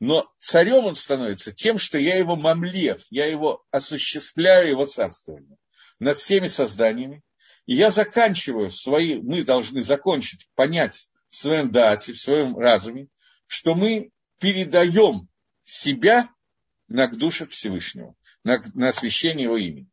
Но 0.00 0.30
царем 0.38 0.86
он 0.86 0.94
становится 0.94 1.52
тем, 1.52 1.78
что 1.78 1.98
я 1.98 2.16
его 2.16 2.36
мамлев, 2.36 3.02
я 3.10 3.26
его 3.26 3.64
осуществляю, 3.70 4.68
его 4.68 4.84
царствование 4.84 5.56
над 5.98 6.16
всеми 6.16 6.46
созданиями. 6.46 7.22
И 7.66 7.74
я 7.74 7.90
заканчиваю 7.90 8.70
свои, 8.70 9.20
мы 9.20 9.44
должны 9.44 9.82
закончить, 9.82 10.48
понять 10.54 11.08
в 11.28 11.36
своем 11.36 11.70
дате, 11.70 12.14
в 12.14 12.18
своем 12.18 12.56
разуме, 12.58 13.08
что 13.46 13.74
мы 13.74 14.10
передаем 14.40 15.28
себя 15.64 16.28
на 16.88 17.08
душе 17.08 17.46
Всевышнего, 17.46 18.14
на, 18.44 18.62
на 18.74 18.88
освящение 18.88 19.44
его 19.44 19.56
имени. 19.56 19.88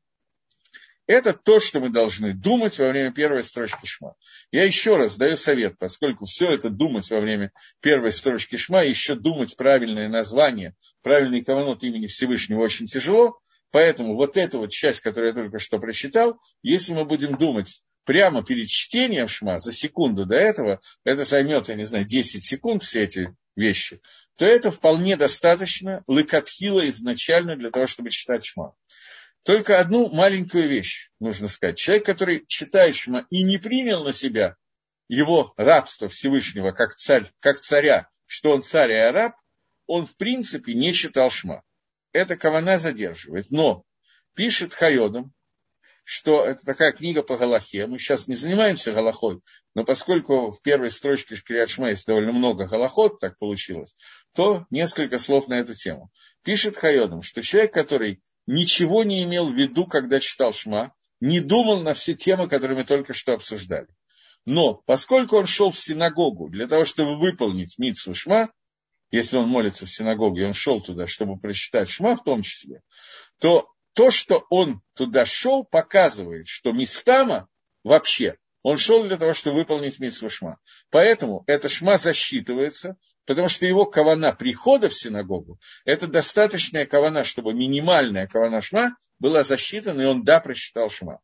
Это 1.07 1.31
то, 1.31 1.61
что 1.61 1.79
мы 1.79 1.89
должны 1.89 2.33
думать 2.33 2.77
во 2.79 2.89
время 2.89 3.13
первой 3.13 3.41
строчки 3.43 3.85
шма. 3.85 4.15
Я 4.51 4.65
еще 4.65 4.97
раз 4.97 5.17
даю 5.17 5.37
совет, 5.37 5.77
поскольку 5.79 6.25
все 6.25 6.49
это 6.49 6.69
думать 6.69 7.09
во 7.09 7.21
время 7.21 7.53
первой 7.79 8.11
строчки 8.11 8.57
шма, 8.57 8.83
еще 8.83 9.15
думать 9.15 9.55
правильное 9.55 10.09
название, 10.09 10.75
правильный 11.01 11.45
каванот 11.45 11.81
имени 11.83 12.07
Всевышнего 12.07 12.59
очень 12.59 12.87
тяжело, 12.87 13.39
поэтому 13.71 14.15
вот 14.15 14.35
эту 14.35 14.59
вот 14.59 14.71
часть, 14.71 14.99
которую 14.99 15.29
я 15.29 15.33
только 15.33 15.59
что 15.59 15.79
прочитал, 15.79 16.41
если 16.61 16.93
мы 16.93 17.05
будем 17.05 17.37
думать 17.37 17.81
прямо 18.07 18.43
перед 18.43 18.69
чтением 18.69 19.27
шма, 19.27 19.59
за 19.59 19.73
секунду 19.73 20.25
до 20.25 20.35
этого, 20.35 20.79
это 21.03 21.25
займет, 21.25 21.67
я 21.67 21.75
не 21.75 21.83
знаю, 21.83 22.05
10 22.05 22.43
секунд, 22.43 22.83
все 22.83 23.03
эти 23.03 23.35
вещи, 23.55 24.01
то 24.37 24.45
это 24.45 24.71
вполне 24.71 25.17
достаточно 25.17 26.03
лыкатхила 26.07 26.87
изначально 26.87 27.57
для 27.57 27.69
того, 27.69 27.85
чтобы 27.85 28.09
читать 28.09 28.45
шма. 28.45 28.73
Только 29.43 29.79
одну 29.79 30.09
маленькую 30.09 30.67
вещь 30.67 31.09
нужно 31.19 31.47
сказать. 31.47 31.77
Человек, 31.77 32.05
который 32.05 32.45
читает 32.47 32.95
Шма 32.95 33.25
и 33.29 33.43
не 33.43 33.57
принял 33.57 34.03
на 34.03 34.11
себя 34.11 34.57
его 35.07 35.53
рабство 35.55 36.09
Всевышнего 36.09 36.71
как, 36.71 36.93
царь, 36.95 37.31
как 37.39 37.61
царя, 37.61 38.09
что 38.25 38.51
он 38.51 38.61
царь 38.61 38.91
и 38.91 38.95
араб, 38.95 39.35
он 39.85 40.05
в 40.05 40.17
принципе 40.17 40.73
не 40.73 40.91
читал 40.91 41.29
Шма. 41.29 41.63
Это 42.11 42.35
Кавана 42.35 42.77
задерживает. 42.77 43.49
Но 43.49 43.85
пишет 44.33 44.73
Хайодом, 44.73 45.33
что 46.09 46.45
это 46.45 46.65
такая 46.65 46.93
книга 46.93 47.21
по 47.21 47.35
Галахе. 47.35 47.85
Мы 47.85 47.99
сейчас 47.99 48.29
не 48.29 48.35
занимаемся 48.35 48.93
Галахой, 48.93 49.41
но 49.75 49.83
поскольку 49.83 50.51
в 50.51 50.61
первой 50.61 50.89
строчке 50.89 51.35
Шкириат 51.35 51.69
Шма 51.69 51.89
есть 51.89 52.07
довольно 52.07 52.31
много 52.31 52.65
Галахот, 52.65 53.19
так 53.19 53.37
получилось, 53.37 53.93
то 54.33 54.65
несколько 54.69 55.17
слов 55.17 55.49
на 55.49 55.55
эту 55.55 55.73
тему. 55.73 56.09
Пишет 56.43 56.77
Хайодом, 56.77 57.23
что 57.23 57.41
человек, 57.41 57.73
который 57.73 58.21
ничего 58.45 59.03
не 59.03 59.21
имел 59.25 59.51
в 59.51 59.53
виду, 59.53 59.85
когда 59.85 60.21
читал 60.21 60.53
Шма, 60.53 60.93
не 61.19 61.41
думал 61.41 61.81
на 61.81 61.93
все 61.93 62.13
темы, 62.13 62.47
которые 62.47 62.77
мы 62.77 62.85
только 62.85 63.11
что 63.11 63.33
обсуждали. 63.33 63.89
Но 64.45 64.75
поскольку 64.85 65.35
он 65.35 65.45
шел 65.45 65.71
в 65.71 65.77
синагогу 65.77 66.47
для 66.47 66.67
того, 66.67 66.85
чтобы 66.85 67.19
выполнить 67.19 67.77
митсу 67.79 68.13
Шма, 68.13 68.49
если 69.11 69.35
он 69.35 69.49
молится 69.49 69.85
в 69.85 69.91
синагоге, 69.91 70.47
он 70.47 70.53
шел 70.53 70.79
туда, 70.79 71.05
чтобы 71.05 71.37
прочитать 71.37 71.89
Шма 71.89 72.15
в 72.15 72.23
том 72.23 72.43
числе, 72.43 72.79
то 73.39 73.67
то, 73.97 74.11
что 74.11 74.45
он 74.51 74.81
туда 74.93 75.25
шел, 75.25 75.65
показывает, 75.65 76.47
что 76.47 76.71
Мистама 76.71 77.49
вообще, 77.83 78.37
он 78.61 78.77
шел 78.77 79.03
для 79.07 79.17
того, 79.17 79.33
чтобы 79.33 79.57
выполнить 79.57 79.99
митсу 79.99 80.29
Шма. 80.29 80.59
Поэтому 80.91 81.43
это 81.47 81.67
Шма 81.67 81.97
засчитывается, 81.97 82.95
Потому 83.25 83.49
что 83.49 83.65
его 83.65 83.85
кавана 83.85 84.31
прихода 84.31 84.87
в 84.87 84.95
синагогу, 84.95 85.59
это 85.83 86.07
достаточная 86.07 86.85
кавана, 86.85 87.25
чтобы 87.25 87.53
минимальная 87.53 88.25
кавана 88.25 88.61
шма 88.61 88.95
была 89.19 89.43
засчитана, 89.43 90.01
и 90.01 90.05
он, 90.05 90.23
да, 90.23 90.39
прочитал 90.39 90.89
шма. 90.89 91.19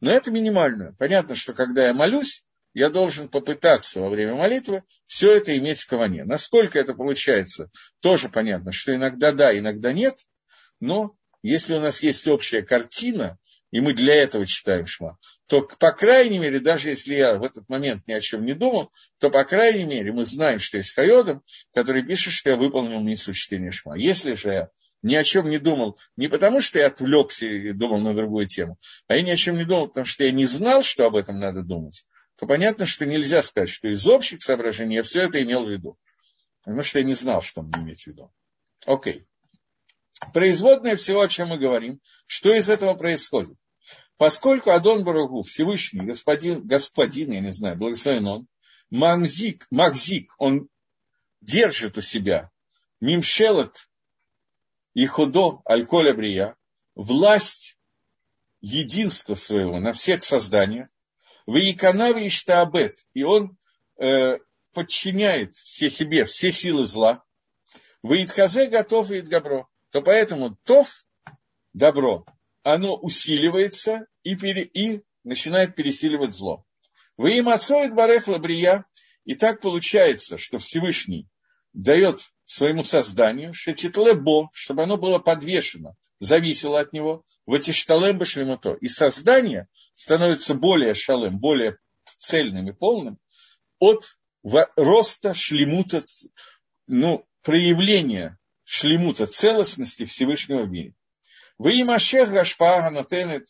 Но 0.00 0.10
это 0.10 0.32
минимальная. 0.32 0.96
Понятно, 0.98 1.36
что 1.36 1.54
когда 1.54 1.86
я 1.86 1.94
молюсь, 1.94 2.42
я 2.72 2.90
должен 2.90 3.28
попытаться 3.28 4.00
во 4.00 4.08
время 4.08 4.34
молитвы 4.34 4.82
все 5.06 5.30
это 5.30 5.56
иметь 5.56 5.78
в 5.78 5.86
каване. 5.86 6.24
Насколько 6.24 6.80
это 6.80 6.92
получается, 6.92 7.70
тоже 8.00 8.28
понятно, 8.28 8.72
что 8.72 8.92
иногда 8.92 9.30
да, 9.30 9.56
иногда 9.56 9.92
нет, 9.92 10.18
но 10.80 11.14
если 11.48 11.74
у 11.74 11.80
нас 11.80 12.02
есть 12.02 12.26
общая 12.26 12.62
картина, 12.62 13.38
и 13.70 13.80
мы 13.80 13.92
для 13.92 14.14
этого 14.14 14.46
читаем 14.46 14.86
Шма, 14.86 15.18
то, 15.46 15.62
по 15.62 15.92
крайней 15.92 16.38
мере, 16.38 16.60
даже 16.60 16.88
если 16.88 17.14
я 17.14 17.36
в 17.36 17.42
этот 17.42 17.68
момент 17.68 18.06
ни 18.06 18.12
о 18.12 18.20
чем 18.20 18.44
не 18.44 18.54
думал, 18.54 18.90
то, 19.18 19.30
по 19.30 19.44
крайней 19.44 19.84
мере, 19.84 20.12
мы 20.12 20.24
знаем, 20.24 20.58
что 20.58 20.76
есть 20.76 20.94
Хайодом, 20.94 21.42
который 21.74 22.04
пишет, 22.04 22.32
что 22.32 22.50
я 22.50 22.56
выполнил 22.56 23.00
миссу 23.00 23.32
чтения 23.32 23.72
Шма. 23.72 23.98
Если 23.98 24.34
же 24.34 24.52
я 24.52 24.68
ни 25.02 25.14
о 25.16 25.22
чем 25.22 25.50
не 25.50 25.58
думал, 25.58 25.98
не 26.16 26.28
потому 26.28 26.60
что 26.60 26.78
я 26.78 26.86
отвлекся 26.86 27.46
и 27.46 27.72
думал 27.72 27.98
на 27.98 28.14
другую 28.14 28.46
тему, 28.46 28.78
а 29.06 29.16
я 29.16 29.22
ни 29.22 29.30
о 29.30 29.36
чем 29.36 29.56
не 29.56 29.64
думал, 29.64 29.88
потому 29.88 30.06
что 30.06 30.24
я 30.24 30.32
не 30.32 30.44
знал, 30.44 30.82
что 30.82 31.04
об 31.04 31.16
этом 31.16 31.38
надо 31.38 31.62
думать, 31.62 32.06
то 32.36 32.46
понятно, 32.46 32.86
что 32.86 33.04
нельзя 33.04 33.42
сказать, 33.42 33.68
что 33.68 33.88
из 33.88 34.08
общих 34.08 34.40
соображений 34.40 34.96
я 34.96 35.02
все 35.02 35.24
это 35.24 35.42
имел 35.42 35.66
в 35.66 35.70
виду. 35.70 35.98
Потому 36.62 36.82
что 36.82 37.00
я 37.00 37.04
не 37.04 37.12
знал, 37.12 37.42
что 37.42 37.60
мне 37.60 37.82
иметь 37.82 38.04
в 38.04 38.06
виду. 38.06 38.32
Окей. 38.86 39.26
Производное 40.32 40.96
всего, 40.96 41.20
о 41.20 41.28
чем 41.28 41.48
мы 41.48 41.58
говорим, 41.58 42.00
что 42.26 42.54
из 42.54 42.70
этого 42.70 42.94
происходит? 42.94 43.56
Поскольку 44.16 44.70
Адон 44.70 45.04
Барагу, 45.04 45.42
Всевышний, 45.42 46.06
господин, 46.06 46.66
господин, 46.66 47.32
я 47.32 47.40
не 47.40 47.52
знаю, 47.52 47.76
благословен 47.76 48.26
он, 48.26 48.48
Мамзик, 48.90 49.66
Махзик, 49.70 50.34
он 50.38 50.68
держит 51.40 51.98
у 51.98 52.00
себя 52.00 52.50
Мимшелот 53.00 53.88
и 54.94 55.04
Худо 55.06 55.60
Альколя 55.64 56.14
Брия, 56.14 56.56
власть 56.94 57.76
единства 58.60 59.34
своего 59.34 59.80
на 59.80 59.92
всех 59.92 60.24
созданиях, 60.24 60.88
в 61.46 61.56
Яканаве 61.56 62.26
и 62.26 62.30
Штаабет, 62.30 63.04
и 63.12 63.22
он 63.24 63.58
э, 63.98 64.38
подчиняет 64.72 65.54
все 65.56 65.90
себе, 65.90 66.24
все 66.24 66.50
силы 66.50 66.84
зла, 66.84 67.22
в 68.02 68.12
Итхазе 68.14 68.66
готов 68.66 69.10
и 69.10 69.20
Габро, 69.20 69.66
то 69.94 70.02
поэтому 70.02 70.56
Тов, 70.64 71.04
добро, 71.72 72.26
оно 72.64 72.96
усиливается 72.96 74.08
и, 74.24 74.34
пере, 74.34 74.64
и 74.64 75.02
начинает 75.22 75.76
пересиливать 75.76 76.34
зло. 76.34 76.64
Вы 77.16 77.38
им 77.38 77.48
отцоет 77.48 77.94
барех 77.94 78.26
лабрия, 78.26 78.86
и 79.24 79.34
так 79.34 79.60
получается, 79.60 80.36
что 80.36 80.58
Всевышний 80.58 81.28
дает 81.72 82.22
своему 82.44 82.82
созданию 82.82 83.54
шетитлебо, 83.54 84.50
чтобы 84.52 84.82
оно 84.82 84.96
было 84.96 85.20
подвешено, 85.20 85.94
зависело 86.18 86.80
от 86.80 86.92
него, 86.92 87.22
в 87.46 87.54
эти 87.54 87.70
шталем 87.70 88.18
башлемуто. 88.18 88.72
И 88.72 88.88
создание 88.88 89.68
становится 89.94 90.56
более 90.56 90.94
шалем, 90.94 91.38
более 91.38 91.78
цельным 92.18 92.68
и 92.68 92.72
полным 92.72 93.20
от 93.78 94.16
роста 94.42 95.34
шлемута, 95.34 96.02
ну, 96.88 97.24
проявления 97.42 98.40
шлемута 98.64 99.26
целостности 99.26 100.04
Всевышнего 100.04 100.62
в 100.62 100.70
мире. 100.70 100.94
Вы 101.58 101.76
им 101.76 101.90
ашех 101.90 102.30
гашпара 102.30 102.90
нотенет 102.90 103.46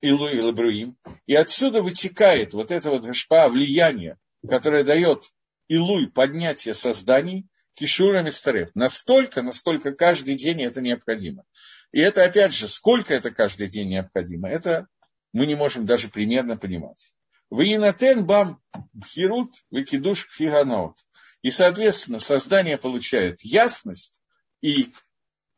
илу 0.00 0.28
и 0.28 0.40
лабруим. 0.40 0.96
И 1.26 1.34
отсюда 1.34 1.82
вытекает 1.82 2.54
вот 2.54 2.70
это 2.70 2.90
вот 2.90 3.04
гашпа, 3.04 3.48
влияние, 3.48 4.18
которое 4.48 4.84
дает 4.84 5.24
илуй, 5.68 6.10
поднятие 6.10 6.74
созданий, 6.74 7.46
кишура 7.74 8.22
мистарев. 8.22 8.70
Настолько, 8.74 9.42
насколько 9.42 9.92
каждый 9.92 10.36
день 10.36 10.62
это 10.62 10.80
необходимо. 10.80 11.44
И 11.92 12.00
это, 12.00 12.24
опять 12.24 12.54
же, 12.54 12.68
сколько 12.68 13.14
это 13.14 13.30
каждый 13.30 13.68
день 13.68 13.88
необходимо, 13.88 14.48
это 14.48 14.86
мы 15.32 15.46
не 15.46 15.54
можем 15.54 15.86
даже 15.86 16.08
примерно 16.08 16.56
понимать. 16.56 17.12
ויינתן 17.50 18.24
בהם 18.24 18.60
בהירות 19.04 19.54
וקידוש 19.70 20.28
כפי 20.30 20.57
הנאות. 20.57 20.98
И, 21.42 21.50
соответственно, 21.50 22.18
создание 22.18 22.76
получает 22.76 23.42
ясность 23.42 24.19
и 24.60 24.88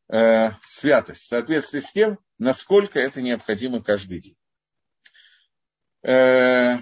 э, 0.08 0.50
святость 0.64 1.22
в 1.22 1.28
соответствии 1.28 1.80
с 1.80 1.92
тем, 1.92 2.18
насколько 2.38 2.98
это 2.98 3.22
необходимо 3.22 3.82
каждый 3.82 4.20
день. 4.20 4.36
Э, 6.02 6.78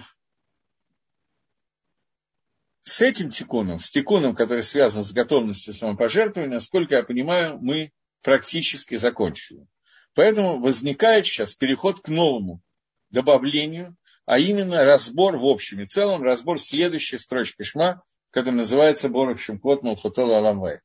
с 2.83 3.01
этим 3.01 3.29
тикуном, 3.29 3.79
с 3.79 3.89
тикуном, 3.89 4.35
который 4.35 4.63
связан 4.63 5.03
с 5.03 5.13
готовностью 5.13 5.73
самопожертвования, 5.73 6.55
насколько 6.55 6.95
я 6.95 7.03
понимаю, 7.03 7.57
мы 7.59 7.91
практически 8.21 8.95
закончили. 8.95 9.67
Поэтому 10.13 10.59
возникает 10.59 11.25
сейчас 11.25 11.55
переход 11.55 12.01
к 12.01 12.09
новому 12.09 12.61
добавлению, 13.09 13.95
а 14.25 14.39
именно 14.39 14.83
разбор 14.83 15.37
в 15.37 15.45
общем 15.45 15.81
и 15.81 15.85
целом, 15.85 16.23
разбор 16.23 16.59
следующей 16.59 17.17
строчки 17.17 17.63
Шма, 17.63 18.03
которая 18.29 18.59
называется 18.59 19.09
Борох 19.09 19.39
Шимкот 19.39 19.83
Малхутола 19.83 20.37
Аламвайт. 20.37 20.81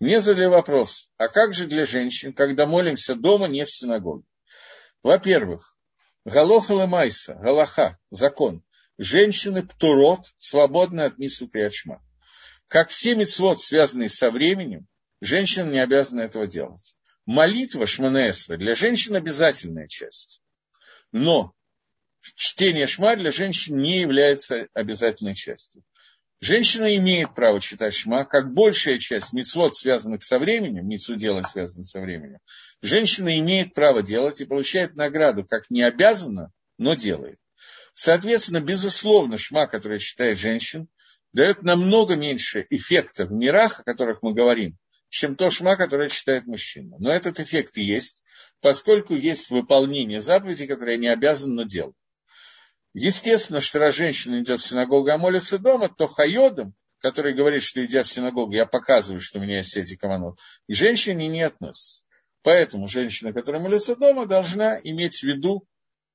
Мне 0.00 0.20
задали 0.20 0.46
вопрос, 0.46 1.10
а 1.16 1.28
как 1.28 1.54
же 1.54 1.66
для 1.66 1.86
женщин, 1.86 2.32
когда 2.32 2.66
молимся 2.66 3.14
дома, 3.14 3.46
не 3.46 3.64
в 3.64 3.70
синагоге? 3.70 4.24
Во-первых, 5.02 5.76
Галоха 6.24 6.86
Майса, 6.86 7.34
Галаха, 7.34 7.98
закон. 8.10 8.62
Женщины 8.96 9.66
птурот, 9.66 10.20
свободны 10.38 11.02
от 11.02 11.18
мису 11.18 11.48
Криачма. 11.48 12.02
Как 12.68 12.88
все 12.88 13.14
мецвод, 13.14 13.60
связанные 13.60 14.08
со 14.08 14.30
временем, 14.30 14.86
женщина 15.20 15.70
не 15.70 15.80
обязана 15.80 16.22
этого 16.22 16.46
делать. 16.46 16.96
Молитва 17.26 17.86
Шманаэсра 17.86 18.56
для 18.56 18.74
женщин 18.74 19.16
обязательная 19.16 19.88
часть. 19.88 20.42
Но 21.12 21.54
чтение 22.20 22.86
Шма 22.86 23.16
для 23.16 23.32
женщин 23.32 23.76
не 23.76 24.00
является 24.00 24.68
обязательной 24.72 25.34
частью. 25.34 25.82
Женщина 26.46 26.94
имеет 26.96 27.34
право 27.34 27.58
читать 27.58 27.94
шма, 27.94 28.26
как 28.26 28.52
большая 28.52 28.98
часть 28.98 29.32
мецвод, 29.32 29.74
связанных 29.74 30.22
со 30.22 30.38
временем, 30.38 30.86
мецвод 30.86 31.16
дела, 31.16 31.40
связанных 31.40 31.86
со 31.86 32.02
временем, 32.02 32.36
женщина 32.82 33.38
имеет 33.38 33.72
право 33.72 34.02
делать 34.02 34.42
и 34.42 34.44
получает 34.44 34.94
награду, 34.94 35.46
как 35.46 35.70
не 35.70 35.80
обязана, 35.80 36.52
но 36.76 36.92
делает. 36.96 37.38
Соответственно, 37.94 38.60
безусловно, 38.60 39.38
шма, 39.38 39.66
который 39.66 39.98
читает 39.98 40.38
женщин, 40.38 40.88
дает 41.32 41.62
намного 41.62 42.14
меньше 42.14 42.66
эффекта 42.68 43.24
в 43.24 43.32
мирах, 43.32 43.80
о 43.80 43.84
которых 43.84 44.20
мы 44.20 44.34
говорим, 44.34 44.76
чем 45.08 45.36
то 45.36 45.48
шма, 45.48 45.76
которое 45.76 46.10
читает 46.10 46.44
мужчина. 46.44 46.98
Но 46.98 47.10
этот 47.10 47.40
эффект 47.40 47.78
есть, 47.78 48.22
поскольку 48.60 49.14
есть 49.14 49.48
выполнение 49.48 50.20
заповедей, 50.20 50.66
которые 50.66 50.98
не 50.98 51.08
обязаны, 51.08 51.54
но 51.54 51.62
делают. 51.62 51.96
Естественно, 52.94 53.60
что 53.60 53.80
раз 53.80 53.96
женщина 53.96 54.40
идет 54.40 54.60
в 54.60 54.64
синагогу, 54.64 55.10
а 55.10 55.18
молится 55.18 55.58
дома, 55.58 55.88
то 55.88 56.06
хайодом, 56.06 56.74
который 57.00 57.34
говорит, 57.34 57.64
что 57.64 57.84
идя 57.84 58.04
в 58.04 58.08
синагогу, 58.08 58.52
я 58.52 58.66
показываю, 58.66 59.20
что 59.20 59.40
у 59.40 59.42
меня 59.42 59.56
есть 59.58 59.76
эти 59.76 59.96
каванот, 59.96 60.38
и 60.68 60.74
женщине 60.74 61.26
не 61.26 61.42
относится. 61.42 62.04
Поэтому 62.42 62.86
женщина, 62.86 63.32
которая 63.32 63.60
молится 63.60 63.96
дома, 63.96 64.26
должна 64.26 64.78
иметь 64.80 65.18
в 65.18 65.22
виду 65.24 65.66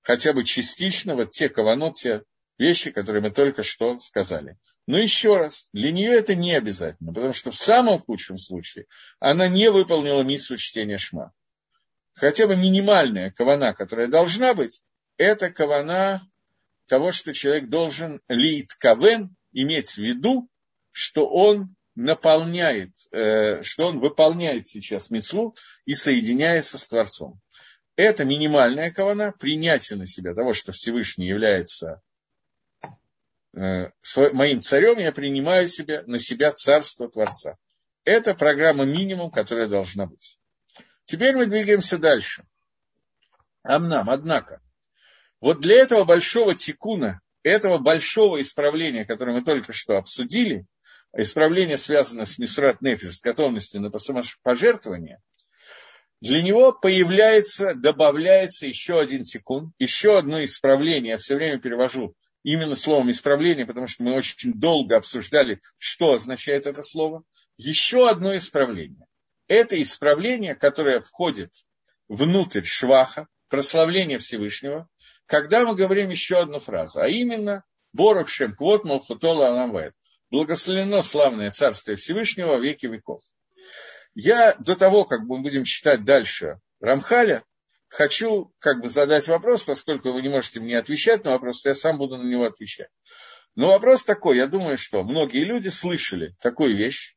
хотя 0.02 0.32
бы 0.32 0.46
частично 0.46 1.16
вот 1.16 1.32
те 1.32 1.50
каванот, 1.50 1.96
те 1.96 2.24
вещи, 2.58 2.92
которые 2.92 3.22
мы 3.22 3.32
только 3.32 3.62
что 3.62 4.00
сказали. 4.00 4.58
Но 4.88 4.98
еще 4.98 5.38
раз, 5.38 5.70
для 5.74 5.92
нее 5.92 6.12
это 6.12 6.34
не 6.34 6.56
обязательно, 6.56 7.14
потому 7.14 7.34
что 7.34 7.52
в 7.52 7.58
самом 7.58 8.00
худшем 8.00 8.38
случае 8.38 8.86
она 9.20 9.50
не 9.50 9.70
выполнила 9.70 10.22
миссу 10.24 10.56
чтения 10.56 10.98
шма. 10.98 11.34
Хотя 12.14 12.48
бы 12.48 12.56
минимальная 12.56 13.32
кавана, 13.32 13.74
которая 13.74 14.08
должна 14.08 14.54
быть, 14.54 14.82
это 15.18 15.52
кавана 15.52 16.22
того, 16.90 17.14
что 17.14 17.34
человек 17.34 17.70
должен 17.70 18.22
лит 18.28 18.74
кавен 18.74 19.36
иметь 19.54 19.92
в 19.92 20.00
виду, 20.00 20.50
что 20.92 21.28
он 21.30 21.76
наполняет, 21.96 22.92
э, 23.12 23.62
что 23.62 23.88
он 23.88 24.00
выполняет 24.00 24.68
сейчас 24.68 25.10
мецву 25.10 25.56
и 25.86 25.96
соединяется 25.96 26.78
с 26.78 26.88
Творцом. 26.88 27.40
Это 27.96 28.26
минимальная 28.26 28.92
кавана, 28.92 29.34
принятие 29.38 29.98
на 29.98 30.06
себя 30.06 30.34
того, 30.34 30.54
что 30.54 30.72
Всевышний 30.72 31.28
является 31.28 32.02
э, 33.54 33.92
моим 34.34 34.62
царем, 34.62 34.98
я 35.00 35.12
принимаю 35.12 35.68
себе, 35.68 36.04
на 36.04 36.20
себя 36.20 36.52
царство 36.52 37.10
Творца. 37.10 37.58
Это 38.06 38.34
программа 38.34 38.86
минимум, 38.86 39.30
которая 39.30 39.68
должна 39.68 40.06
быть. 40.06 40.40
Теперь 41.04 41.36
мы 41.36 41.46
двигаемся 41.48 41.98
дальше. 41.98 42.46
Амнам, 43.64 44.10
однако, 44.10 44.62
вот 45.42 45.62
для 45.62 45.76
этого 45.78 46.04
большого 46.04 46.56
тикуна, 46.56 47.22
этого 47.44 47.78
большого 47.78 48.42
исправления, 48.42 49.06
которое 49.06 49.34
мы 49.34 49.44
только 49.44 49.74
что 49.74 49.98
обсудили, 49.98 50.66
исправление 51.16 51.78
связано 51.78 52.26
с 52.26 52.38
Мисрат 52.38 52.82
Нефиш, 52.82 53.18
с 53.18 53.22
готовностью 53.22 53.82
на 53.82 53.92
пожертвование, 54.44 55.20
для 56.22 56.42
него 56.42 56.74
появляется, 56.74 57.76
добавляется 57.76 58.68
еще 58.68 59.00
один 59.00 59.24
тикун, 59.24 59.72
еще 59.80 60.18
одно 60.18 60.44
исправление. 60.44 61.12
Я 61.12 61.18
все 61.18 61.36
время 61.36 61.60
перевожу 61.60 62.14
именно 62.44 62.76
словом 62.76 63.10
исправление, 63.10 63.66
потому 63.66 63.88
что 63.88 64.04
мы 64.04 64.16
очень 64.16 64.54
долго 64.54 64.98
обсуждали, 64.98 65.62
что 65.78 66.12
означает 66.12 66.68
это 66.68 66.84
слово. 66.84 67.24
Еще 67.58 68.10
одно 68.10 68.36
исправление. 68.36 69.06
Это 69.48 69.82
исправление, 69.82 70.56
которое 70.56 71.00
входит 71.02 71.52
внутрь 72.10 72.64
шваха, 72.64 73.28
прославление 73.48 74.20
Всевышнего, 74.20 74.90
когда 75.30 75.64
мы 75.64 75.76
говорим 75.76 76.10
еще 76.10 76.40
одну 76.40 76.58
фразу, 76.58 77.02
а 77.02 77.08
именно 77.08 77.64
«Борох 77.94 78.30
Шем 78.30 78.56
Квот 78.56 78.84
Малхутола 78.84 79.50
Аламвет» 79.50 79.94
«Благословено 80.32 81.04
славное 81.04 81.52
Царствие 81.52 81.98
Всевышнего 81.98 82.54
во 82.54 82.60
веки 82.60 82.88
веков». 82.88 83.22
Я 84.16 84.56
до 84.56 84.76
того, 84.76 85.06
как 85.06 85.22
мы 85.22 85.42
будем 85.42 85.66
читать 85.66 86.04
дальше 86.04 86.60
Рамхаля, 86.82 87.44
хочу 87.90 88.52
как 88.58 88.82
бы 88.82 88.90
задать 88.90 89.28
вопрос, 89.28 89.64
поскольку 89.64 90.12
вы 90.14 90.24
не 90.24 90.30
можете 90.30 90.62
мне 90.62 90.80
отвечать 90.80 91.24
на 91.24 91.32
вопрос, 91.32 91.62
то 91.62 91.70
я 91.70 91.76
сам 91.76 92.00
буду 92.00 92.18
на 92.18 92.28
него 92.28 92.46
отвечать. 92.46 92.90
Но 93.54 93.68
вопрос 93.68 94.04
такой, 94.04 94.38
я 94.38 94.48
думаю, 94.48 94.80
что 94.80 95.04
многие 95.04 95.44
люди 95.44 95.70
слышали 95.70 96.34
такую 96.42 96.76
вещь, 96.76 97.16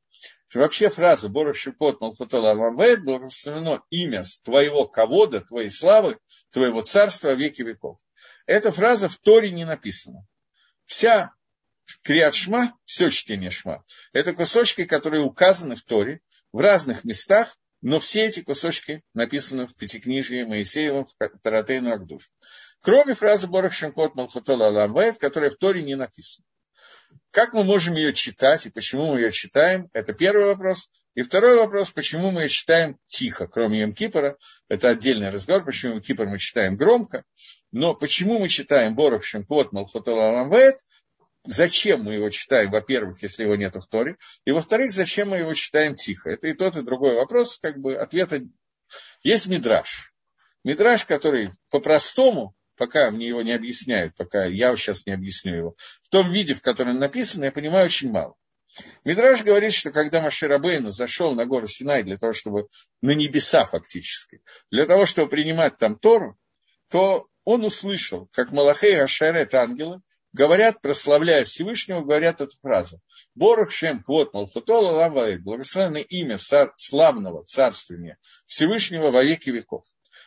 что 0.53 0.61
вообще 0.61 0.91
фраза 0.91 1.31
«Борох 1.31 1.57
Шипот 1.57 2.03
Малхутола 2.03 2.51
Аламвет» 2.51 3.03
благословено 3.03 3.83
имя 3.89 4.23
твоего 4.45 4.87
ковода, 4.87 5.41
твоей 5.41 5.71
славы, 5.71 6.19
твоего 6.51 6.83
царства 6.83 7.33
веки 7.33 7.63
веков. 7.63 7.97
Эта 8.45 8.71
фраза 8.71 9.09
в 9.09 9.17
Торе 9.17 9.51
не 9.51 9.65
написана. 9.65 10.27
Вся 10.85 11.33
Криат 12.03 12.35
Шма, 12.35 12.77
все 12.85 13.09
чтение 13.09 13.49
Шма, 13.49 13.83
это 14.13 14.35
кусочки, 14.35 14.85
которые 14.85 15.23
указаны 15.23 15.75
в 15.75 15.85
Торе 15.85 16.21
в 16.53 16.61
разных 16.61 17.03
местах, 17.05 17.57
но 17.81 17.99
все 17.99 18.27
эти 18.27 18.43
кусочки 18.43 19.03
написаны 19.15 19.67
в 19.67 19.75
Пятикнижии 19.75 20.43
Моисеевом, 20.43 21.07
в 21.07 21.39
Таратейну 21.43 21.95
Агдуш. 21.95 22.31
Кроме 22.83 23.15
фразы 23.15 23.47
Борах 23.47 23.73
Шемкот 23.73 24.15
Малхутола 24.17 24.67
Аламбайт, 24.67 25.17
которая 25.17 25.49
в 25.49 25.57
Торе 25.57 25.83
не 25.83 25.95
написана. 25.95 26.45
Как 27.31 27.53
мы 27.53 27.65
можем 27.65 27.95
ее 27.95 28.13
читать 28.13 28.67
и 28.67 28.71
почему 28.71 29.13
мы 29.13 29.21
ее 29.21 29.31
читаем, 29.31 29.89
это 29.93 30.13
первый 30.13 30.47
вопрос. 30.47 30.91
И 31.15 31.23
второй 31.23 31.59
вопрос, 31.59 31.91
почему 31.91 32.31
мы 32.31 32.43
ее 32.43 32.49
читаем 32.49 32.97
тихо, 33.07 33.47
кроме 33.47 33.81
Йом 33.81 33.95
Кипора, 33.95 34.39
это 34.69 34.89
отдельный 34.89 35.31
разговор, 35.31 35.65
почему 35.65 35.95
Йом 35.95 36.03
Кипор 36.03 36.27
мы 36.27 36.39
читаем 36.39 36.77
громко, 36.77 37.25
но 37.71 37.95
почему 37.95 38.39
мы 38.39 38.49
читаем 38.49 38.95
Борох 38.95 39.25
Шемкот 39.25 39.73
Малхотол 39.73 40.19
Аламвет, 40.19 40.79
зачем 41.45 42.05
мы 42.05 42.15
его 42.15 42.31
читаем, 42.31 42.71
во-первых, 42.71 43.23
если 43.23 43.45
его 43.45 43.57
нет 43.57 43.75
в 43.77 43.87
Торе, 43.89 44.17
и 44.45 44.53
во-вторых, 44.53 44.93
зачем 44.93 45.31
мы 45.31 45.39
его 45.39 45.53
читаем 45.55 45.95
тихо. 45.95 46.31
Это 46.31 46.49
и 46.49 46.55
тот, 46.55 46.77
и 46.77 46.83
другой 46.83 47.15
вопрос, 47.17 47.59
как 47.59 47.79
бы 47.79 47.95
ответа 47.95 48.41
есть 49.23 49.47
мидраж. 49.49 50.15
Мидраж, 50.65 51.05
который 51.05 51.51
по-простому 51.71 52.55
пока 52.83 53.13
мне 53.13 53.29
его 53.29 53.43
не 53.43 53.53
объясняют, 53.53 54.17
пока 54.17 54.45
я 54.45 54.75
сейчас 54.75 55.07
не 55.07 55.13
объясню 55.13 55.55
его, 55.55 55.77
в 56.03 56.09
том 56.09 56.33
виде, 56.33 56.55
в 56.55 56.63
котором 56.63 56.99
написано, 56.99 57.45
я 57.45 57.53
понимаю 57.53 57.85
очень 57.85 58.11
мало. 58.11 58.35
Мидраж 59.05 59.45
говорит, 59.45 59.73
что 59.73 59.93
когда 59.93 60.21
Маширабейну 60.21 60.91
зашел 60.91 61.33
на 61.33 61.47
гору 61.47 61.69
Синай 61.69 62.03
для 62.03 62.17
того, 62.17 62.33
чтобы 62.33 62.67
на 63.01 63.13
небеса 63.13 63.63
фактически, 63.67 64.43
для 64.73 64.85
того, 64.87 65.07
чтобы 65.07 65.31
принимать 65.31 65.79
там 65.79 65.97
Тору, 65.97 66.37
то 66.91 67.29
он 67.45 67.65
услышал, 67.65 68.29
как 68.33 68.51
Малахей 68.51 69.01
Ашерет 69.01 69.55
ангелы 69.55 70.01
говорят, 70.33 70.81
прославляя 70.81 71.45
Всевышнего, 71.45 72.01
говорят 72.01 72.41
эту 72.41 72.57
фразу. 72.63 73.01
Борух 73.37 73.71
Шем 73.71 74.03
Квот 74.03 74.35
Малхутола 74.35 74.91
Лаваид, 74.91 75.45
благословенное 75.45 76.03
имя 76.03 76.37
славного 76.75 77.45
царствования 77.45 78.19
Всевышнего 78.47 79.13
во 79.13 79.23
веки 79.23 79.51
веков. 79.51 79.85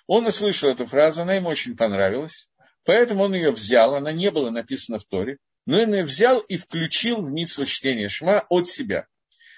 Он 0.08 0.26
услышал 0.26 0.70
эту 0.70 0.86
фразу, 0.86 1.24
она 1.24 1.36
ему 1.36 1.50
очень 1.50 1.76
понравилась, 1.76 2.50
поэтому 2.84 3.24
он 3.24 3.34
ее 3.34 3.52
взял, 3.52 3.96
она 3.96 4.12
не 4.12 4.30
была 4.32 4.52
написана 4.52 5.00
в 5.00 5.06
Торе, 5.06 5.38
но 5.66 5.82
он 5.82 5.94
ее 5.94 6.04
взял 6.04 6.40
и 6.40 6.58
включил 6.58 7.22
в 7.22 7.32
митсву 7.32 7.66
чтения 7.66 8.08
Шма 8.08 8.46
от 8.50 8.68
себя. 8.68 9.08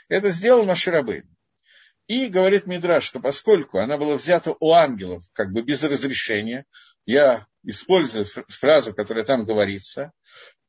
Это 0.07 0.29
сделал 0.29 0.63
Маширабейн. 0.63 1.29
И 2.07 2.27
говорит 2.27 2.65
Мидраш, 2.65 3.03
что 3.03 3.19
поскольку 3.19 3.79
она 3.79 3.97
была 3.97 4.15
взята 4.15 4.55
у 4.61 4.71
ангелов, 4.71 5.23
как 5.33 5.51
бы 5.51 5.61
без 5.61 5.83
разрешения, 5.83 6.65
я 7.05 7.45
используя 7.63 8.25
фразу, 8.47 8.93
которая 8.93 9.25
там 9.25 9.43
говорится, 9.43 10.13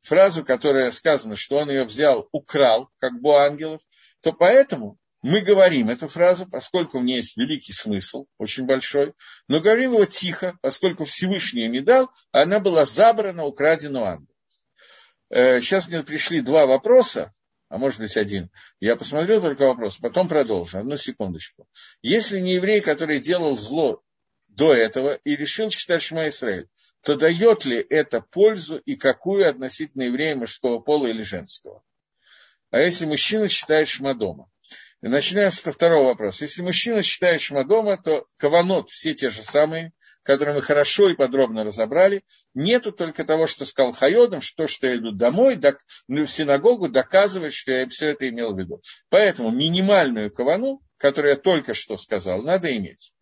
фразу, 0.01 0.43
которая 0.43 0.91
сказано, 0.91 1.37
что 1.37 1.57
он 1.57 1.69
ее 1.69 1.85
взял, 1.85 2.27
украл, 2.33 2.89
как 2.97 3.21
бы 3.21 3.37
ангелов, 3.37 3.81
то 4.21 4.33
поэтому 4.33 4.97
мы 5.21 5.41
говорим 5.41 5.89
эту 5.89 6.07
фразу, 6.07 6.47
поскольку 6.47 6.99
в 6.99 7.03
ней 7.03 7.17
есть 7.17 7.35
великий 7.35 7.73
смысл, 7.73 8.27
очень 8.37 8.65
большой, 8.65 9.13
но 9.47 9.59
говорим 9.59 9.91
его 9.91 10.05
тихо, 10.05 10.57
поскольку 10.61 11.03
Всевышний 11.05 11.67
не 11.67 11.81
дал, 11.81 12.09
а 12.31 12.43
она 12.43 12.59
была 12.59 12.85
забрана, 12.85 13.43
украдена 13.43 14.01
у 14.01 14.05
ангелов. 14.05 14.35
Э, 15.29 15.59
сейчас 15.61 15.87
мне 15.87 16.03
пришли 16.03 16.41
два 16.41 16.65
вопроса, 16.65 17.33
а 17.67 17.77
может 17.77 17.99
быть 17.99 18.15
один. 18.17 18.49
Я 18.79 18.95
посмотрю 18.95 19.41
только 19.41 19.67
вопрос, 19.67 19.97
потом 19.97 20.27
продолжу. 20.27 20.79
Одну 20.79 20.97
секундочку. 20.97 21.67
Если 22.01 22.39
не 22.39 22.55
еврей, 22.55 22.81
который 22.81 23.19
делал 23.19 23.55
зло 23.55 24.01
до 24.47 24.73
этого 24.73 25.13
и 25.23 25.35
решил 25.35 25.69
читать 25.69 26.01
Шма 26.01 26.29
Исраиль, 26.29 26.67
то 27.01 27.15
дает 27.15 27.65
ли 27.65 27.77
это 27.77 28.21
пользу 28.21 28.77
и 28.77 28.95
какую 28.95 29.47
относительно 29.49 30.03
еврея 30.03 30.35
мужского 30.35 30.79
пола 30.79 31.07
или 31.07 31.21
женского? 31.21 31.83
А 32.71 32.79
если 32.79 33.05
мужчина 33.05 33.47
считает 33.47 33.87
Шма 33.87 34.15
дома? 34.15 34.49
Начинаем 35.01 35.51
со 35.51 35.71
второго 35.71 36.07
вопроса. 36.07 36.43
Если 36.43 36.61
мужчина 36.61 37.03
считает 37.03 37.39
Шма 37.39 37.63
дома, 37.63 37.97
то 37.97 38.25
каванот 38.37 38.89
все 38.89 39.13
те 39.13 39.29
же 39.29 39.41
самые, 39.41 39.93
которые 40.23 40.55
мы 40.55 40.61
хорошо 40.61 41.09
и 41.09 41.15
подробно 41.15 41.63
разобрали. 41.63 42.23
Нету 42.53 42.91
только 42.91 43.23
того, 43.23 43.47
что 43.47 43.63
сказал 43.63 43.93
Хайодом, 43.93 44.41
что, 44.41 44.67
что 44.67 44.87
я 44.87 44.97
иду 44.97 45.11
домой, 45.11 45.55
док, 45.55 45.77
ну, 46.09 46.25
в 46.25 46.31
синагогу, 46.31 46.89
доказывать, 46.89 47.53
что 47.53 47.71
я 47.71 47.87
все 47.87 48.09
это 48.09 48.27
имел 48.27 48.53
в 48.53 48.59
виду. 48.59 48.81
Поэтому 49.09 49.51
минимальную 49.51 50.31
кавану, 50.31 50.81
которую 50.97 51.31
я 51.31 51.37
только 51.37 51.73
что 51.73 51.95
сказал, 51.95 52.41
надо 52.43 52.75
иметь. 52.75 53.13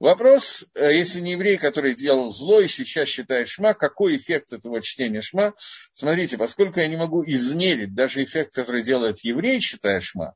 Вопрос, 0.00 0.66
э, 0.74 0.92
если 0.92 1.20
не 1.20 1.32
еврей, 1.32 1.56
который 1.56 1.94
делал 1.94 2.28
зло 2.30 2.60
и 2.60 2.68
сейчас 2.68 3.08
считает 3.08 3.48
шма, 3.48 3.72
какой 3.72 4.18
эффект 4.18 4.52
этого 4.52 4.82
чтения 4.82 5.22
шма? 5.22 5.54
Смотрите, 5.92 6.36
поскольку 6.36 6.80
я 6.80 6.88
не 6.88 6.96
могу 6.96 7.24
измерить 7.24 7.94
даже 7.94 8.22
эффект, 8.22 8.54
который 8.54 8.82
делает 8.82 9.20
еврей, 9.20 9.60
считая 9.60 10.00
шма, 10.00 10.34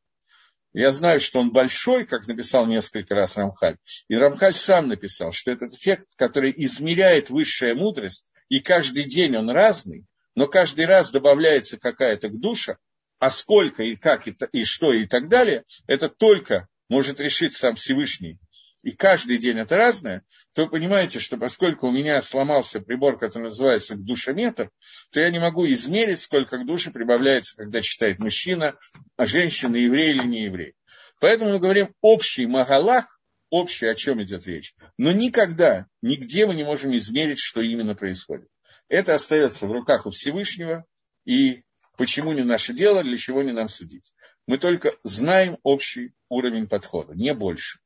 я 0.72 0.90
знаю, 0.90 1.20
что 1.20 1.40
он 1.40 1.50
большой, 1.50 2.06
как 2.06 2.26
написал 2.26 2.66
несколько 2.66 3.14
раз 3.14 3.36
Рамхаль. 3.36 3.76
И 4.08 4.14
Рамхаль 4.14 4.54
сам 4.54 4.88
написал, 4.88 5.32
что 5.32 5.50
этот 5.50 5.74
эффект, 5.74 6.08
который 6.16 6.52
измеряет 6.56 7.30
высшая 7.30 7.74
мудрость, 7.74 8.26
и 8.48 8.60
каждый 8.60 9.04
день 9.04 9.36
он 9.36 9.50
разный, 9.50 10.06
но 10.34 10.46
каждый 10.46 10.86
раз 10.86 11.10
добавляется 11.10 11.78
какая-то 11.78 12.28
душа, 12.28 12.76
а 13.18 13.30
сколько 13.30 13.82
и 13.82 13.96
как 13.96 14.28
и, 14.28 14.36
и 14.52 14.64
что 14.64 14.92
и 14.92 15.06
так 15.06 15.28
далее, 15.28 15.64
это 15.86 16.08
только 16.08 16.68
может 16.88 17.20
решить 17.20 17.54
сам 17.54 17.74
Всевышний 17.74 18.38
и 18.82 18.92
каждый 18.92 19.38
день 19.38 19.58
это 19.58 19.76
разное, 19.76 20.22
то 20.54 20.64
вы 20.64 20.70
понимаете, 20.70 21.18
что 21.18 21.36
поскольку 21.36 21.88
у 21.88 21.92
меня 21.92 22.20
сломался 22.22 22.80
прибор, 22.80 23.18
который 23.18 23.44
называется 23.44 23.96
душометр, 23.96 24.70
то 25.10 25.20
я 25.20 25.30
не 25.30 25.40
могу 25.40 25.66
измерить, 25.66 26.20
сколько 26.20 26.58
к 26.58 26.66
душе 26.66 26.90
прибавляется, 26.90 27.56
когда 27.56 27.80
читает 27.80 28.20
мужчина, 28.20 28.78
а 29.16 29.26
женщина, 29.26 29.76
еврей 29.76 30.14
или 30.14 30.26
не 30.26 30.44
еврей. 30.44 30.74
Поэтому 31.20 31.52
мы 31.52 31.58
говорим 31.58 31.88
общий 32.00 32.46
магалах, 32.46 33.20
общий, 33.50 33.86
о 33.86 33.94
чем 33.94 34.22
идет 34.22 34.46
речь. 34.46 34.74
Но 34.96 35.10
никогда, 35.10 35.86
нигде 36.00 36.46
мы 36.46 36.54
не 36.54 36.64
можем 36.64 36.94
измерить, 36.94 37.40
что 37.40 37.60
именно 37.60 37.94
происходит. 37.96 38.48
Это 38.88 39.14
остается 39.14 39.66
в 39.66 39.72
руках 39.72 40.06
у 40.06 40.10
Всевышнего, 40.10 40.84
и 41.24 41.62
почему 41.96 42.32
не 42.32 42.44
наше 42.44 42.72
дело, 42.72 43.02
для 43.02 43.16
чего 43.16 43.42
не 43.42 43.52
нам 43.52 43.68
судить. 43.68 44.12
Мы 44.46 44.58
только 44.58 44.94
знаем 45.02 45.58
общий 45.62 46.12
уровень 46.28 46.68
подхода, 46.68 47.14
не 47.14 47.34
больше. 47.34 47.80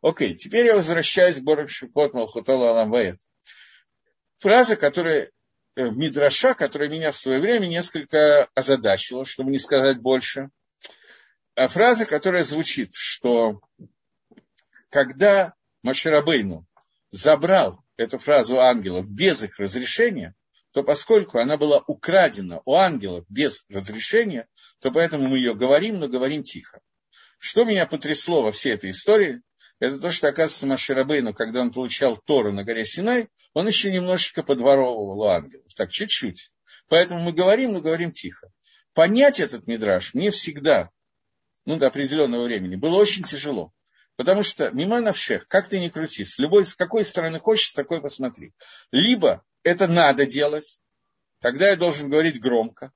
Окей, 0.00 0.34
теперь 0.34 0.66
я 0.66 0.76
возвращаюсь 0.76 1.40
к 1.40 1.42
Борок 1.42 1.70
Шипот 1.70 2.14
Малхутола 2.14 2.70
Аламваэт. 2.70 3.18
Фраза, 4.38 4.76
которая 4.76 5.32
э, 5.74 5.90
Мидраша, 5.90 6.54
которая 6.54 6.88
меня 6.88 7.10
в 7.10 7.16
свое 7.16 7.40
время 7.40 7.66
несколько 7.66 8.48
озадачила, 8.54 9.24
чтобы 9.24 9.50
не 9.50 9.58
сказать 9.58 10.00
больше. 10.00 10.50
А 11.56 11.66
фраза, 11.66 12.06
которая 12.06 12.44
звучит, 12.44 12.94
что 12.94 13.60
когда 14.90 15.54
Маширабейну 15.82 16.64
забрал 17.10 17.82
эту 17.96 18.18
фразу 18.18 18.60
ангелов 18.60 19.10
без 19.10 19.42
их 19.42 19.58
разрешения, 19.58 20.36
то 20.72 20.84
поскольку 20.84 21.38
она 21.38 21.56
была 21.56 21.82
украдена 21.88 22.60
у 22.64 22.74
ангелов 22.74 23.24
без 23.28 23.64
разрешения, 23.68 24.46
то 24.80 24.92
поэтому 24.92 25.26
мы 25.26 25.38
ее 25.38 25.56
говорим, 25.56 25.98
но 25.98 26.06
говорим 26.06 26.44
тихо. 26.44 26.80
Что 27.38 27.64
меня 27.64 27.86
потрясло 27.86 28.42
во 28.42 28.52
всей 28.52 28.74
этой 28.74 28.90
истории, 28.90 29.42
это 29.80 29.98
то, 29.98 30.10
что, 30.10 30.28
оказывается, 30.28 30.66
Маширабейну, 30.66 31.34
когда 31.34 31.60
он 31.60 31.72
получал 31.72 32.16
Тору 32.16 32.52
на 32.52 32.64
горе 32.64 32.84
Синай, 32.84 33.28
он 33.54 33.66
еще 33.66 33.92
немножечко 33.92 34.42
подворовывал 34.42 35.20
у 35.20 35.24
ангелов, 35.26 35.72
так 35.74 35.90
чуть-чуть. 35.90 36.50
Поэтому 36.88 37.22
мы 37.22 37.32
говорим, 37.32 37.72
но 37.72 37.80
говорим 37.80 38.10
тихо. 38.10 38.50
Понять 38.94 39.38
этот 39.38 39.66
мидраж 39.66 40.14
мне 40.14 40.30
всегда, 40.30 40.90
ну, 41.64 41.76
до 41.76 41.86
определенного 41.86 42.44
времени, 42.44 42.76
было 42.76 42.96
очень 42.96 43.22
тяжело. 43.22 43.72
Потому 44.16 44.42
что 44.42 44.70
мимо 44.70 45.00
навшех, 45.00 45.46
как 45.46 45.68
ты 45.68 45.78
ни 45.78 45.88
крути, 45.88 46.24
с 46.24 46.38
любой, 46.38 46.64
с 46.64 46.74
какой 46.74 47.04
стороны 47.04 47.38
хочешь, 47.38 47.68
с 47.68 47.74
такой 47.74 48.02
посмотри. 48.02 48.52
Либо 48.90 49.44
это 49.62 49.86
надо 49.86 50.26
делать, 50.26 50.80
тогда 51.40 51.68
я 51.68 51.76
должен 51.76 52.10
говорить 52.10 52.40
громко. 52.40 52.92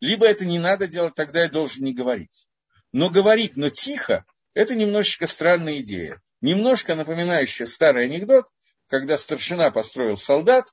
Либо 0.00 0.26
это 0.26 0.46
не 0.46 0.58
надо 0.58 0.86
делать, 0.86 1.14
тогда 1.14 1.42
я 1.42 1.50
должен 1.50 1.84
не 1.84 1.92
говорить. 1.92 2.48
Но 2.90 3.10
говорить, 3.10 3.56
но 3.56 3.68
тихо, 3.68 4.24
это 4.54 4.74
немножечко 4.74 5.26
странная 5.26 5.80
идея. 5.80 6.20
Немножко 6.40 6.94
напоминающая 6.94 7.66
старый 7.66 8.06
анекдот, 8.06 8.46
когда 8.88 9.16
старшина 9.16 9.70
построил 9.70 10.16
солдат, 10.16 10.66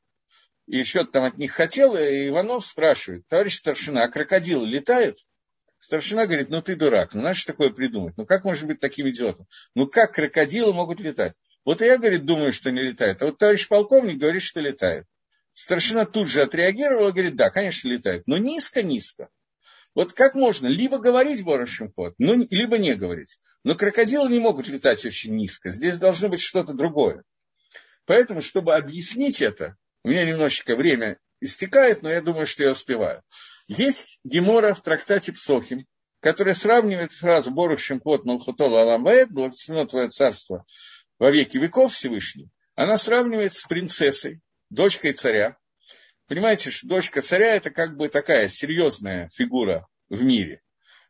и 0.67 0.83
что-то 0.83 1.11
там 1.11 1.23
от 1.23 1.37
них 1.37 1.51
хотел, 1.51 1.95
и 1.95 2.27
Иванов 2.27 2.65
спрашивает, 2.65 3.27
товарищ 3.27 3.57
старшина, 3.57 4.03
а 4.03 4.09
крокодилы 4.09 4.67
летают? 4.67 5.17
Старшина 5.77 6.25
говорит, 6.25 6.49
ну 6.49 6.61
ты 6.61 6.75
дурак, 6.75 7.13
ну 7.13 7.21
надо 7.21 7.39
такое 7.45 7.69
придумать, 7.69 8.17
ну 8.17 8.25
как 8.25 8.43
может 8.43 8.67
быть 8.67 8.79
таким 8.79 9.09
идиотом? 9.09 9.47
Ну 9.75 9.87
как 9.87 10.13
крокодилы 10.13 10.73
могут 10.73 10.99
летать? 10.99 11.39
Вот 11.63 11.81
я, 11.81 11.97
говорит, 11.97 12.25
думаю, 12.25 12.51
что 12.51 12.71
не 12.71 12.81
летает, 12.81 13.21
а 13.21 13.27
вот 13.27 13.37
товарищ 13.37 13.67
полковник 13.67 14.17
говорит, 14.17 14.41
что 14.41 14.59
летает. 14.59 15.05
Старшина 15.53 16.05
тут 16.05 16.27
же 16.27 16.41
отреагировал 16.41 17.09
и 17.09 17.11
говорит, 17.13 17.35
да, 17.35 17.49
конечно, 17.49 17.87
летает, 17.87 18.23
но 18.27 18.37
низко-низко. 18.37 19.29
Вот 19.95 20.13
как 20.13 20.35
можно 20.35 20.67
либо 20.67 20.99
говорить 20.99 21.43
Борошим 21.43 21.91
ход, 21.91 22.13
ну, 22.17 22.47
либо 22.49 22.77
не 22.77 22.95
говорить. 22.95 23.39
Но 23.63 23.75
крокодилы 23.75 24.29
не 24.29 24.39
могут 24.39 24.67
летать 24.67 25.03
очень 25.05 25.35
низко. 25.35 25.71
Здесь 25.71 25.97
должно 25.97 26.29
быть 26.29 26.41
что-то 26.41 26.73
другое. 26.73 27.23
Поэтому, 28.05 28.41
чтобы 28.41 28.75
объяснить 28.75 29.41
это, 29.41 29.75
у 30.03 30.09
меня 30.09 30.25
немножечко 30.25 30.75
время 30.75 31.19
истекает, 31.41 32.01
но 32.01 32.09
я 32.09 32.21
думаю, 32.21 32.45
что 32.45 32.63
я 32.63 32.71
успеваю. 32.71 33.23
Есть 33.67 34.19
Гемора 34.23 34.73
в 34.73 34.81
трактате 34.81 35.33
Псохим, 35.33 35.85
который 36.21 36.55
сравнивает 36.55 37.13
фразу 37.13 37.51
«Борух 37.51 37.79
Шемкот 37.79 38.25
Малхутола 38.25 38.81
Аламбаэт, 38.81 39.31
благословено 39.31 39.85
твое 39.85 40.09
царство 40.09 40.65
во 41.17 41.31
веки 41.31 41.57
веков 41.57 41.93
Всевышний». 41.93 42.49
Она 42.75 42.97
сравнивает 42.97 43.53
с 43.53 43.65
принцессой, 43.65 44.41
дочкой 44.69 45.13
царя, 45.13 45.57
Понимаете, 46.29 46.69
что 46.69 46.87
дочка 46.87 47.21
царя 47.21 47.55
это 47.55 47.71
как 47.71 47.97
бы 47.97 48.07
такая 48.07 48.49
серьезная 48.49 49.29
фигура 49.33 49.87
в 50.09 50.23
мире. 50.23 50.61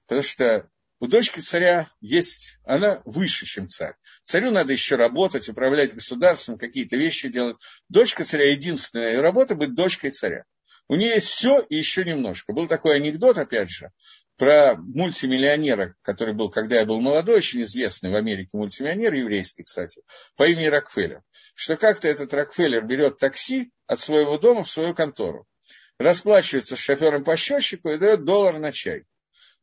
Потому 0.08 0.24
что 0.24 0.70
у 1.02 1.08
дочки 1.08 1.42
царя 1.42 1.90
есть, 2.00 2.58
она 2.64 3.02
выше, 3.04 3.46
чем 3.46 3.68
царь. 3.68 3.96
Царю 4.24 4.52
надо 4.52 4.72
еще 4.72 4.96
работать, 4.96 5.50
управлять 5.50 5.94
государством, 5.94 6.58
какие-то 6.58 6.96
вещи 6.96 7.28
делать. 7.28 7.58
Дочка 7.90 8.24
царя, 8.24 8.50
единственная 8.50 9.12
ее 9.12 9.20
работа 9.20 9.56
быть 9.56 9.76
дочкой 9.76 10.12
царя. 10.12 10.46
У 10.88 10.96
нее 10.96 11.16
есть 11.16 11.28
все 11.28 11.60
и 11.60 11.76
еще 11.76 12.06
немножко. 12.06 12.54
Был 12.54 12.68
такой 12.68 12.96
анекдот, 12.96 13.38
опять 13.38 13.70
же, 13.70 13.92
про 14.40 14.76
мультимиллионера, 14.78 15.96
который 16.02 16.34
был, 16.34 16.50
когда 16.50 16.78
я 16.80 16.86
был 16.86 17.02
молодой, 17.02 17.38
очень 17.38 17.62
известный 17.64 18.10
в 18.10 18.16
Америке 18.16 18.52
мультимиллионер, 18.54 19.14
еврейский, 19.14 19.64
кстати, 19.64 20.02
по 20.38 20.48
имени 20.48 20.68
Рокфеллер. 20.68 21.22
Что 21.54 21.76
как-то 21.76 22.08
этот 22.08 22.34
Рокфеллер 22.34 22.86
берет 22.86 23.18
такси 23.18 23.72
от 23.86 24.00
своего 24.00 24.38
дома 24.38 24.64
в 24.64 24.70
свою 24.70 24.96
контору, 24.96 25.46
расплачивается 26.00 26.78
с 26.78 26.80
шофером 26.80 27.26
по 27.26 27.36
счетчику 27.36 27.90
и 27.90 27.98
дает 27.98 28.24
доллар 28.24 28.60
на 28.60 28.72
чай. 28.72 29.04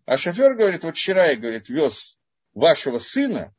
А 0.04 0.18
шофер 0.18 0.54
говорит, 0.54 0.84
вот 0.84 0.94
вчера 0.94 1.26
я, 1.26 1.36
говорит, 1.36 1.70
вез 1.70 2.18
вашего 2.52 2.98
сына, 2.98 3.54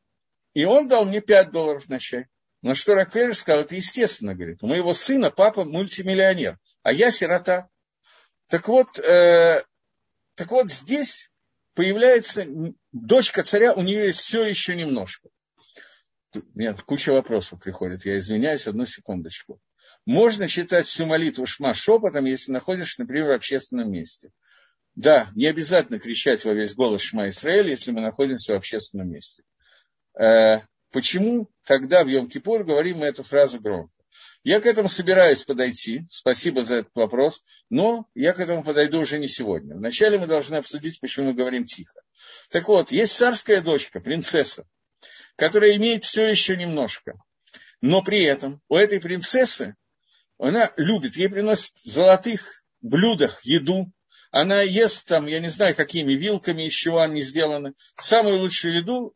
и 0.54 0.64
он 0.64 0.86
дал 0.86 1.04
мне 1.04 1.20
5 1.20 1.50
долларов 1.50 1.88
на 1.88 1.98
чай. 1.98 2.26
На 2.62 2.76
что 2.76 2.94
Рокфеллер 2.94 3.34
сказал, 3.34 3.62
это 3.62 3.74
естественно, 3.74 4.36
говорит, 4.36 4.62
у 4.62 4.68
моего 4.68 4.94
сына 4.94 5.32
папа 5.32 5.64
мультимиллионер, 5.64 6.58
а 6.84 6.92
я 6.92 7.10
сирота. 7.10 7.68
Так 8.48 8.68
вот, 8.68 9.00
э, 9.00 9.64
так 10.38 10.50
вот 10.52 10.70
здесь 10.70 11.30
появляется 11.74 12.46
дочка 12.92 13.42
царя, 13.42 13.74
у 13.74 13.82
нее 13.82 14.06
есть 14.06 14.20
все 14.20 14.44
еще 14.44 14.76
немножко. 14.76 15.28
У 16.34 16.40
меня 16.54 16.74
куча 16.74 17.12
вопросов 17.12 17.60
приходит, 17.60 18.04
я 18.04 18.18
извиняюсь, 18.18 18.66
одну 18.66 18.86
секундочку. 18.86 19.60
Можно 20.06 20.48
читать 20.48 20.86
всю 20.86 21.06
молитву 21.06 21.44
Шма 21.44 21.74
шепотом, 21.74 22.24
если 22.24 22.52
находишься, 22.52 23.02
например, 23.02 23.26
в 23.26 23.32
общественном 23.32 23.90
месте. 23.90 24.30
Да, 24.94 25.30
не 25.34 25.46
обязательно 25.46 25.98
кричать 25.98 26.44
во 26.44 26.54
весь 26.54 26.74
голос 26.74 27.02
Шма 27.02 27.28
Исраэль, 27.28 27.70
если 27.70 27.90
мы 27.90 28.00
находимся 28.00 28.52
в 28.52 28.56
общественном 28.56 29.10
месте. 29.10 29.42
Э, 30.18 30.60
Почему 30.90 31.50
тогда 31.64 32.02
в 32.02 32.08
Йом-Кипур 32.08 32.64
говорим 32.64 32.98
мы 32.98 33.06
эту 33.06 33.22
фразу 33.22 33.60
громко? 33.60 33.92
Я 34.44 34.60
к 34.60 34.66
этому 34.66 34.88
собираюсь 34.88 35.44
подойти, 35.44 36.04
спасибо 36.08 36.64
за 36.64 36.76
этот 36.76 36.94
вопрос, 36.94 37.42
но 37.70 38.06
я 38.14 38.32
к 38.32 38.40
этому 38.40 38.62
подойду 38.62 39.00
уже 39.00 39.18
не 39.18 39.28
сегодня. 39.28 39.74
Вначале 39.74 40.18
мы 40.18 40.26
должны 40.26 40.56
обсудить, 40.56 41.00
почему 41.00 41.26
мы 41.26 41.34
говорим 41.34 41.64
тихо. 41.64 42.00
Так 42.50 42.68
вот, 42.68 42.90
есть 42.90 43.14
царская 43.14 43.60
дочка, 43.60 44.00
принцесса, 44.00 44.66
которая 45.36 45.76
имеет 45.76 46.04
все 46.04 46.24
еще 46.24 46.56
немножко. 46.56 47.20
Но 47.80 48.02
при 48.02 48.24
этом 48.24 48.60
у 48.68 48.76
этой 48.76 49.00
принцессы, 49.00 49.76
она 50.38 50.70
любит, 50.76 51.16
ей 51.16 51.28
приносят 51.28 51.74
в 51.84 51.88
золотых 51.88 52.64
блюдах 52.80 53.44
еду, 53.44 53.92
она 54.30 54.62
ест 54.62 55.08
там, 55.08 55.26
я 55.26 55.40
не 55.40 55.48
знаю, 55.48 55.74
какими 55.74 56.12
вилками, 56.12 56.64
из 56.64 56.74
чего 56.74 57.00
они 57.00 57.22
сделаны, 57.22 57.74
самую 57.96 58.40
лучшую 58.40 58.76
еду. 58.76 59.14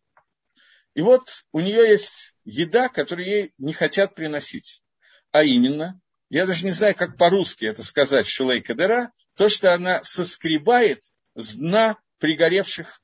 И 0.94 1.00
вот 1.00 1.44
у 1.52 1.60
нее 1.60 1.88
есть 1.88 2.31
еда, 2.44 2.88
которую 2.88 3.26
ей 3.26 3.52
не 3.58 3.72
хотят 3.72 4.14
приносить. 4.14 4.82
А 5.30 5.44
именно, 5.44 6.00
я 6.28 6.46
даже 6.46 6.64
не 6.64 6.72
знаю, 6.72 6.94
как 6.94 7.16
по-русски 7.16 7.64
это 7.64 7.82
сказать, 7.82 8.26
шулей 8.26 8.62
кадера, 8.62 9.12
то, 9.36 9.48
что 9.48 9.74
она 9.74 10.02
соскребает 10.02 11.02
с 11.34 11.54
дна 11.54 11.96
пригоревших 12.18 13.00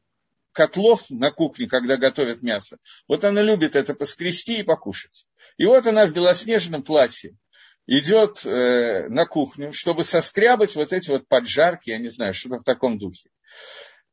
котлов 0.53 1.05
на 1.09 1.31
кухне, 1.31 1.69
когда 1.69 1.97
готовят 1.97 2.43
мясо. 2.43 2.79
Вот 3.07 3.25
она 3.25 3.43
любит 3.43 3.77
это 3.77 3.95
поскрести 3.95 4.59
и 4.59 4.63
покушать. 4.65 5.27
И 5.57 5.65
вот 5.65 5.87
она 5.87 6.07
в 6.07 6.13
белоснежном 6.13 6.83
платье 6.83 7.37
идет 7.87 8.45
э, 8.45 9.09
на 9.09 9.25
кухню, 9.25 9.73
чтобы 9.73 10.05
соскрябать 10.05 10.77
вот 10.77 10.93
эти 10.93 11.11
вот 11.11 11.27
поджарки, 11.29 11.91
я 11.91 11.99
не 11.99 12.09
знаю, 12.09 12.35
что-то 12.35 12.59
в 12.59 12.65
таком 12.65 12.99
духе. 12.99 13.31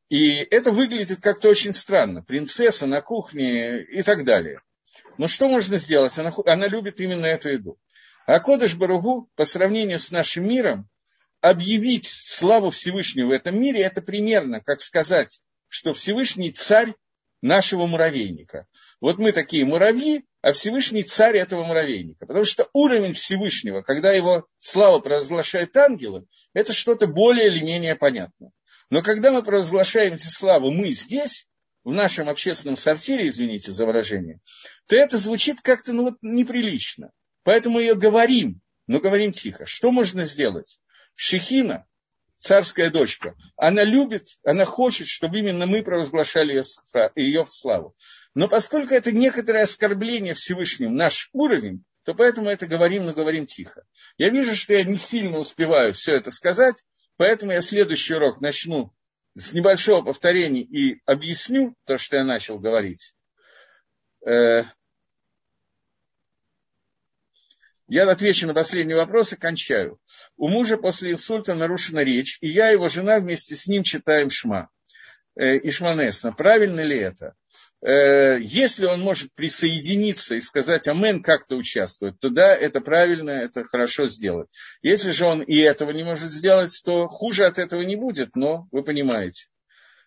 И 0.08 0.36
это 0.36 0.70
выглядит 0.70 1.20
как-то 1.20 1.48
очень 1.48 1.72
странно. 1.72 2.22
Принцесса 2.22 2.86
на 2.86 3.02
кухне 3.02 3.82
и 3.82 4.02
так 4.02 4.24
далее. 4.24 4.60
Но 5.18 5.28
что 5.28 5.48
можно 5.48 5.76
сделать? 5.76 6.16
Она, 6.18 6.30
она 6.46 6.66
любит 6.66 7.00
именно 7.00 7.26
эту 7.26 7.48
еду. 7.50 7.78
А 8.26 8.40
Кодыш 8.40 8.74
Баругу 8.74 9.30
по 9.36 9.44
сравнению 9.44 9.98
с 9.98 10.10
нашим 10.10 10.48
миром 10.48 10.88
объявить 11.40 12.06
славу 12.06 12.70
Всевышнего 12.70 13.28
в 13.28 13.30
этом 13.32 13.60
мире, 13.60 13.82
это 13.82 14.02
примерно 14.02 14.60
как 14.60 14.80
сказать, 14.80 15.40
что 15.68 15.92
Всевышний 15.92 16.50
царь 16.50 16.94
нашего 17.42 17.86
муравейника. 17.86 18.66
Вот 19.00 19.18
мы 19.18 19.32
такие 19.32 19.64
муравьи, 19.64 20.24
а 20.40 20.52
Всевышний 20.52 21.02
царь 21.02 21.36
этого 21.36 21.64
муравейника. 21.64 22.26
Потому 22.26 22.44
что 22.44 22.68
уровень 22.72 23.12
Всевышнего, 23.12 23.82
когда 23.82 24.12
его 24.12 24.46
слава 24.58 25.00
провозглашает 25.00 25.76
ангелы, 25.76 26.26
это 26.54 26.72
что-то 26.72 27.06
более 27.06 27.48
или 27.48 27.62
менее 27.62 27.94
понятное. 27.94 28.50
Но 28.90 29.02
когда 29.02 29.32
мы 29.32 29.42
провозглашаем 29.42 30.14
эти 30.14 30.26
славы, 30.26 30.72
мы 30.72 30.92
здесь, 30.92 31.46
в 31.86 31.92
нашем 31.92 32.28
общественном 32.28 32.76
сортире, 32.76 33.28
извините 33.28 33.70
за 33.70 33.86
выражение, 33.86 34.40
то 34.88 34.96
это 34.96 35.16
звучит 35.18 35.60
как-то 35.62 35.92
ну, 35.92 36.02
вот, 36.02 36.14
неприлично. 36.20 37.12
Поэтому 37.44 37.78
ее 37.78 37.94
говорим, 37.94 38.60
но 38.88 38.98
говорим 38.98 39.30
тихо. 39.30 39.66
Что 39.66 39.92
можно 39.92 40.24
сделать? 40.24 40.80
Шехина, 41.14 41.86
царская 42.38 42.90
дочка, 42.90 43.36
она 43.56 43.84
любит, 43.84 44.30
она 44.42 44.64
хочет, 44.64 45.06
чтобы 45.06 45.38
именно 45.38 45.66
мы 45.66 45.84
провозглашали 45.84 46.60
ее, 47.14 47.44
в 47.44 47.54
славу. 47.54 47.94
Но 48.34 48.48
поскольку 48.48 48.92
это 48.92 49.12
некоторое 49.12 49.62
оскорбление 49.62 50.34
Всевышним, 50.34 50.96
наш 50.96 51.30
уровень, 51.32 51.84
то 52.04 52.14
поэтому 52.14 52.50
это 52.50 52.66
говорим, 52.66 53.06
но 53.06 53.12
говорим 53.12 53.46
тихо. 53.46 53.84
Я 54.18 54.30
вижу, 54.30 54.56
что 54.56 54.74
я 54.74 54.82
не 54.82 54.96
сильно 54.96 55.38
успеваю 55.38 55.94
все 55.94 56.16
это 56.16 56.32
сказать, 56.32 56.82
поэтому 57.16 57.52
я 57.52 57.60
следующий 57.60 58.14
урок 58.14 58.40
начну 58.40 58.92
с 59.36 59.52
небольшого 59.52 60.02
повторения 60.02 60.62
и 60.62 61.02
объясню 61.04 61.74
то, 61.84 61.98
что 61.98 62.16
я 62.16 62.24
начал 62.24 62.58
говорить. 62.58 63.14
Э, 64.26 64.64
Я 67.88 68.10
отвечу 68.10 68.48
на 68.48 68.54
последний 68.54 68.94
вопрос 68.94 69.32
и 69.32 69.36
кончаю. 69.36 70.00
У 70.36 70.48
мужа 70.48 70.76
после 70.76 71.12
инсульта 71.12 71.54
нарушена 71.54 72.00
речь, 72.00 72.36
и 72.40 72.48
я 72.48 72.70
и 72.70 72.72
его 72.72 72.88
жена 72.88 73.20
вместе 73.20 73.54
с 73.54 73.68
ним 73.68 73.84
читаем 73.84 74.28
Шма. 74.28 74.70
Э, 75.36 75.56
Ишманесна. 75.58 76.32
Правильно 76.32 76.80
ли 76.80 76.98
это? 76.98 77.36
Э, 77.86 78.38
если 78.40 78.86
он 78.86 79.00
может 79.00 79.32
присоединиться 79.34 80.34
и 80.34 80.40
сказать 80.40 80.88
«Амен» 80.88 81.22
как-то 81.22 81.54
участвовать, 81.54 82.18
то 82.18 82.30
да, 82.30 82.52
это 82.52 82.80
правильно, 82.80 83.30
это 83.30 83.62
хорошо 83.62 84.08
сделать. 84.08 84.48
Если 84.82 85.12
же 85.12 85.24
он 85.24 85.42
и 85.42 85.60
этого 85.60 85.92
не 85.92 86.02
может 86.02 86.32
сделать, 86.32 86.82
то 86.84 87.06
хуже 87.06 87.46
от 87.46 87.60
этого 87.60 87.82
не 87.82 87.94
будет, 87.94 88.34
но 88.34 88.66
вы 88.72 88.82
понимаете. 88.82 89.46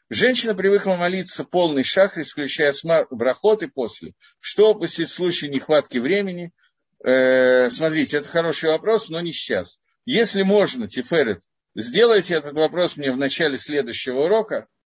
Женщина 0.10 0.56
привыкла 0.56 0.96
молиться 0.96 1.46
полный 1.46 1.84
шах, 1.84 2.18
исключая 2.18 2.74
смар, 2.74 3.08
брахот 3.12 3.64
и 3.64 3.68
после. 3.68 4.14
Что 4.42 4.74
в 4.74 4.88
случае 4.88 5.50
нехватки 5.50 6.00
времени– 6.00 6.52
э, 7.04 7.70
смотрите, 7.70 8.18
это 8.18 8.28
хороший 8.28 8.72
вопрос, 8.72 9.10
но 9.10 9.22
не 9.22 9.32
сейчас. 9.32 9.80
Если 10.06 10.42
можно, 10.42 10.88
Тиферет, 10.88 11.40
сделайте 11.76 12.36
этот 12.36 12.54
вопрос 12.54 12.98
мне 12.98 13.12
в 13.12 13.18
начале 13.18 13.58
следующего 13.58 14.26
урока, 14.26 14.68